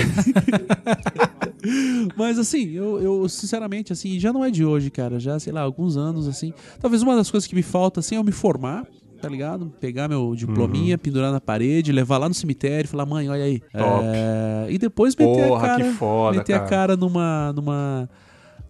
Mas 2.18 2.40
assim, 2.40 2.72
eu, 2.72 3.00
eu 3.02 3.30
sinceramente, 3.30 3.94
assim, 3.94 4.20
já 4.20 4.34
não 4.34 4.44
é 4.44 4.50
de 4.50 4.66
hoje, 4.66 4.90
cara. 4.90 5.20
Já, 5.20 5.40
sei 5.40 5.54
lá, 5.54 5.62
alguns 5.62 5.98
anos, 5.98 6.28
assim. 6.28 6.54
Talvez 6.80 7.02
uma 7.02 7.16
das 7.16 7.30
coisas 7.30 7.48
que 7.48 7.56
me 7.56 7.62
falta, 7.62 8.00
assim, 8.00 8.16
é 8.16 8.18
eu 8.18 8.24
me 8.24 8.32
formar 8.32 8.88
tá 9.22 9.30
ligado? 9.30 9.72
Pegar 9.80 10.08
meu 10.08 10.34
diplominha, 10.36 10.96
uhum. 10.96 11.00
pendurar 11.00 11.32
na 11.32 11.40
parede, 11.40 11.92
levar 11.92 12.18
lá 12.18 12.28
no 12.28 12.34
cemitério, 12.34 12.90
falar, 12.90 13.06
mãe, 13.06 13.30
olha 13.30 13.44
aí. 13.44 13.62
É... 13.72 14.66
E 14.68 14.78
depois 14.80 15.16
meter 15.16 15.48
Porra, 15.48 15.64
a 15.64 15.70
cara. 15.70 15.94
Foda, 15.94 16.38
meter 16.40 16.54
cara. 16.54 16.66
a 16.66 16.68
cara 16.68 16.98
numa. 16.98 17.54
numa 17.54 18.10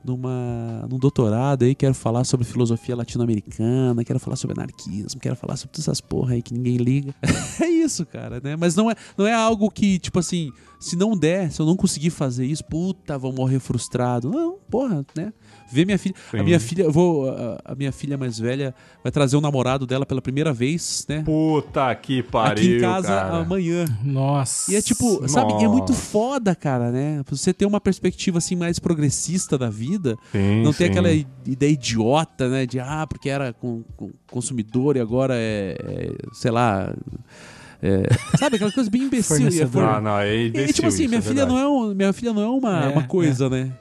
numa, 0.03 0.85
num 0.89 0.97
doutorado 0.97 1.63
aí, 1.63 1.75
quero 1.75 1.93
falar 1.93 2.23
sobre 2.23 2.45
filosofia 2.45 2.95
latino-americana, 2.95 4.03
quero 4.03 4.19
falar 4.19 4.35
sobre 4.35 4.59
anarquismo, 4.59 5.19
quero 5.19 5.35
falar 5.35 5.57
sobre 5.57 5.73
todas 5.73 5.87
essas 5.87 6.01
porra 6.01 6.33
aí 6.33 6.41
que 6.41 6.53
ninguém 6.53 6.77
liga. 6.77 7.13
é 7.61 7.67
isso, 7.67 8.05
cara, 8.05 8.39
né? 8.43 8.55
Mas 8.55 8.75
não 8.75 8.89
é, 8.89 8.95
não 9.17 9.27
é 9.27 9.33
algo 9.33 9.69
que, 9.69 9.99
tipo 9.99 10.19
assim, 10.19 10.51
se 10.81 10.95
não 10.95 11.15
der, 11.15 11.51
se 11.51 11.61
eu 11.61 11.65
não 11.67 11.75
conseguir 11.75 12.09
fazer 12.09 12.43
isso, 12.43 12.65
puta, 12.65 13.15
vou 13.15 13.31
morrer 13.31 13.59
frustrado. 13.59 14.31
Não, 14.31 14.57
porra, 14.67 15.05
né? 15.15 15.31
Ver 15.71 15.85
minha 15.85 15.97
filha. 15.99 16.15
Sim. 16.31 16.39
A 16.39 16.43
minha 16.43 16.59
filha, 16.59 16.89
vou. 16.89 17.29
A, 17.29 17.61
a, 17.65 17.75
minha 17.75 17.91
filha 17.91 18.17
mais 18.17 18.39
velha 18.39 18.73
vai 19.03 19.11
trazer 19.11 19.37
o 19.37 19.41
namorado 19.41 19.85
dela 19.85 20.07
pela 20.07 20.23
primeira 20.23 20.51
vez, 20.51 21.05
né? 21.07 21.21
Puta 21.21 21.93
que 21.93 22.23
pariu. 22.23 22.63
Aqui 22.63 22.77
em 22.77 22.81
casa 22.81 23.07
cara. 23.09 23.37
amanhã. 23.37 23.85
Nossa. 24.03 24.71
E 24.71 24.75
é 24.75 24.81
tipo, 24.81 25.29
sabe? 25.29 25.53
E 25.61 25.63
é 25.63 25.67
muito 25.67 25.93
foda, 25.93 26.55
cara, 26.55 26.91
né? 26.91 27.21
Você 27.29 27.53
ter 27.53 27.67
uma 27.67 27.79
perspectiva 27.79 28.39
assim 28.39 28.55
mais 28.55 28.79
progressista 28.79 29.59
da 29.59 29.69
vida. 29.69 30.17
Sim, 30.31 30.63
não 30.63 30.73
ter 30.73 30.85
aquela 30.85 31.11
ideia 31.11 31.71
idiota, 31.71 32.49
né? 32.49 32.65
De 32.65 32.79
ah, 32.79 33.05
porque 33.07 33.29
era 33.29 33.53
com, 33.53 33.83
com 33.95 34.09
consumidor 34.25 34.97
e 34.97 34.99
agora 34.99 35.35
é, 35.37 35.77
é 35.79 36.11
sei 36.33 36.49
lá. 36.49 36.91
É, 37.83 38.37
sabe, 38.37 38.57
aquela 38.57 38.71
coisa 38.71 38.89
bem 38.89 39.03
imbecil. 39.03 39.49
Não, 39.73 40.01
não, 40.01 40.19
é 40.19 40.45
imbecil. 40.45 40.69
E, 40.69 40.73
tipo 40.73 40.87
assim, 40.87 41.07
minha, 41.07 41.19
é 41.19 41.21
filha 41.21 41.45
não 41.47 41.57
é 41.57 41.67
um, 41.67 41.95
minha 41.95 42.13
filha 42.13 42.31
não 42.31 42.41
é 42.43 42.47
uma, 42.47 42.85
é, 42.85 42.87
uma 42.89 43.03
coisa, 43.03 43.45
é. 43.45 43.49
né? 43.49 43.71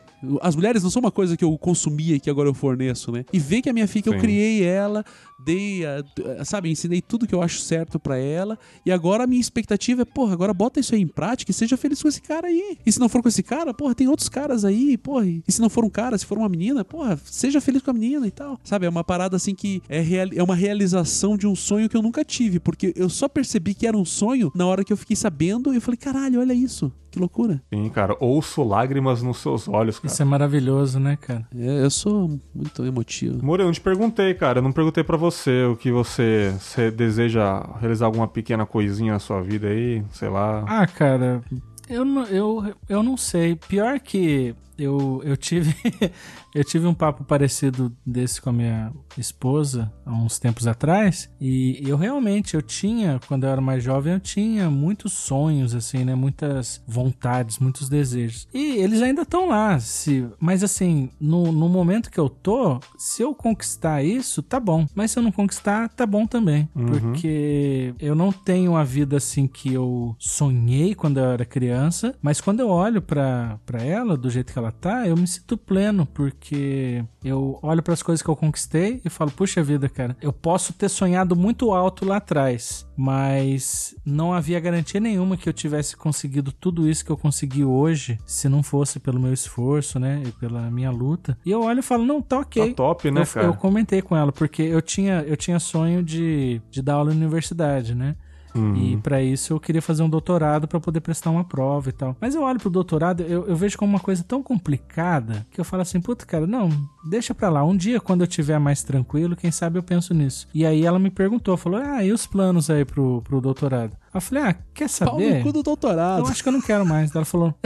As 0.41 0.55
mulheres 0.55 0.83
não 0.83 0.91
são 0.91 1.01
uma 1.01 1.11
coisa 1.11 1.37
que 1.37 1.45
eu 1.45 1.57
consumia 1.59 2.17
e 2.17 2.21
que 2.21 2.31
agora 2.31 2.49
eu 2.49 2.55
forneço, 2.55 3.11
né? 3.11 3.25
E 3.33 3.39
ver 3.39 3.63
que 3.63 3.71
a 3.71 3.73
minha 3.73 3.89
filha, 3.89 4.11
eu 4.11 4.19
criei 4.19 4.63
ela, 4.63 5.05
dei, 5.45 5.85
a, 5.87 6.45
sabe, 6.45 6.71
ensinei 6.71 7.01
tudo 7.01 7.27
que 7.27 7.35
eu 7.35 7.43
acho 7.43 7.61
certo 7.61 7.99
para 7.99 8.17
ela. 8.19 8.59
E 8.85 8.93
agora 8.93 9.25
a 9.25 9.27
minha 9.27 9.41
expectativa 9.41 10.03
é, 10.03 10.05
porra, 10.05 10.33
agora 10.33 10.53
bota 10.53 10.81
isso 10.81 10.95
aí 10.95 11.01
em 11.01 11.07
prática 11.07 11.51
e 11.51 11.55
seja 11.55 11.77
feliz 11.77 12.03
com 12.03 12.09
esse 12.09 12.21
cara 12.21 12.49
aí. 12.49 12.79
E 12.85 12.93
se 12.93 13.01
não 13.01 13.09
for 13.09 13.23
com 13.23 13.29
esse 13.29 13.43
cara, 13.43 13.73
porra, 13.73 13.95
tem 13.95 14.09
outros 14.09 14.29
caras 14.29 14.65
aí, 14.65 14.97
porra. 14.97 15.27
E 15.27 15.43
se 15.49 15.61
não 15.61 15.71
for 15.71 15.85
um 15.85 15.91
cara, 15.91 16.17
se 16.19 16.27
for 16.27 16.39
uma 16.39 16.49
menina, 16.49 16.85
porra, 16.85 17.19
seja 17.25 17.61
feliz 17.61 17.83
com 17.83 17.91
a 17.91 17.95
menina 17.95 18.27
e 18.27 18.31
tal. 18.31 18.59
Sabe, 18.65 18.87
é 18.87 18.89
uma 18.89 19.05
parada 19.05 19.37
assim 19.37 19.55
que 19.55 19.83
é, 19.89 20.01
real, 20.01 20.29
é 20.35 20.43
uma 20.43 20.55
realização 20.55 21.37
de 21.37 21.47
um 21.47 21.57
sonho 21.57 21.89
que 21.89 21.97
eu 21.97 22.03
nunca 22.03 22.25
tive, 22.25 22.61
porque 22.61 22.93
eu 22.97 23.09
só 23.09 23.29
percebi 23.29 23.75
que 23.75 23.87
era 23.87 23.97
um 23.97 24.05
sonho 24.05 24.51
na 24.55 24.67
hora 24.67 24.85
que 24.85 24.93
eu 24.93 24.97
fiquei 24.97 25.17
sabendo 25.17 25.73
e 25.73 25.77
eu 25.77 25.81
falei, 25.81 25.97
caralho, 25.97 26.41
olha 26.41 26.53
isso. 26.53 26.93
Que 27.11 27.19
loucura. 27.19 27.61
Sim, 27.73 27.89
cara. 27.89 28.17
Ouço 28.21 28.63
lágrimas 28.63 29.23
nos 29.23 29.39
seus 29.39 29.67
olhos, 29.69 29.99
cara. 29.99 30.13
Isso 30.13 30.23
é 30.23 30.25
maravilhoso, 30.25 31.01
né, 31.01 31.17
cara? 31.21 31.47
É, 31.57 31.85
eu 31.85 31.91
sou 31.91 32.39
muito 32.55 32.85
emotivo. 32.85 33.45
Moreira, 33.45 33.65
eu 33.65 33.67
não 33.67 33.73
te 33.73 33.81
perguntei, 33.81 34.33
cara. 34.35 34.59
Eu 34.59 34.63
não 34.63 34.73
perguntei 34.73 35.03
para 35.03 35.17
você 35.17 35.65
o 35.65 35.77
que 35.77 35.91
você, 35.91 36.55
você 36.59 36.91
deseja 36.91 37.67
realizar 37.81 38.07
alguma 38.07 38.29
pequena 38.29 38.65
coisinha 38.65 39.15
na 39.15 39.19
sua 39.19 39.43
vida 39.43 39.67
aí, 39.67 40.05
sei 40.13 40.29
lá. 40.29 40.65
Ah, 40.69 40.87
cara, 40.87 41.43
eu, 41.89 42.05
eu, 42.29 42.75
eu 42.89 43.03
não 43.03 43.17
sei. 43.17 43.57
Pior 43.57 43.99
que 43.99 44.55
eu, 44.81 45.21
eu 45.25 45.37
tive 45.37 45.75
eu 46.55 46.65
tive 46.65 46.87
um 46.87 46.95
papo 46.95 47.23
parecido 47.25 47.95
desse 48.05 48.41
com 48.41 48.51
a 48.51 48.53
minha 48.53 48.93
esposa 49.17 49.93
há 50.05 50.13
uns 50.13 50.39
tempos 50.39 50.67
atrás 50.67 51.31
e 51.41 51.81
eu 51.87 51.97
realmente 51.97 52.55
eu 52.55 52.63
tinha 52.63 53.21
quando 53.29 53.45
eu 53.45 53.51
era 53.51 53.61
mais 53.61 53.85
jovem 53.85 54.15
eu 54.15 54.21
tinha 54.21 54.71
muitos 54.71 55.13
sonhos 55.13 55.75
assim 55.75 56.05
né 56.05 56.15
muitas 56.15 56.83
vontades 56.87 57.59
muitos 57.59 57.89
desejos. 57.89 58.49
E 58.53 58.79
eles 58.79 59.03
ainda 59.03 59.23
estão 59.23 59.49
lá 59.49 59.79
se 59.79 60.27
mas 60.39 60.65
assim 60.65 61.11
no, 61.21 61.53
no 61.53 61.69
momento 61.69 62.11
que 62.11 62.19
eu 62.19 62.29
tô 62.29 62.81
se 62.97 63.23
eu 63.23 63.35
conquistar 63.35 64.03
isso 64.03 64.43
tá 64.43 64.59
bom. 64.59 64.87
Mas 64.95 65.11
se 65.11 65.19
eu 65.19 65.23
não 65.23 65.33
conquistar 65.33 65.89
tá 65.91 66.07
bom 66.07 66.27
também. 66.27 66.69
Uhum. 66.75 66.87
porque 66.87 67.95
eu 67.99 68.15
não 68.15 68.33
tenho 68.33 68.77
a 68.77 68.85
vida 68.85 69.17
assim 69.17 69.47
que 69.47 69.73
eu 69.73 70.15
sonhei 70.19 70.95
quando 70.95 71.19
eu 71.19 71.25
era 71.25 71.45
criança 71.45 72.15
mas 72.23 72.41
quando 72.41 72.61
eu 72.61 72.69
olho 72.69 73.03
para 73.03 73.59
ela 73.83 74.17
do 74.17 74.31
jeito 74.31 74.53
que 74.53 74.59
ela 74.59 74.70
tá 74.71 75.07
eu 75.07 75.17
me 75.17 75.27
sinto 75.27 75.57
pleno 75.57 76.07
porque 76.07 76.31
porque 76.41 77.05
eu 77.23 77.59
olho 77.63 77.83
para 77.83 77.95
as 77.95 78.03
coisas 78.03 78.23
que 78.23 78.29
eu 78.29 78.37
conquistei 78.37 79.01
e 79.05 79.11
falo, 79.11 79.31
puxa 79.31 79.63
vida, 79.63 79.89
cara, 79.89 80.17
eu 80.21 80.33
posso 80.33 80.73
ter 80.73 80.89
sonhado 80.89 81.37
muito 81.37 81.73
alto 81.73 82.05
lá 82.05 82.17
atrás, 82.17 82.87
mas 82.97 83.95
não 84.05 84.33
havia 84.33 84.59
garantia 84.59 85.01
nenhuma 85.01 85.37
que 85.37 85.49
eu 85.49 85.53
tivesse 85.53 85.97
conseguido 85.97 86.51
tudo 86.51 86.89
isso 86.89 87.05
que 87.05 87.11
eu 87.11 87.17
consegui 87.17 87.65
hoje 87.65 88.19
se 88.25 88.49
não 88.49 88.63
fosse 88.63 88.99
pelo 88.99 89.21
meu 89.21 89.33
esforço, 89.33 89.99
né, 89.99 90.23
e 90.27 90.33
pela 90.33 90.71
minha 90.71 90.91
luta. 90.91 91.39
E 91.45 91.51
eu 91.51 91.63
olho 91.63 91.81
e 91.81 91.83
falo, 91.83 92.05
não, 92.05 92.23
tá 92.23 92.41
ok. 92.41 92.71
Tá 92.71 92.75
top, 92.75 93.11
né, 93.11 93.23
eu, 93.23 93.27
cara? 93.27 93.47
Eu 93.47 93.55
comentei 93.55 94.01
com 94.01 94.17
ela 94.17 94.33
porque 94.33 94.63
eu 94.63 94.81
tinha 94.81 95.23
eu 95.27 95.37
tinha 95.37 95.59
sonho 95.59 96.03
de, 96.03 96.61
de 96.71 96.83
dar 96.83 96.95
aula 96.95 97.11
na 97.11 97.17
universidade, 97.17 97.95
né? 97.95 98.17
Uhum. 98.55 98.77
E 98.77 98.97
para 98.97 99.23
isso 99.23 99.53
eu 99.53 99.61
queria 99.61 99.83
fazer 99.83 100.03
um 100.03 100.09
doutorado 100.09 100.67
para 100.67 100.81
poder 100.81 101.01
prestar 101.01 101.31
uma 101.31 101.45
prova 101.45 101.89
e 101.89 101.93
tal. 101.93 102.17
Mas 102.21 102.35
eu 102.35 102.43
olho 102.43 102.59
pro 102.59 102.71
doutorado, 102.71 103.23
eu, 103.23 103.47
eu, 103.47 103.57
vejo 103.57 103.79
como 103.79 103.93
uma 103.93 104.01
coisa 104.01 104.25
tão 104.25 104.43
complicada 104.43 105.47
que 105.51 105.61
eu 105.61 105.65
falo 105.65 105.83
assim, 105.83 106.01
puta, 106.01 106.27
cara, 106.27 106.47
não, 106.47 106.71
deixa 107.05 107.35
pra 107.35 107.49
lá. 107.49 107.65
Um 107.65 107.77
dia, 107.77 108.01
quando 108.01 108.23
eu 108.23 108.27
tiver 108.27 108.59
mais 108.59 108.83
tranquilo, 108.83 109.37
quem 109.37 109.51
sabe 109.51 109.79
eu 109.79 109.83
penso 109.83 110.13
nisso. 110.15 110.49
E 110.53 110.67
aí 110.67 110.85
ela 110.85 110.99
me 110.99 111.11
perguntou, 111.11 111.57
falou, 111.57 111.81
ah, 111.83 112.05
e 112.05 112.13
os 112.13 112.27
planos 112.27 112.71
aí 112.71 112.85
pro, 112.85 113.23
pro 113.23 113.41
doutorado? 113.41 113.97
Eu 114.13 114.21
falei, 114.21 114.45
ah, 114.45 114.55
quer 114.75 114.89
saber? 114.89 115.11
Pau 115.11 115.21
no 115.21 115.43
cu 115.43 115.53
do 115.53 115.63
doutorado. 115.63 116.25
Eu 116.25 116.27
acho 116.27 116.43
que 116.43 116.49
eu 116.49 116.53
não 116.53 116.61
quero 116.61 116.85
mais. 116.85 117.15
Ela 117.15 117.25
falou. 117.25 117.55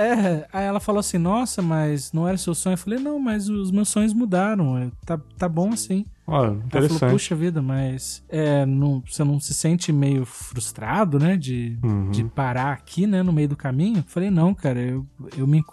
É, 0.00 0.46
aí 0.52 0.64
ela 0.64 0.78
falou 0.78 1.00
assim, 1.00 1.18
nossa, 1.18 1.60
mas 1.60 2.12
não 2.12 2.28
era 2.28 2.38
seu 2.38 2.54
sonho? 2.54 2.74
Eu 2.74 2.78
falei, 2.78 3.00
não, 3.00 3.18
mas 3.18 3.48
os 3.48 3.72
meus 3.72 3.88
sonhos 3.88 4.12
mudaram, 4.12 4.92
tá, 5.04 5.18
tá 5.36 5.48
bom 5.48 5.72
assim. 5.72 6.06
Olha, 6.30 6.52
interessante. 6.52 6.98
Falou, 6.98 7.14
puxa 7.14 7.34
vida, 7.34 7.62
mas 7.62 8.22
é, 8.28 8.66
não, 8.66 9.02
você 9.06 9.24
não 9.24 9.40
se 9.40 9.54
sente 9.54 9.90
meio 9.90 10.26
frustrado, 10.26 11.18
né, 11.18 11.38
de, 11.38 11.78
uhum. 11.82 12.10
de 12.10 12.22
parar 12.24 12.72
aqui, 12.72 13.06
né, 13.06 13.22
no 13.22 13.32
meio 13.32 13.48
do 13.48 13.56
caminho? 13.56 13.98
Eu 13.98 14.04
falei, 14.06 14.30
não, 14.30 14.52
cara, 14.52 14.78
eu, 14.78 15.06
eu, 15.36 15.46
me, 15.46 15.64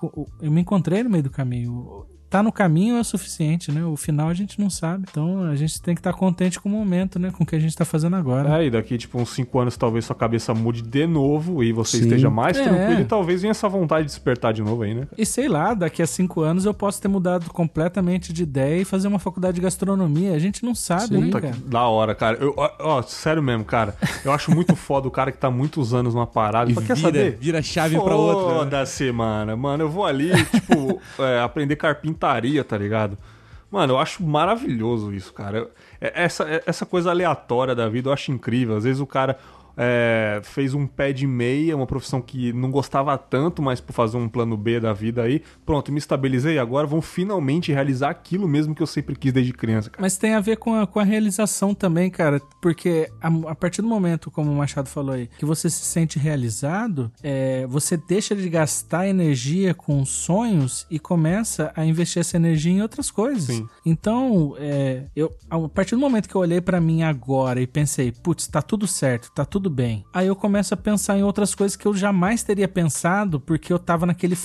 eu 0.41 0.49
me 0.49 0.61
encontrei 0.61 1.03
no 1.03 1.09
meio 1.09 1.23
do 1.23 1.29
caminho 1.29 2.05
tá 2.35 2.43
no 2.43 2.51
caminho 2.51 2.97
é 2.97 2.99
o 2.99 3.03
suficiente, 3.03 3.71
né? 3.71 3.85
O 3.85 3.95
final 3.95 4.27
a 4.27 4.33
gente 4.33 4.59
não 4.59 4.69
sabe. 4.69 5.05
Então 5.09 5.43
a 5.43 5.55
gente 5.55 5.81
tem 5.81 5.95
que 5.95 6.01
estar 6.01 6.11
tá 6.11 6.17
contente 6.17 6.59
com 6.59 6.67
o 6.67 6.71
momento, 6.71 7.17
né? 7.17 7.31
Com 7.31 7.43
o 7.43 7.47
que 7.47 7.55
a 7.55 7.59
gente 7.59 7.73
tá 7.73 7.85
fazendo 7.85 8.17
agora. 8.17 8.61
É, 8.61 8.65
e 8.65 8.69
daqui, 8.69 8.97
tipo, 8.97 9.17
uns 9.17 9.29
5 9.29 9.57
anos, 9.57 9.77
talvez 9.77 10.03
sua 10.03 10.15
cabeça 10.15 10.53
mude 10.53 10.81
de 10.81 11.07
novo 11.07 11.63
e 11.63 11.71
você 11.71 11.97
Sim. 11.97 12.03
esteja 12.03 12.29
mais 12.29 12.57
é. 12.57 12.63
tranquilo 12.63 12.99
e 12.99 13.05
talvez 13.05 13.41
venha 13.41 13.51
essa 13.51 13.69
vontade 13.69 14.01
de 14.01 14.07
despertar 14.07 14.51
de 14.51 14.61
novo 14.61 14.83
aí, 14.83 14.93
né? 14.93 15.07
E 15.17 15.25
sei 15.25 15.47
lá, 15.47 15.73
daqui 15.73 16.01
a 16.01 16.07
5 16.07 16.41
anos 16.41 16.65
eu 16.65 16.73
posso 16.73 17.01
ter 17.01 17.07
mudado 17.07 17.49
completamente 17.51 18.33
de 18.33 18.43
ideia 18.43 18.81
e 18.81 18.85
fazer 18.85 19.07
uma 19.07 19.19
faculdade 19.19 19.55
de 19.55 19.61
gastronomia. 19.61 20.33
A 20.33 20.39
gente 20.39 20.65
não 20.65 20.75
sabe, 20.75 21.15
Sim. 21.15 21.21
né, 21.21 21.39
cara? 21.39 21.55
Da 21.65 21.87
hora, 21.87 22.13
cara. 22.13 22.37
Eu, 22.41 22.53
ó, 22.57 23.01
sério 23.01 23.41
mesmo, 23.41 23.63
cara. 23.63 23.95
Eu 24.25 24.33
acho 24.33 24.53
muito 24.53 24.75
foda 24.75 25.07
o 25.07 25.11
cara 25.11 25.31
que 25.31 25.37
tá 25.37 25.49
muitos 25.49 25.93
anos 25.93 26.13
numa 26.13 26.27
parada. 26.27 26.69
E 26.69 26.73
vira, 26.73 26.85
quer 26.85 26.97
saber? 26.97 27.37
vira 27.39 27.61
chave 27.61 27.95
Foda 27.95 28.07
pra 28.07 28.15
outra. 28.17 28.47
Né? 28.47 28.59
Foda-se, 28.59 29.11
mano. 29.13 29.57
Mano, 29.57 29.83
eu 29.83 29.89
vou 29.89 30.05
ali, 30.05 30.31
tipo, 30.51 30.99
é, 31.17 31.39
aprender 31.39 31.77
carpintaria 31.77 32.24
putaria, 32.25 32.63
tá 32.63 32.77
ligado? 32.77 33.17
Mano, 33.69 33.93
eu 33.93 33.99
acho 33.99 34.23
maravilhoso 34.23 35.13
isso, 35.13 35.33
cara. 35.33 35.69
É, 36.01 36.23
essa, 36.23 36.43
é, 36.45 36.63
essa 36.65 36.85
coisa 36.85 37.11
aleatória 37.11 37.75
da 37.75 37.87
vida 37.87 38.09
eu 38.09 38.13
acho 38.13 38.31
incrível. 38.31 38.75
Às 38.75 38.83
vezes 38.83 38.99
o 38.99 39.05
cara 39.05 39.37
é, 39.77 40.41
fez 40.43 40.73
um 40.73 40.87
pé 40.87 41.11
de 41.11 41.27
meia, 41.27 41.75
uma 41.75 41.87
profissão 41.87 42.21
que 42.21 42.53
não 42.53 42.71
gostava 42.71 43.17
tanto, 43.17 43.61
mas 43.61 43.79
por 43.79 43.93
fazer 43.93 44.17
um 44.17 44.29
plano 44.29 44.57
B 44.57 44.79
da 44.79 44.93
vida 44.93 45.23
aí, 45.23 45.41
pronto, 45.65 45.91
me 45.91 45.99
estabilizei, 45.99 46.57
agora 46.59 46.87
vão 46.87 47.01
finalmente 47.01 47.71
realizar 47.71 48.09
aquilo 48.09 48.47
mesmo 48.47 48.73
que 48.75 48.81
eu 48.81 48.87
sempre 48.87 49.15
quis 49.15 49.33
desde 49.33 49.53
criança. 49.53 49.89
Cara. 49.89 50.01
Mas 50.01 50.17
tem 50.17 50.33
a 50.33 50.39
ver 50.39 50.57
com 50.57 50.75
a, 50.75 50.87
com 50.87 50.99
a 50.99 51.03
realização 51.03 51.73
também, 51.73 52.09
cara, 52.09 52.41
porque 52.61 53.09
a, 53.21 53.27
a, 53.51 53.55
partir 53.55 53.81
do 53.81 53.87
momento, 53.87 54.31
como 54.31 54.51
o 54.51 54.55
Machado 54.55 54.89
falou 54.89 55.13
aí, 55.15 55.29
que 55.37 55.45
você 55.45 55.69
se 55.69 55.83
sente 55.83 56.17
realizado, 56.19 57.11
é, 57.21 57.65
você 57.67 57.97
deixa 57.97 58.35
de 58.35 58.49
gastar 58.49 59.07
energia 59.07 59.73
com 59.73 60.05
sonhos 60.05 60.85
e 60.89 60.99
começa 60.99 61.71
a 61.75 61.85
investir 61.85 62.19
essa 62.19 62.37
energia 62.37 62.71
em 62.71 62.81
outras 62.81 63.11
coisas. 63.11 63.55
Sim. 63.55 63.67
Então, 63.85 64.55
é, 64.57 65.05
eu, 65.15 65.31
a 65.49 65.59
partir 65.69 65.95
do 65.95 66.01
momento 66.01 66.29
que 66.29 66.35
eu 66.35 66.41
olhei 66.41 66.61
para 66.61 66.79
mim 66.79 67.03
agora 67.03 67.61
e 67.61 67.67
pensei, 67.67 68.11
putz, 68.11 68.47
tá 68.47 68.61
tudo 68.61 68.87
certo, 68.87 69.31
tá 69.33 69.45
tudo 69.45 69.64
tudo 69.65 69.69
bem. 69.69 70.05
Aí 70.13 70.27
eu 70.27 70.35
começo 70.35 70.75
a 70.75 70.77
pensar 70.77 71.17
em 71.17 71.23
outras 71.23 71.55
coisas 71.55 71.75
que 71.75 71.87
eu 71.87 71.93
jamais 71.95 72.43
teria 72.43 72.67
pensado, 72.67 73.39
porque 73.39 73.73
eu 73.73 73.79
tava 73.79 74.05
naquele, 74.05 74.37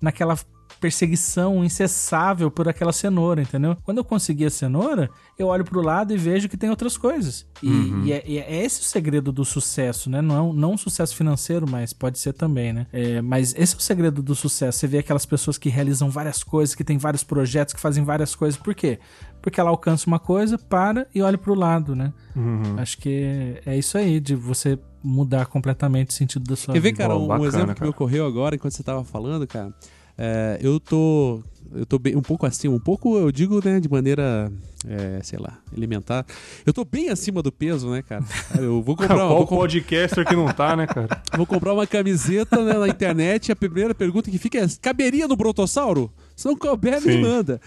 naquela 0.00 0.36
perseguição 0.80 1.64
incessável 1.64 2.50
por 2.50 2.68
aquela 2.68 2.92
cenoura, 2.92 3.40
entendeu? 3.40 3.76
Quando 3.84 3.98
eu 3.98 4.04
consegui 4.04 4.44
a 4.44 4.50
cenoura, 4.50 5.08
eu 5.38 5.46
olho 5.46 5.64
pro 5.64 5.80
lado 5.80 6.12
e 6.12 6.16
vejo 6.16 6.48
que 6.48 6.56
tem 6.56 6.68
outras 6.68 6.96
coisas. 6.98 7.46
E, 7.62 7.68
uhum. 7.68 8.04
e, 8.04 8.12
é, 8.12 8.24
e 8.26 8.38
é, 8.38 8.64
esse 8.64 8.80
o 8.80 8.84
segredo 8.84 9.30
do 9.30 9.44
sucesso, 9.44 10.10
né? 10.10 10.20
Não, 10.20 10.52
não 10.52 10.72
um 10.72 10.78
sucesso 10.78 11.14
financeiro, 11.14 11.64
mas 11.70 11.92
pode 11.92 12.18
ser 12.18 12.32
também, 12.32 12.72
né? 12.72 12.86
É, 12.92 13.22
mas 13.22 13.54
esse 13.56 13.74
é 13.74 13.78
o 13.78 13.80
segredo 13.80 14.20
do 14.20 14.34
sucesso. 14.34 14.78
Você 14.78 14.88
vê 14.88 14.98
aquelas 14.98 15.24
pessoas 15.24 15.56
que 15.56 15.68
realizam 15.68 16.10
várias 16.10 16.42
coisas, 16.42 16.74
que 16.74 16.82
têm 16.82 16.98
vários 16.98 17.22
projetos, 17.22 17.72
que 17.72 17.80
fazem 17.80 18.04
várias 18.04 18.34
coisas. 18.34 18.58
Por 18.58 18.74
quê? 18.74 18.98
Porque 19.46 19.60
ela 19.60 19.70
alcança 19.70 20.08
uma 20.08 20.18
coisa, 20.18 20.58
para 20.58 21.06
e 21.14 21.22
olha 21.22 21.38
pro 21.38 21.54
lado, 21.54 21.94
né? 21.94 22.12
Uhum. 22.34 22.74
Acho 22.78 22.98
que 22.98 23.62
é 23.64 23.78
isso 23.78 23.96
aí, 23.96 24.18
de 24.18 24.34
você 24.34 24.76
mudar 25.00 25.46
completamente 25.46 26.10
o 26.10 26.12
sentido 26.12 26.44
da 26.48 26.56
sua 26.56 26.74
Quer 26.74 26.80
vida. 26.80 26.96
Quer 26.96 27.02
ver, 27.04 27.08
cara, 27.08 27.16
um, 27.16 27.28
bacana, 27.28 27.46
exemplo 27.46 27.66
cara. 27.66 27.74
que 27.76 27.82
me 27.84 27.88
ocorreu 27.90 28.26
agora 28.26 28.56
enquanto 28.56 28.72
você 28.72 28.82
tava 28.82 29.04
falando, 29.04 29.46
cara? 29.46 29.72
É, 30.18 30.58
eu 30.60 30.80
tô. 30.80 31.44
Eu 31.72 31.86
tô 31.86 31.96
bem, 31.96 32.16
um 32.16 32.22
pouco 32.22 32.44
acima, 32.44 32.74
um 32.74 32.80
pouco, 32.80 33.16
eu 33.18 33.30
digo, 33.30 33.60
né, 33.64 33.78
de 33.78 33.88
maneira, 33.88 34.50
é, 34.84 35.20
sei 35.22 35.38
lá, 35.38 35.58
elementar. 35.76 36.26
Eu 36.64 36.72
tô 36.72 36.84
bem 36.84 37.08
acima 37.08 37.40
do 37.40 37.52
peso, 37.52 37.88
né, 37.88 38.02
cara? 38.02 38.24
Eu 38.58 38.82
vou 38.82 38.94
comprar 38.98 39.14
Qual 39.14 39.28
vou 39.28 39.46
podcaster 39.46 40.26
que 40.26 40.34
não 40.34 40.52
tá, 40.52 40.74
né, 40.74 40.88
cara? 40.88 41.22
Vou 41.36 41.46
comprar 41.46 41.72
uma 41.72 41.86
camiseta 41.86 42.64
né, 42.64 42.72
na 42.72 42.88
internet. 42.88 43.52
A 43.52 43.56
primeira 43.56 43.94
pergunta 43.94 44.28
que 44.28 44.38
fica 44.38 44.58
é: 44.58 44.66
caberia 44.82 45.28
no 45.28 45.36
Brontossauro? 45.36 46.12
Se 46.34 46.46
não 46.46 46.56
couber, 46.56 47.00
Sim. 47.00 47.08
me 47.08 47.22
manda. 47.22 47.60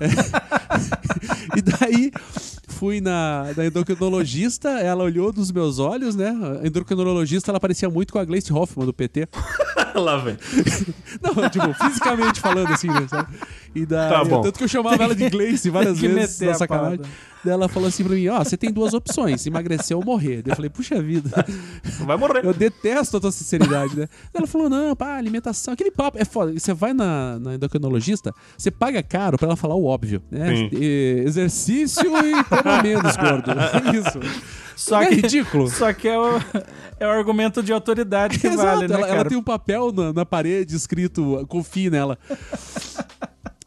E 1.56 1.62
daí 1.62 2.10
fui 2.68 3.00
na, 3.00 3.52
na 3.56 3.66
endocrinologista, 3.66 4.68
ela 4.68 5.04
olhou 5.04 5.32
dos 5.32 5.50
meus 5.50 5.78
olhos, 5.78 6.16
né? 6.16 6.34
A 6.62 6.66
endocrinologista 6.66 7.50
ela 7.50 7.60
parecia 7.60 7.88
muito 7.88 8.12
com 8.12 8.18
a 8.18 8.24
Gleice 8.24 8.52
Hoffman 8.52 8.86
do 8.86 8.92
PT. 8.92 9.28
Lá 9.94 10.16
vem. 10.16 10.36
Não, 11.22 11.48
tipo, 11.48 11.72
fisicamente 11.74 12.40
falando 12.40 12.72
assim, 12.72 12.88
né? 12.88 13.06
Sabe? 13.08 13.32
E 13.74 13.84
daí, 13.84 14.08
tá 14.08 14.24
bom. 14.24 14.42
Tanto 14.42 14.58
que 14.58 14.64
eu 14.64 14.68
chamava 14.68 15.02
ela 15.02 15.14
de 15.14 15.28
Gleice 15.28 15.68
várias 15.70 15.98
vezes, 16.00 16.40
na 16.40 16.54
sacanagem. 16.54 17.00
Daí 17.44 17.52
ela 17.52 17.68
falou 17.68 17.88
assim 17.88 18.02
pra 18.02 18.14
mim: 18.14 18.28
Ó, 18.28 18.40
oh, 18.40 18.44
você 18.44 18.56
tem 18.56 18.72
duas 18.72 18.94
opções, 18.94 19.46
emagrecer 19.46 19.96
ou 19.96 20.04
morrer. 20.04 20.42
Daí 20.42 20.52
eu 20.52 20.56
falei: 20.56 20.70
Puxa 20.70 21.00
vida. 21.02 21.30
Vai 22.00 22.16
morrer. 22.16 22.44
Eu 22.44 22.54
detesto 22.54 23.18
a 23.18 23.20
tua 23.20 23.30
sinceridade, 23.30 23.96
né? 23.96 24.08
Daí 24.32 24.40
ela 24.40 24.46
falou: 24.46 24.70
Não, 24.70 24.96
pá, 24.96 25.16
alimentação. 25.16 25.74
Aquele 25.74 25.90
papo 25.90 26.18
é 26.18 26.24
foda. 26.24 26.52
Você 26.52 26.72
vai 26.72 26.94
na, 26.94 27.38
na 27.38 27.54
endocrinologista, 27.54 28.32
você 28.56 28.70
paga 28.70 29.02
caro 29.02 29.36
pra 29.36 29.46
ela 29.46 29.56
falar 29.56 29.74
o 29.74 29.84
óbvio, 29.84 30.22
né? 30.30 30.70
E, 30.72 31.22
exercício 31.26 32.10
e 32.16 32.44
coma 32.44 32.82
menos, 32.82 33.16
gordo. 33.16 33.52
É 33.74 33.96
isso. 33.96 34.20
Só 34.76 35.02
é 35.02 35.06
que, 35.06 35.12
é 35.12 35.16
ridículo. 35.16 35.68
Só 35.68 35.92
que 35.92 36.08
é 36.08 36.18
o, 36.18 36.40
é 36.98 37.06
o 37.06 37.10
argumento 37.10 37.62
de 37.62 37.72
autoridade 37.72 38.38
que 38.38 38.46
Exato, 38.46 38.62
vale, 38.62 38.88
né, 38.88 38.94
ela, 38.94 39.08
ela, 39.08 39.24
tem 39.24 39.38
um 39.38 39.42
papel 39.42 39.92
na, 39.92 40.12
na 40.12 40.26
parede 40.26 40.74
escrito 40.74 41.44
confie 41.48 41.90
nela. 41.90 42.18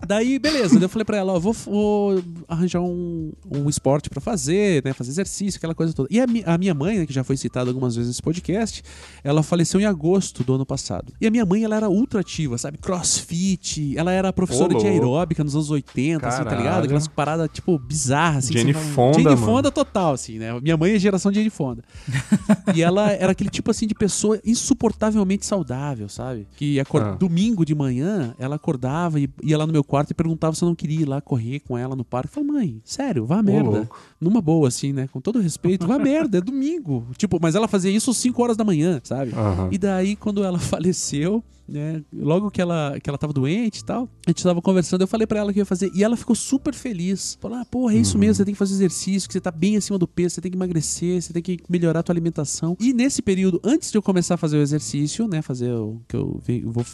Daí, 0.08 0.39
beleza. 0.39 0.80
eu 0.80 0.89
falei 0.89 1.03
pra 1.03 1.18
ela, 1.18 1.34
ó, 1.34 1.39
vou, 1.39 1.53
vou 1.53 2.24
arranjar 2.47 2.82
um, 2.82 3.32
um 3.51 3.70
esporte 3.70 4.10
para 4.10 4.22
fazer, 4.22 4.84
né? 4.86 4.93
Fazer 4.93 5.12
exercício, 5.12 5.58
aquela 5.58 5.76
coisa 5.76 5.93
toda. 5.93 6.08
E 6.12 6.20
a, 6.20 6.26
mi, 6.26 6.43
a 6.45 6.58
minha 6.58 6.74
mãe, 6.74 6.99
né, 6.99 7.05
que 7.05 7.14
já 7.14 7.24
foi 7.24 7.36
citada 7.36 7.70
algumas 7.70 7.95
vezes 7.95 8.10
nesse 8.10 8.22
podcast, 8.22 8.84
ela 9.24 9.43
faleceu 9.43 9.80
em 9.82 9.86
agosto 9.86 10.43
do 10.43 10.55
ano 10.55 10.66
passado. 10.66 11.14
E 11.20 11.28
a 11.28 11.32
minha 11.32 11.45
mãe, 11.45 11.64
ela 11.64 11.76
era 11.76 11.89
ultra 11.89 12.22
ativa, 12.22 12.58
sabe? 12.58 12.78
Crossfit, 12.78 13.97
ela 13.97 14.12
era 14.12 14.32
professora 14.32 14.74
de 14.76 14.88
aeróbica 14.88 15.43
nos 15.43 15.55
anos 15.55 15.70
80, 15.70 16.20
Caralho. 16.22 16.41
assim, 16.41 16.49
tá 16.49 16.55
ligado? 16.55 16.86
Aquelas 16.86 17.08
paradas, 17.08 17.49
tipo, 17.51 17.78
bizarras, 17.78 18.45
assim. 18.45 18.53
Jane 18.53 18.72
assim, 18.72 18.91
Fonda, 18.91 19.22
Jane 19.22 19.38
Fonda 19.38 19.72
total, 19.72 20.14
assim, 20.14 20.39
né? 20.39 20.58
Minha 20.62 20.78
mãe 20.78 20.93
é 20.93 20.99
geração 20.99 21.32
de 21.32 21.39
Jane 21.39 21.49
Fonda. 21.49 21.84
e 22.74 22.82
ela 22.82 23.12
era 23.12 23.34
aquele 23.34 23.49
tipo, 23.49 23.70
assim, 23.72 23.86
de 23.86 23.93
pessoa 23.93 24.39
insuportavelmente 24.45 25.45
saudável, 25.45 26.08
sabe? 26.08 26.47
Que 26.55 26.80
acord... 26.80 27.05
ah. 27.05 27.12
domingo 27.16 27.66
de 27.66 27.76
manhã, 27.76 28.34
ela 28.39 28.55
acordava 28.55 29.20
e 29.20 29.30
ia 29.43 29.58
lá 29.58 29.66
no 29.68 29.74
meu 29.74 29.84
quarto 29.84 29.97
e 30.12 30.14
perguntava 30.14 30.56
se 30.56 30.64
eu 30.64 30.68
não 30.68 30.76
queria 30.76 31.02
ir 31.02 31.06
lá 31.06 31.22
correr 31.22 31.60
com 31.62 31.78
ela 31.78 31.95
no 31.95 32.06
parque. 32.06 32.30
Eu 32.30 32.43
falei, 32.43 32.50
mãe, 32.50 32.82
sério, 32.84 33.26
vá 33.26 33.39
a 33.39 33.43
merda. 33.43 33.89
Numa 34.20 34.41
boa, 34.41 34.68
assim, 34.68 34.93
né? 34.93 35.08
Com 35.12 35.22
todo 35.22 35.39
respeito, 35.39 35.88
vá 35.88 35.95
a 35.95 36.00
merda, 36.00 36.38
é 36.38 36.41
domingo. 36.41 37.08
Tipo, 37.18 37.39
mas 37.41 37.56
ela 37.56 37.68
fazia 37.68 37.91
isso 37.91 38.12
às 38.12 38.18
5 38.18 38.41
horas 38.41 38.58
da 38.58 38.64
manhã, 38.64 39.00
sabe? 39.04 39.32
Uhum. 39.32 39.70
E 39.72 39.78
daí, 39.78 40.16
quando 40.16 40.43
ela 40.43 40.60
faleceu, 40.60 41.43
né? 41.68 42.02
Logo 42.14 42.50
que 42.50 42.62
ela, 42.62 42.98
que 43.02 43.10
ela 43.10 43.18
tava 43.18 43.34
doente 43.34 43.80
e 43.80 43.84
tal, 43.84 44.10
a 44.26 44.30
gente 44.30 44.41
tava 44.41 44.62
conversando, 44.62 45.02
eu 45.02 45.08
falei 45.08 45.28
para 45.28 45.39
ela 45.39 45.52
que 45.52 45.60
ia 45.60 45.66
fazer. 45.66 45.91
E 45.93 46.04
ela 46.04 46.16
ficou 46.16 46.36
super 46.36 46.74
feliz. 46.74 47.38
Falou: 47.41 47.58
ah, 47.58 47.66
porra, 47.66 47.93
é 47.93 47.98
isso 47.98 48.14
uhum. 48.14 48.22
mesmo, 48.22 48.36
você 48.36 48.45
tem 48.45 48.54
que 48.54 48.58
fazer 48.58 48.74
exercício, 48.74 49.28
que 49.28 49.34
você 49.34 49.41
tá 49.41 49.52
bem 49.52 49.76
acima 49.76 50.00
do 50.00 50.08
peso, 50.08 50.36
você 50.36 50.41
tem 50.41 50.52
que 50.52 50.58
emagrecer, 50.58 51.22
você 51.22 51.34
tem 51.34 51.41
que 51.41 51.60
melhorar 51.70 52.00
a 52.00 52.04
tua 52.04 52.14
alimentação. 52.14 52.78
E 52.80 52.93
nesse 52.93 53.22
período, 53.22 53.60
antes 53.64 53.91
de 53.91 53.98
eu 53.98 54.02
começar 54.02 54.36
a 54.36 54.38
fazer 54.38 54.58
o 54.58 54.62
exercício, 54.62 55.28
né? 55.28 55.41
Fazer 55.41 55.72
o 55.72 56.02
que 56.08 56.16
eu, 56.16 56.41
eu 56.48 56.72
vou 56.72 56.86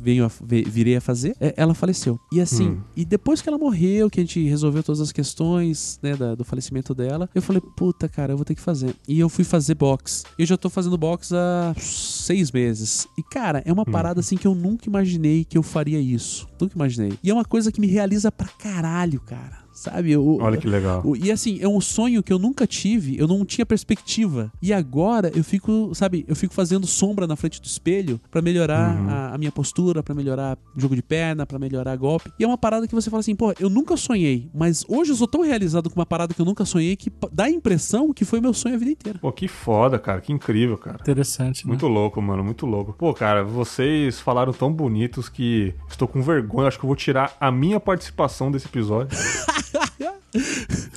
venho 0.00 0.24
a, 0.24 0.30
virei 0.40 0.96
a 0.96 1.00
fazer, 1.00 1.36
é, 1.40 1.54
ela 1.56 1.74
faleceu. 1.74 2.18
E 2.32 2.40
assim, 2.40 2.68
hum. 2.68 2.80
e 2.96 3.04
depois 3.04 3.42
que 3.42 3.48
ela 3.48 3.58
morreu, 3.58 4.10
que 4.10 4.20
a 4.20 4.22
gente 4.22 4.46
resolveu 4.46 4.82
todas 4.82 5.00
as 5.00 5.12
questões, 5.12 5.98
né, 6.02 6.16
da, 6.16 6.34
do 6.34 6.44
falecimento 6.44 6.94
dela, 6.94 7.28
eu 7.34 7.42
falei, 7.42 7.62
puta, 7.76 8.08
cara, 8.08 8.32
eu 8.32 8.36
vou 8.36 8.44
ter 8.44 8.54
que 8.54 8.60
fazer. 8.60 8.94
E 9.06 9.18
eu 9.18 9.28
fui 9.28 9.44
fazer 9.44 9.74
box. 9.74 10.24
Eu 10.38 10.46
já 10.46 10.56
tô 10.56 10.68
fazendo 10.70 10.96
box 10.96 11.32
há 11.32 11.74
seis 11.78 12.50
meses. 12.50 13.06
E, 13.18 13.22
cara, 13.22 13.62
é 13.64 13.72
uma 13.72 13.82
hum. 13.82 13.92
parada 13.92 14.20
assim 14.20 14.36
que 14.36 14.46
eu 14.46 14.54
nunca 14.54 14.88
imaginei 14.88 15.44
que 15.44 15.56
eu 15.56 15.62
faria 15.62 16.00
isso. 16.00 16.48
Nunca 16.60 16.74
imaginei. 16.74 17.18
E 17.22 17.30
é 17.30 17.34
uma 17.34 17.44
coisa 17.44 17.70
que 17.70 17.80
me 17.80 17.86
realiza 17.86 18.30
pra 18.32 18.48
caralho, 18.48 19.20
cara. 19.20 19.65
Sabe? 19.76 20.16
O, 20.16 20.38
Olha 20.40 20.56
que 20.56 20.66
legal. 20.66 21.02
O, 21.04 21.14
e 21.14 21.30
assim, 21.30 21.58
é 21.60 21.68
um 21.68 21.82
sonho 21.82 22.22
que 22.22 22.32
eu 22.32 22.38
nunca 22.38 22.66
tive, 22.66 23.18
eu 23.18 23.28
não 23.28 23.44
tinha 23.44 23.66
perspectiva. 23.66 24.50
E 24.60 24.72
agora 24.72 25.30
eu 25.34 25.44
fico, 25.44 25.94
sabe, 25.94 26.24
eu 26.26 26.34
fico 26.34 26.54
fazendo 26.54 26.86
sombra 26.86 27.26
na 27.26 27.36
frente 27.36 27.60
do 27.60 27.66
espelho 27.66 28.18
para 28.30 28.40
melhorar 28.40 28.96
uhum. 28.96 29.10
a, 29.10 29.34
a, 29.34 29.38
minha 29.38 29.52
postura, 29.52 30.02
para 30.02 30.14
melhorar 30.14 30.56
o 30.74 30.80
jogo 30.80 30.96
de 30.96 31.02
perna, 31.02 31.44
para 31.44 31.58
melhorar 31.58 31.94
golpe. 31.96 32.32
E 32.38 32.44
é 32.44 32.46
uma 32.46 32.56
parada 32.56 32.88
que 32.88 32.94
você 32.94 33.10
fala 33.10 33.20
assim, 33.20 33.36
pô, 33.36 33.52
eu 33.60 33.68
nunca 33.68 33.98
sonhei, 33.98 34.50
mas 34.54 34.82
hoje 34.88 35.12
eu 35.12 35.16
sou 35.16 35.28
tão 35.28 35.42
realizado 35.42 35.90
com 35.90 36.00
uma 36.00 36.06
parada 36.06 36.32
que 36.32 36.40
eu 36.40 36.46
nunca 36.46 36.64
sonhei 36.64 36.96
que 36.96 37.12
dá 37.30 37.44
a 37.44 37.50
impressão 37.50 38.14
que 38.14 38.24
foi 38.24 38.40
meu 38.40 38.54
sonho 38.54 38.76
a 38.76 38.78
vida 38.78 38.92
inteira. 38.92 39.18
Pô, 39.18 39.30
que 39.30 39.46
foda, 39.46 39.98
cara, 39.98 40.22
que 40.22 40.32
incrível, 40.32 40.78
cara. 40.78 40.96
Interessante, 41.02 41.66
né? 41.66 41.68
Muito 41.68 41.86
louco, 41.86 42.20
mano, 42.22 42.42
muito 42.42 42.64
louco. 42.64 42.94
Pô, 42.94 43.12
cara, 43.12 43.44
vocês 43.44 44.18
falaram 44.18 44.54
tão 44.54 44.72
bonitos 44.72 45.28
que 45.28 45.74
estou 45.86 46.08
com 46.08 46.22
vergonha, 46.22 46.68
acho 46.68 46.78
que 46.78 46.84
eu 46.84 46.88
vou 46.88 46.96
tirar 46.96 47.36
a 47.38 47.52
minha 47.52 47.78
participação 47.78 48.50
desse 48.50 48.66
episódio. 48.66 49.16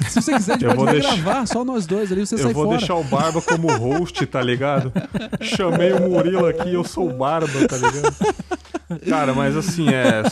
Se 0.10 0.22
você 0.22 0.34
quiser, 0.34 0.54
a 0.54 0.58
gente 0.58 0.66
eu 0.66 0.76
pode 0.76 0.92
deixar... 0.92 1.16
gravar, 1.16 1.46
só 1.46 1.64
nós 1.64 1.86
dois 1.86 2.12
ali, 2.12 2.26
você 2.26 2.36
eu 2.36 2.40
sai 2.40 2.54
fora. 2.54 2.66
Eu 2.66 2.70
vou 2.70 2.78
deixar 2.78 2.96
o 2.96 3.04
Barba 3.04 3.42
como 3.42 3.72
host, 3.78 4.26
tá 4.26 4.42
ligado? 4.42 4.92
Chamei 5.42 5.94
o 5.94 6.10
Murilo 6.10 6.46
aqui, 6.46 6.74
eu 6.74 6.84
sou 6.84 7.10
o 7.10 7.14
Barba, 7.14 7.68
tá 7.68 7.78
ligado? 7.78 8.16
Cara, 9.08 9.34
mas 9.34 9.56
assim, 9.56 9.88
é. 9.90 10.24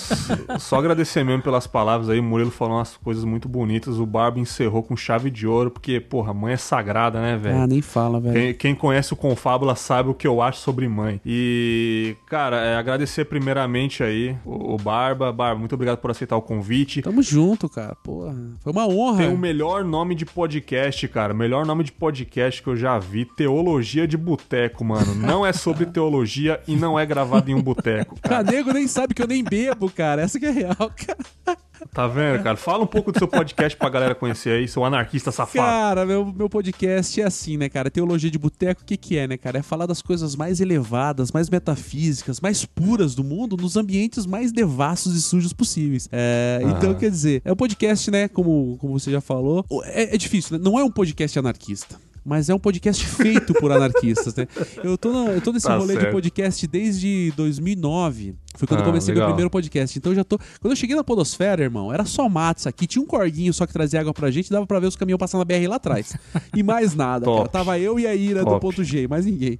Só 0.58 0.78
agradecer 0.78 1.24
mesmo 1.24 1.44
pelas 1.44 1.68
palavras 1.68 2.10
aí. 2.10 2.20
O 2.20 2.24
Murilo 2.24 2.50
falou 2.50 2.78
umas 2.78 2.98
coisas 2.98 3.24
muito 3.24 3.48
bonitas. 3.48 4.00
O 4.00 4.06
Barba 4.06 4.40
encerrou 4.40 4.82
com 4.82 4.96
chave 4.96 5.30
de 5.30 5.46
ouro, 5.46 5.70
porque, 5.70 6.00
porra, 6.00 6.34
mãe 6.34 6.54
é 6.54 6.58
sagrada, 6.58 7.22
né, 7.22 7.38
velho? 7.38 7.60
Ah, 7.60 7.68
nem 7.68 7.82
fala, 7.82 8.20
velho. 8.20 8.34
Quem, 8.34 8.54
quem, 8.54 8.76
conhece 8.76 9.14
o 9.14 9.16
Confábula 9.16 9.76
sabe 9.76 10.10
o 10.10 10.14
que 10.14 10.28
eu 10.28 10.42
acho 10.42 10.60
sobre 10.60 10.88
mãe. 10.88 11.22
E, 11.26 12.16
cara, 12.28 12.58
é, 12.58 12.76
agradecer 12.78 13.26
primeiramente 13.26 14.04
aí 14.04 14.36
o, 14.44 14.74
o, 14.74 14.78
Barba. 14.78 15.32
Barba, 15.32 15.60
muito 15.60 15.76
obrigado 15.76 16.00
por 16.00 16.10
aceitar 16.10 16.36
o 16.36 16.42
convite. 16.42 17.02
Tamo 17.02 17.22
junto, 17.22 17.70
cara. 17.70 17.96
Porra, 18.04 18.36
foi 18.62 18.72
uma 18.72 18.88
honra. 18.88 19.18
Tem 19.18 19.34
o 19.34 19.38
melhor 19.38 19.84
nome 19.84 20.16
de 20.16 20.26
podcast, 20.26 21.08
cara. 21.08 21.34
O 21.34 21.38
melhor 21.38 21.66
nome 21.66 21.84
de 21.84 21.92
podcast 21.92 22.62
que 22.62 22.70
eu 22.70 22.76
já 22.76 22.98
vi. 22.98 23.26
Teologia 23.26 24.08
de 24.08 24.18
Boteco, 24.18 24.84
mano. 24.84 25.14
Não 25.14 25.46
é 25.46 25.54
sobre 25.54 25.86
teologia 25.88 26.60
e 26.68 26.76
não 26.76 26.98
é 26.98 27.06
gravado 27.06 27.52
em 27.52 27.54
um 27.54 27.62
boteco. 27.62 28.20
Cara 28.22 28.47
nego 28.52 28.74
nem 28.74 28.88
sabe 28.88 29.14
que 29.14 29.22
eu 29.22 29.28
nem 29.28 29.44
bebo, 29.44 29.90
cara. 29.90 30.22
Essa 30.22 30.40
que 30.40 30.46
é 30.46 30.52
real, 30.52 30.76
cara. 30.76 31.58
Tá 31.94 32.08
vendo, 32.08 32.44
cara? 32.44 32.58
Fala 32.58 32.84
um 32.84 32.88
pouco 32.88 33.12
do 33.12 33.20
seu 33.20 33.28
podcast 33.28 33.78
pra 33.78 33.90
galera 33.90 34.16
conhecer 34.16 34.52
aí, 34.52 34.68
seu 34.68 34.84
anarquista 34.84 35.32
safado. 35.32 35.66
Cara, 35.66 36.06
meu, 36.06 36.26
meu 36.26 36.50
podcast 36.50 37.22
é 37.22 37.26
assim, 37.26 37.58
né, 37.58 37.70
cara? 37.70 37.90
Teologia 37.90 38.32
de 38.32 38.38
boteco, 38.38 38.82
o 38.82 38.86
que 38.86 38.98
que 38.98 39.18
é, 39.18 39.28
né, 39.28 39.38
cara? 39.38 39.60
É 39.60 39.62
falar 39.62 39.86
das 39.86 40.02
coisas 40.02 40.36
mais 40.36 40.60
elevadas, 40.60 41.32
mais 41.32 41.50
metafísicas, 41.50 42.40
mais 42.40 42.66
puras 42.66 43.16
do 43.16 43.24
mundo 43.24 43.56
nos 43.58 43.78
ambientes 43.78 44.26
mais 44.26 44.52
devassos 44.52 45.16
e 45.16 45.22
sujos 45.22 45.54
possíveis. 45.54 46.10
É, 46.12 46.62
ah. 46.64 46.70
Então, 46.70 46.94
quer 46.96 47.10
dizer, 47.10 47.42
é 47.46 47.52
um 47.52 47.56
podcast, 47.56 48.10
né, 48.10 48.28
como, 48.28 48.78
como 48.80 49.00
você 49.00 49.12
já 49.12 49.22
falou, 49.22 49.66
é, 49.86 50.16
é 50.16 50.18
difícil, 50.18 50.58
né? 50.58 50.64
Não 50.64 50.80
é 50.80 50.84
um 50.84 50.92
podcast 50.92 51.38
anarquista 51.38 52.07
mas 52.28 52.50
é 52.50 52.54
um 52.54 52.60
podcast 52.60 53.06
feito 53.08 53.54
por 53.54 53.72
anarquistas, 53.72 54.36
né? 54.36 54.46
Eu 54.84 54.98
tô, 54.98 55.14
na, 55.14 55.32
eu 55.32 55.40
tô 55.40 55.54
nesse 55.54 55.66
tá 55.66 55.78
rolê 55.78 55.94
certo. 55.94 56.08
de 56.08 56.12
podcast 56.12 56.68
desde 56.68 57.32
2009. 57.38 58.36
Foi 58.58 58.68
quando 58.68 58.80
ah, 58.80 58.84
eu 58.84 58.88
comecei 58.88 59.14
legal. 59.14 59.28
meu 59.28 59.36
primeiro 59.36 59.50
podcast. 59.50 59.98
Então 59.98 60.12
eu 60.12 60.16
já 60.16 60.24
tô. 60.24 60.38
Quando 60.38 60.72
eu 60.72 60.76
cheguei 60.76 60.96
na 60.96 61.04
Podosfera, 61.04 61.64
irmão, 61.64 61.94
era 61.94 62.06
só 62.06 62.28
matos 62.28 62.68
aqui. 62.68 62.88
Tinha 62.88 63.02
um 63.02 63.06
corguinho 63.06 63.54
só 63.54 63.66
que 63.66 63.74
trazia 63.74 64.00
água 64.00 64.14
pra 64.14 64.32
gente. 64.32 64.50
Dava 64.50 64.66
pra 64.66 64.80
ver 64.80 64.88
os 64.88 64.96
caminhões 64.96 65.20
passando 65.20 65.40
na 65.40 65.46
BR 65.46 65.68
lá 65.68 65.76
atrás. 65.76 66.16
E 66.56 66.64
mais 66.64 66.96
nada, 66.96 67.26
cara. 67.32 67.48
Tava 67.48 67.80
eu 67.80 68.00
e 68.00 68.08
a 68.08 68.16
Ira 68.16 68.44
Top. 68.44 68.56
do 68.56 68.60
ponto 68.60 68.84
G, 68.84 69.08
mais 69.08 69.26
ninguém. 69.26 69.60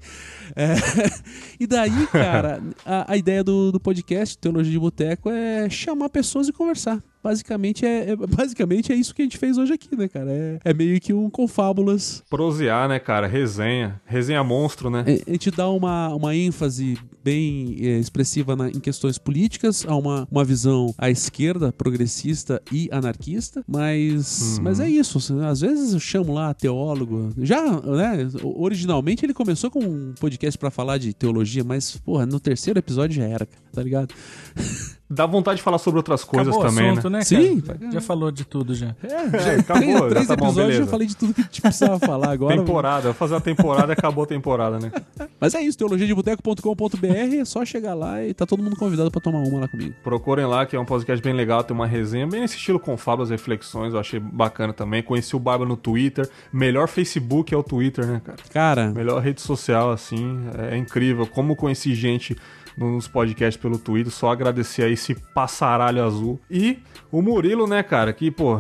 É... 0.56 0.76
e 1.60 1.68
daí, 1.68 2.08
cara, 2.08 2.62
a, 2.86 3.14
a 3.14 3.18
ideia 3.18 3.44
do, 3.44 3.72
do 3.72 3.80
podcast, 3.80 4.38
Teologia 4.38 4.72
de 4.72 4.80
Boteco, 4.80 5.30
é 5.30 5.70
chamar 5.70 6.10
pessoas 6.10 6.48
e 6.48 6.54
conversar 6.54 7.02
basicamente 7.28 7.86
é, 7.86 8.12
é, 8.12 8.16
basicamente 8.16 8.94
é 8.94 8.96
isso 8.96 9.14
que 9.14 9.22
a 9.22 9.26
gente 9.26 9.38
fez 9.38 9.58
hoje 9.58 9.74
aqui, 9.74 9.96
né, 9.98 10.08
cara? 10.08 10.32
É, 10.32 10.60
é 10.64 10.74
meio 10.74 11.00
que 11.02 11.14
um 11.14 11.30
confábulas. 11.30 12.24
Prosear, 12.30 12.88
né, 12.88 13.00
cara? 13.00 13.28
Resenha. 13.28 14.00
Resenha 14.06 14.44
monstro, 14.44 14.90
né? 14.90 15.04
É, 15.06 15.24
a 15.28 15.32
gente 15.34 15.52
dá 15.52 15.68
uma, 15.70 16.16
uma 16.16 16.34
ênfase 16.34 16.98
bem 17.24 17.76
é, 17.82 18.00
expressiva 18.00 18.56
na, 18.56 18.70
em 18.70 18.80
questões 18.88 19.18
políticas, 19.18 19.86
há 19.86 19.94
uma, 19.98 20.26
uma 20.32 20.46
visão 20.46 20.96
à 20.98 21.10
esquerda, 21.10 21.74
progressista 21.74 22.62
e 22.72 22.88
anarquista, 22.90 23.62
mas, 23.68 24.56
uhum. 24.58 24.64
mas 24.64 24.80
é 24.80 24.90
isso. 24.90 25.20
Às 25.44 25.60
vezes 25.60 25.92
eu 25.94 26.00
chamo 26.00 26.34
lá 26.34 26.54
teólogo. 26.54 27.34
Já, 27.42 27.82
né? 27.82 28.30
Originalmente 28.42 29.26
ele 29.26 29.34
começou 29.34 29.70
com 29.70 29.80
um 29.80 30.14
podcast 30.18 30.58
para 30.58 30.72
falar 30.72 31.00
de 31.00 31.14
teologia, 31.14 31.66
mas, 31.66 31.98
porra, 31.98 32.26
no 32.26 32.40
terceiro 32.40 32.80
episódio 32.80 33.18
já 33.18 33.26
era, 33.26 33.46
tá 33.74 33.84
ligado? 33.84 34.14
Dá 35.10 35.26
vontade 35.26 35.58
de 35.58 35.64
falar 35.64 35.78
sobre 35.78 36.00
outras 36.00 36.26
coisas 36.26 36.54
acabou 36.54 36.70
também, 36.70 36.90
assunto, 36.90 37.10
né? 37.10 37.20
né 37.20 37.24
Sim. 37.24 37.64
Já 37.94 38.02
falou 38.02 38.30
de 38.30 38.44
tudo 38.44 38.76
já. 38.76 38.94
É, 39.02 39.40
já 39.40 39.60
acabou. 39.62 40.10
Três, 40.10 40.28
já 40.28 40.36
tá 40.36 40.46
episódios 40.46 40.78
bom, 40.80 40.84
já 40.84 40.92
falei 40.92 41.08
de 41.08 41.16
tudo 41.16 41.34
que 41.34 41.42
a 41.42 41.44
gente 41.46 41.62
precisava 41.62 41.98
falar 41.98 42.32
agora. 42.32 42.58
Temporada. 42.58 43.04
Vou 43.04 43.14
fazer 43.14 43.36
a 43.36 43.40
temporada 43.40 43.94
e 43.94 43.94
acabou 43.94 44.26
a 44.26 44.28
temporada, 44.28 44.80
né? 44.80 44.92
Mas 45.40 45.56
é 45.56 45.62
isso, 45.62 45.78
teologiadeboteco.com.br, 45.78 47.36
é 47.40 47.46
só 47.46 47.64
chegar 47.64 47.94
lá 47.94 48.22
e 48.22 48.34
tá 48.34 48.46
todo 48.46 48.62
mundo 48.62 48.76
convidado 48.76 49.10
para 49.10 49.22
tomar 49.22 49.40
uma 49.40 49.62
lá 49.62 49.68
comigo. 49.70 49.96
Procurem 50.04 50.46
lá, 50.46 50.66
que 50.66 50.76
é 50.76 50.80
um 50.80 50.86
podcast 50.86 51.24
bem 51.24 51.34
legal, 51.34 51.64
tem 51.64 51.74
uma 51.74 51.88
resenha 51.88 52.28
bem 52.28 52.42
nesse 52.42 52.58
estilo 52.58 52.78
com 52.78 52.98
fábulas, 52.98 53.30
reflexões, 53.30 53.94
eu 53.94 54.00
achei 54.00 54.20
bacana 54.20 54.74
também. 54.74 55.02
Conheci 55.02 55.38
o 55.38 55.40
Barba 55.40 55.66
no 55.66 55.78
Twitter. 55.78 56.30
Melhor 56.52 56.90
Facebook 56.90 57.54
é 57.54 57.58
o 57.58 57.64
Twitter, 57.64 58.06
né, 58.06 58.22
cara? 58.24 58.38
Cara. 58.52 58.92
Melhor 58.92 59.22
rede 59.22 59.42
social, 59.42 59.92
assim, 59.92 60.42
é 60.70 60.76
incrível. 60.76 61.26
Como 61.26 61.56
conheci 61.56 61.96
gente 61.96 62.36
nos 62.78 63.08
podcasts 63.08 63.62
pelo 63.62 63.78
Twitter. 63.78 64.12
Só 64.12 64.30
agradecer 64.30 64.84
a 64.84 64.90
esse 64.90 65.16
passaralho 65.16 66.04
azul. 66.04 66.40
E 66.50 66.80
o 67.12 67.22
Murilo, 67.22 67.66
né, 67.66 67.82
cara, 67.82 68.14
que, 68.14 68.30
pô, 68.30 68.60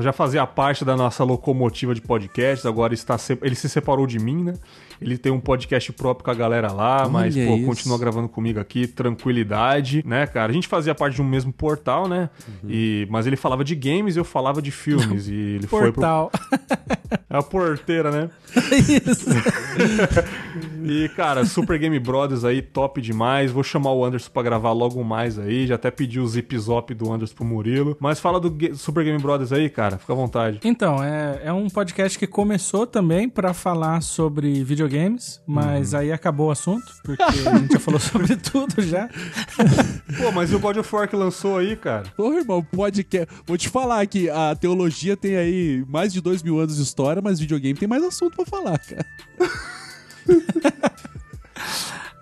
já 0.00 0.12
fazia 0.12 0.46
parte 0.46 0.84
da 0.84 0.96
nossa 0.96 1.24
locomotiva 1.24 1.94
de 1.94 2.00
podcasts, 2.00 2.64
agora 2.64 2.94
está 2.94 3.16
ele 3.42 3.54
se 3.54 3.68
separou 3.68 4.06
de 4.06 4.18
mim, 4.18 4.44
né? 4.44 4.54
Ele 5.00 5.16
tem 5.16 5.30
um 5.30 5.38
podcast 5.40 5.92
próprio 5.92 6.24
com 6.24 6.30
a 6.30 6.34
galera 6.34 6.72
lá, 6.72 7.02
Olha 7.02 7.08
mas, 7.08 7.34
pô, 7.34 7.40
isso. 7.40 7.66
continua 7.66 7.98
gravando 7.98 8.28
comigo 8.28 8.58
aqui, 8.58 8.86
tranquilidade, 8.86 10.02
né, 10.04 10.26
cara? 10.26 10.50
A 10.50 10.54
gente 10.54 10.66
fazia 10.66 10.94
parte 10.94 11.14
de 11.14 11.22
um 11.22 11.24
mesmo 11.24 11.52
portal, 11.52 12.08
né? 12.08 12.28
Uhum. 12.46 12.70
E, 12.70 13.06
mas 13.08 13.26
ele 13.26 13.36
falava 13.36 13.64
de 13.64 13.74
games 13.74 14.16
e 14.16 14.18
eu 14.18 14.24
falava 14.24 14.60
de 14.60 14.70
filmes. 14.70 15.28
e 15.28 15.34
ele 15.34 15.66
portal. 15.66 16.30
foi 16.32 16.58
pro... 16.58 16.78
É 17.30 17.36
a 17.36 17.42
porteira, 17.42 18.10
né? 18.10 18.30
Isso. 18.88 19.28
e, 20.84 21.08
cara, 21.10 21.44
Super 21.44 21.78
Game 21.78 21.98
Brothers 21.98 22.44
aí, 22.44 22.62
top 22.62 23.00
demais. 23.00 23.50
Vou 23.50 23.62
chamar 23.62 23.92
o 23.92 24.04
Anderson 24.04 24.30
pra 24.30 24.42
gravar 24.42 24.72
logo 24.72 25.02
mais 25.02 25.38
aí. 25.38 25.66
Já 25.66 25.74
até 25.74 25.90
pedi 25.90 26.20
o 26.20 26.26
zip 26.26 26.56
zop 26.58 26.94
do 26.94 27.12
Anderson 27.12 27.34
pro 27.34 27.44
Murilo. 27.44 27.96
Mas 28.00 28.20
fala 28.20 28.40
do 28.40 28.56
Super 28.76 29.04
Game 29.04 29.20
Brothers 29.20 29.52
aí, 29.52 29.68
cara. 29.68 29.98
Fica 29.98 30.12
à 30.12 30.16
vontade. 30.16 30.60
Então, 30.64 31.02
é, 31.02 31.40
é 31.44 31.52
um 31.52 31.68
podcast 31.68 32.18
que 32.18 32.26
começou 32.26 32.86
também 32.86 33.28
para 33.28 33.52
falar 33.52 34.00
sobre 34.02 34.62
videogames, 34.64 35.40
mas 35.46 35.92
uhum. 35.92 36.00
aí 36.00 36.12
acabou 36.12 36.48
o 36.48 36.50
assunto, 36.50 36.86
porque 37.02 37.22
a 37.22 37.58
gente 37.58 37.72
já 37.72 37.80
falou 37.80 38.00
sobre 38.00 38.36
tudo 38.36 38.80
já. 38.82 39.08
Pô, 40.18 40.32
mas 40.32 40.50
e 40.50 40.54
o 40.54 40.60
God 40.60 40.76
of 40.76 40.94
War 40.94 41.08
que 41.08 41.16
lançou 41.16 41.58
aí, 41.58 41.76
cara? 41.76 42.04
Pô, 42.16 42.32
irmão, 42.32 42.62
podcast. 42.62 43.28
Vou 43.46 43.56
te 43.56 43.68
falar 43.68 44.06
que 44.06 44.28
a 44.30 44.54
teologia 44.54 45.16
tem 45.16 45.36
aí 45.36 45.84
mais 45.88 46.12
de 46.12 46.20
dois 46.20 46.42
mil 46.42 46.58
anos 46.58 46.76
de 46.76 46.82
história, 46.82 47.22
mas 47.22 47.38
videogame 47.38 47.78
tem 47.78 47.88
mais 47.88 48.02
assunto 48.02 48.36
para 48.36 48.46
falar, 48.46 48.78
cara. 48.78 49.06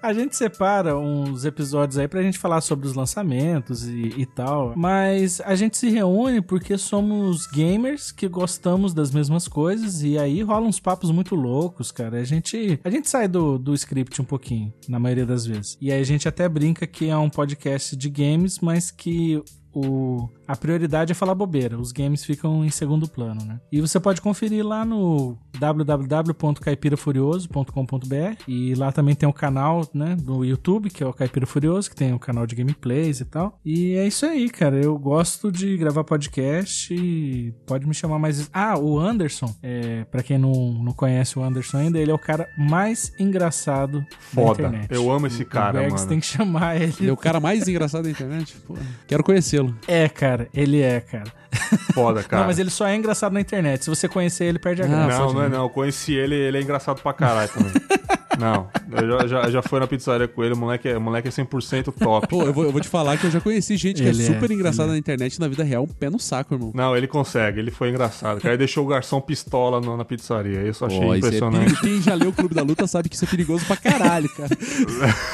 A 0.06 0.12
gente 0.12 0.36
separa 0.36 0.96
uns 0.96 1.44
episódios 1.44 1.98
aí 1.98 2.06
pra 2.06 2.22
gente 2.22 2.38
falar 2.38 2.60
sobre 2.60 2.86
os 2.86 2.94
lançamentos 2.94 3.88
e, 3.88 4.14
e, 4.16 4.24
tal. 4.24 4.72
Mas 4.76 5.40
a 5.40 5.56
gente 5.56 5.76
se 5.76 5.90
reúne 5.90 6.40
porque 6.40 6.78
somos 6.78 7.48
gamers 7.48 8.12
que 8.12 8.28
gostamos 8.28 8.94
das 8.94 9.10
mesmas 9.10 9.48
coisas. 9.48 10.02
E 10.02 10.16
aí 10.16 10.42
rolam 10.42 10.68
uns 10.68 10.78
papos 10.78 11.10
muito 11.10 11.34
loucos, 11.34 11.90
cara. 11.90 12.20
A 12.20 12.24
gente, 12.24 12.78
a 12.84 12.90
gente 12.90 13.10
sai 13.10 13.26
do, 13.26 13.58
do 13.58 13.74
script 13.74 14.22
um 14.22 14.24
pouquinho, 14.24 14.72
na 14.88 15.00
maioria 15.00 15.26
das 15.26 15.44
vezes. 15.44 15.76
E 15.80 15.90
aí 15.90 16.00
a 16.00 16.04
gente 16.04 16.28
até 16.28 16.48
brinca 16.48 16.86
que 16.86 17.08
é 17.08 17.16
um 17.16 17.28
podcast 17.28 17.96
de 17.96 18.08
games, 18.08 18.60
mas 18.60 18.92
que 18.92 19.42
o, 19.74 20.28
a 20.46 20.56
prioridade 20.56 21.12
é 21.12 21.14
falar 21.14 21.34
bobeira. 21.34 21.78
Os 21.78 21.92
games 21.92 22.24
ficam 22.24 22.64
em 22.64 22.70
segundo 22.70 23.08
plano, 23.08 23.44
né? 23.44 23.60
E 23.70 23.80
você 23.80 24.00
pode 24.00 24.20
conferir 24.20 24.66
lá 24.66 24.84
no 24.84 25.36
www.caipirafurioso.com.br 25.58 28.42
e 28.46 28.74
lá 28.74 28.92
também 28.92 29.14
tem 29.14 29.28
o 29.28 29.32
canal, 29.32 29.88
né, 29.92 30.16
do 30.16 30.44
YouTube, 30.44 30.90
que 30.90 31.02
é 31.02 31.06
o 31.06 31.12
Caipira 31.12 31.46
Furioso, 31.46 31.90
que 31.90 31.96
tem 31.96 32.12
o 32.12 32.18
canal 32.18 32.46
de 32.46 32.54
gameplays 32.54 33.20
e 33.20 33.24
tal. 33.24 33.58
E 33.64 33.96
é 33.96 34.06
isso 34.06 34.26
aí, 34.26 34.48
cara. 34.50 34.76
Eu 34.76 34.98
gosto 34.98 35.50
de 35.50 35.76
gravar 35.76 36.04
podcast 36.04 36.94
e 36.94 37.52
pode 37.66 37.86
me 37.86 37.94
chamar 37.94 38.18
mais. 38.18 38.50
Ah, 38.52 38.78
o 38.78 38.98
Anderson, 38.98 39.54
é, 39.62 40.04
para 40.04 40.22
quem 40.22 40.38
não, 40.38 40.72
não 40.72 40.92
conhece 40.92 41.38
o 41.38 41.42
Anderson 41.42 41.78
ainda, 41.78 41.98
ele 41.98 42.10
é 42.10 42.14
o 42.14 42.18
cara 42.18 42.48
mais 42.56 43.12
engraçado 43.18 44.04
Foda. 44.20 44.62
da 44.62 44.68
internet. 44.68 44.94
Eu 44.94 45.10
amo 45.10 45.26
esse 45.26 45.44
cara, 45.44 45.80
o 45.80 45.90
mano. 45.90 46.06
tem 46.06 46.20
que 46.20 46.26
chamar 46.26 46.76
ele. 46.76 46.94
Ele 47.00 47.10
é 47.10 47.12
o 47.12 47.16
cara 47.16 47.40
mais 47.40 47.66
engraçado 47.66 48.04
da 48.04 48.10
internet? 48.10 48.56
Pô, 48.66 48.74
quero 49.06 49.24
conhecê-lo. 49.24 49.74
É, 49.86 50.08
cara, 50.08 50.35
ele 50.54 50.82
é, 50.82 51.00
cara. 51.00 51.32
Foda, 51.94 52.22
cara. 52.22 52.42
Não, 52.42 52.46
mas 52.48 52.58
ele 52.58 52.70
só 52.70 52.86
é 52.86 52.94
engraçado 52.94 53.32
na 53.32 53.40
internet. 53.40 53.84
Se 53.84 53.90
você 53.90 54.08
conhecer 54.08 54.44
ele, 54.44 54.58
perde 54.58 54.82
a 54.82 54.86
graça. 54.86 55.18
Não, 55.18 55.32
não 55.32 55.42
é 55.42 55.48
não. 55.48 55.62
Eu 55.64 55.70
conheci 55.70 56.14
ele, 56.14 56.34
ele 56.34 56.58
é 56.58 56.62
engraçado 56.62 57.00
pra 57.00 57.12
caralho 57.12 57.48
também. 57.48 57.72
Não, 58.38 58.68
eu 58.90 59.08
já, 59.08 59.26
já, 59.26 59.50
já 59.50 59.62
fui 59.62 59.80
na 59.80 59.86
pizzaria 59.86 60.28
com 60.28 60.44
ele, 60.44 60.54
o 60.54 60.56
moleque 60.56 60.88
é, 60.88 60.98
moleque 60.98 61.28
é 61.28 61.30
100% 61.30 61.92
top. 61.92 62.28
Pô, 62.28 62.42
eu 62.42 62.52
vou, 62.52 62.64
eu 62.64 62.72
vou 62.72 62.80
te 62.80 62.88
falar 62.88 63.16
que 63.16 63.26
eu 63.26 63.30
já 63.30 63.40
conheci 63.40 63.76
gente 63.76 64.02
que 64.02 64.08
é 64.08 64.10
ele 64.10 64.22
é 64.22 64.26
super 64.26 64.50
é, 64.50 64.54
engraçada 64.54 64.92
na 64.92 64.98
internet 64.98 65.40
na 65.40 65.48
vida 65.48 65.64
real, 65.64 65.84
um 65.84 65.86
pé 65.86 66.10
no 66.10 66.18
saco, 66.18 66.54
irmão. 66.54 66.72
Não, 66.74 66.96
ele 66.96 67.06
consegue, 67.06 67.58
ele 67.58 67.70
foi 67.70 67.90
engraçado. 67.90 68.40
Cara, 68.40 68.54
ele 68.54 68.58
deixou 68.58 68.84
o 68.84 68.88
garçom 68.88 69.20
pistola 69.20 69.80
no, 69.80 69.96
na 69.96 70.04
pizzaria. 70.04 70.68
Isso 70.68 70.84
eu 70.84 70.88
achei 70.88 71.00
Pô, 71.00 71.14
impressionante. 71.14 71.74
É 71.74 71.80
Quem 71.80 72.02
já 72.02 72.14
leu 72.14 72.30
o 72.30 72.32
Clube 72.32 72.54
da 72.54 72.62
Luta 72.62 72.86
sabe 72.86 73.08
que 73.08 73.14
isso 73.14 73.24
é 73.24 73.28
perigoso 73.28 73.64
pra 73.66 73.76
caralho, 73.76 74.28
cara. 74.28 74.56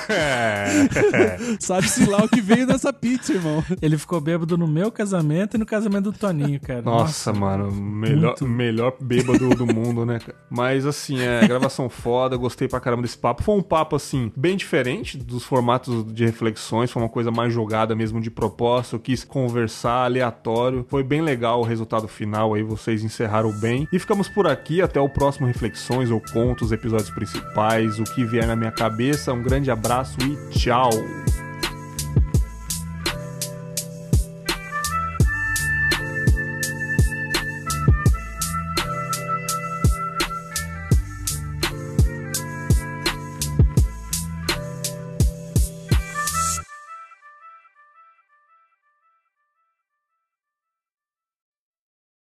É. 0.08 1.38
Sabe-se 1.60 2.04
lá 2.06 2.24
o 2.24 2.28
que 2.28 2.40
veio 2.40 2.66
nessa 2.66 2.92
pizza, 2.92 3.32
irmão. 3.32 3.64
Ele 3.80 3.98
ficou 3.98 4.20
bêbado 4.20 4.56
no 4.56 4.66
meu 4.66 4.90
casamento 4.90 5.56
e 5.56 5.58
no 5.58 5.66
casamento 5.66 6.10
do 6.10 6.18
Toninho, 6.18 6.60
cara. 6.60 6.82
Nossa, 6.82 7.02
Nossa 7.02 7.32
mano, 7.32 7.72
melhor, 7.72 8.36
melhor 8.42 8.94
bêbado 9.00 9.50
do 9.50 9.66
mundo, 9.66 10.04
né, 10.04 10.18
cara? 10.18 10.36
Mas 10.50 10.86
assim, 10.86 11.20
é 11.20 11.46
gravação 11.46 11.88
foda, 11.88 12.36
gostei 12.36 12.68
pra 12.68 12.80
caramba 12.80 12.91
desse 13.00 13.16
papo. 13.16 13.42
Foi 13.42 13.54
um 13.54 13.62
papo, 13.62 13.96
assim, 13.96 14.30
bem 14.36 14.56
diferente 14.56 15.16
dos 15.16 15.44
formatos 15.44 16.04
de 16.12 16.24
reflexões, 16.26 16.90
foi 16.90 17.00
uma 17.00 17.08
coisa 17.08 17.30
mais 17.30 17.52
jogada 17.52 17.94
mesmo 17.94 18.20
de 18.20 18.30
propósito, 18.30 18.96
eu 18.96 19.00
quis 19.00 19.24
conversar, 19.24 20.04
aleatório. 20.04 20.84
Foi 20.88 21.02
bem 21.02 21.22
legal 21.22 21.60
o 21.60 21.64
resultado 21.64 22.08
final 22.08 22.54
aí, 22.54 22.62
vocês 22.62 23.04
encerraram 23.04 23.52
bem. 23.52 23.88
E 23.92 23.98
ficamos 23.98 24.28
por 24.28 24.46
aqui, 24.46 24.82
até 24.82 25.00
o 25.00 25.08
próximo 25.08 25.46
Reflexões 25.46 26.10
ou 26.10 26.20
Contos, 26.32 26.72
episódios 26.72 27.10
principais, 27.10 27.98
o 27.98 28.04
que 28.04 28.24
vier 28.24 28.46
na 28.46 28.56
minha 28.56 28.72
cabeça. 28.72 29.32
Um 29.32 29.42
grande 29.42 29.70
abraço 29.70 30.18
e 30.20 30.50
tchau! 30.50 30.90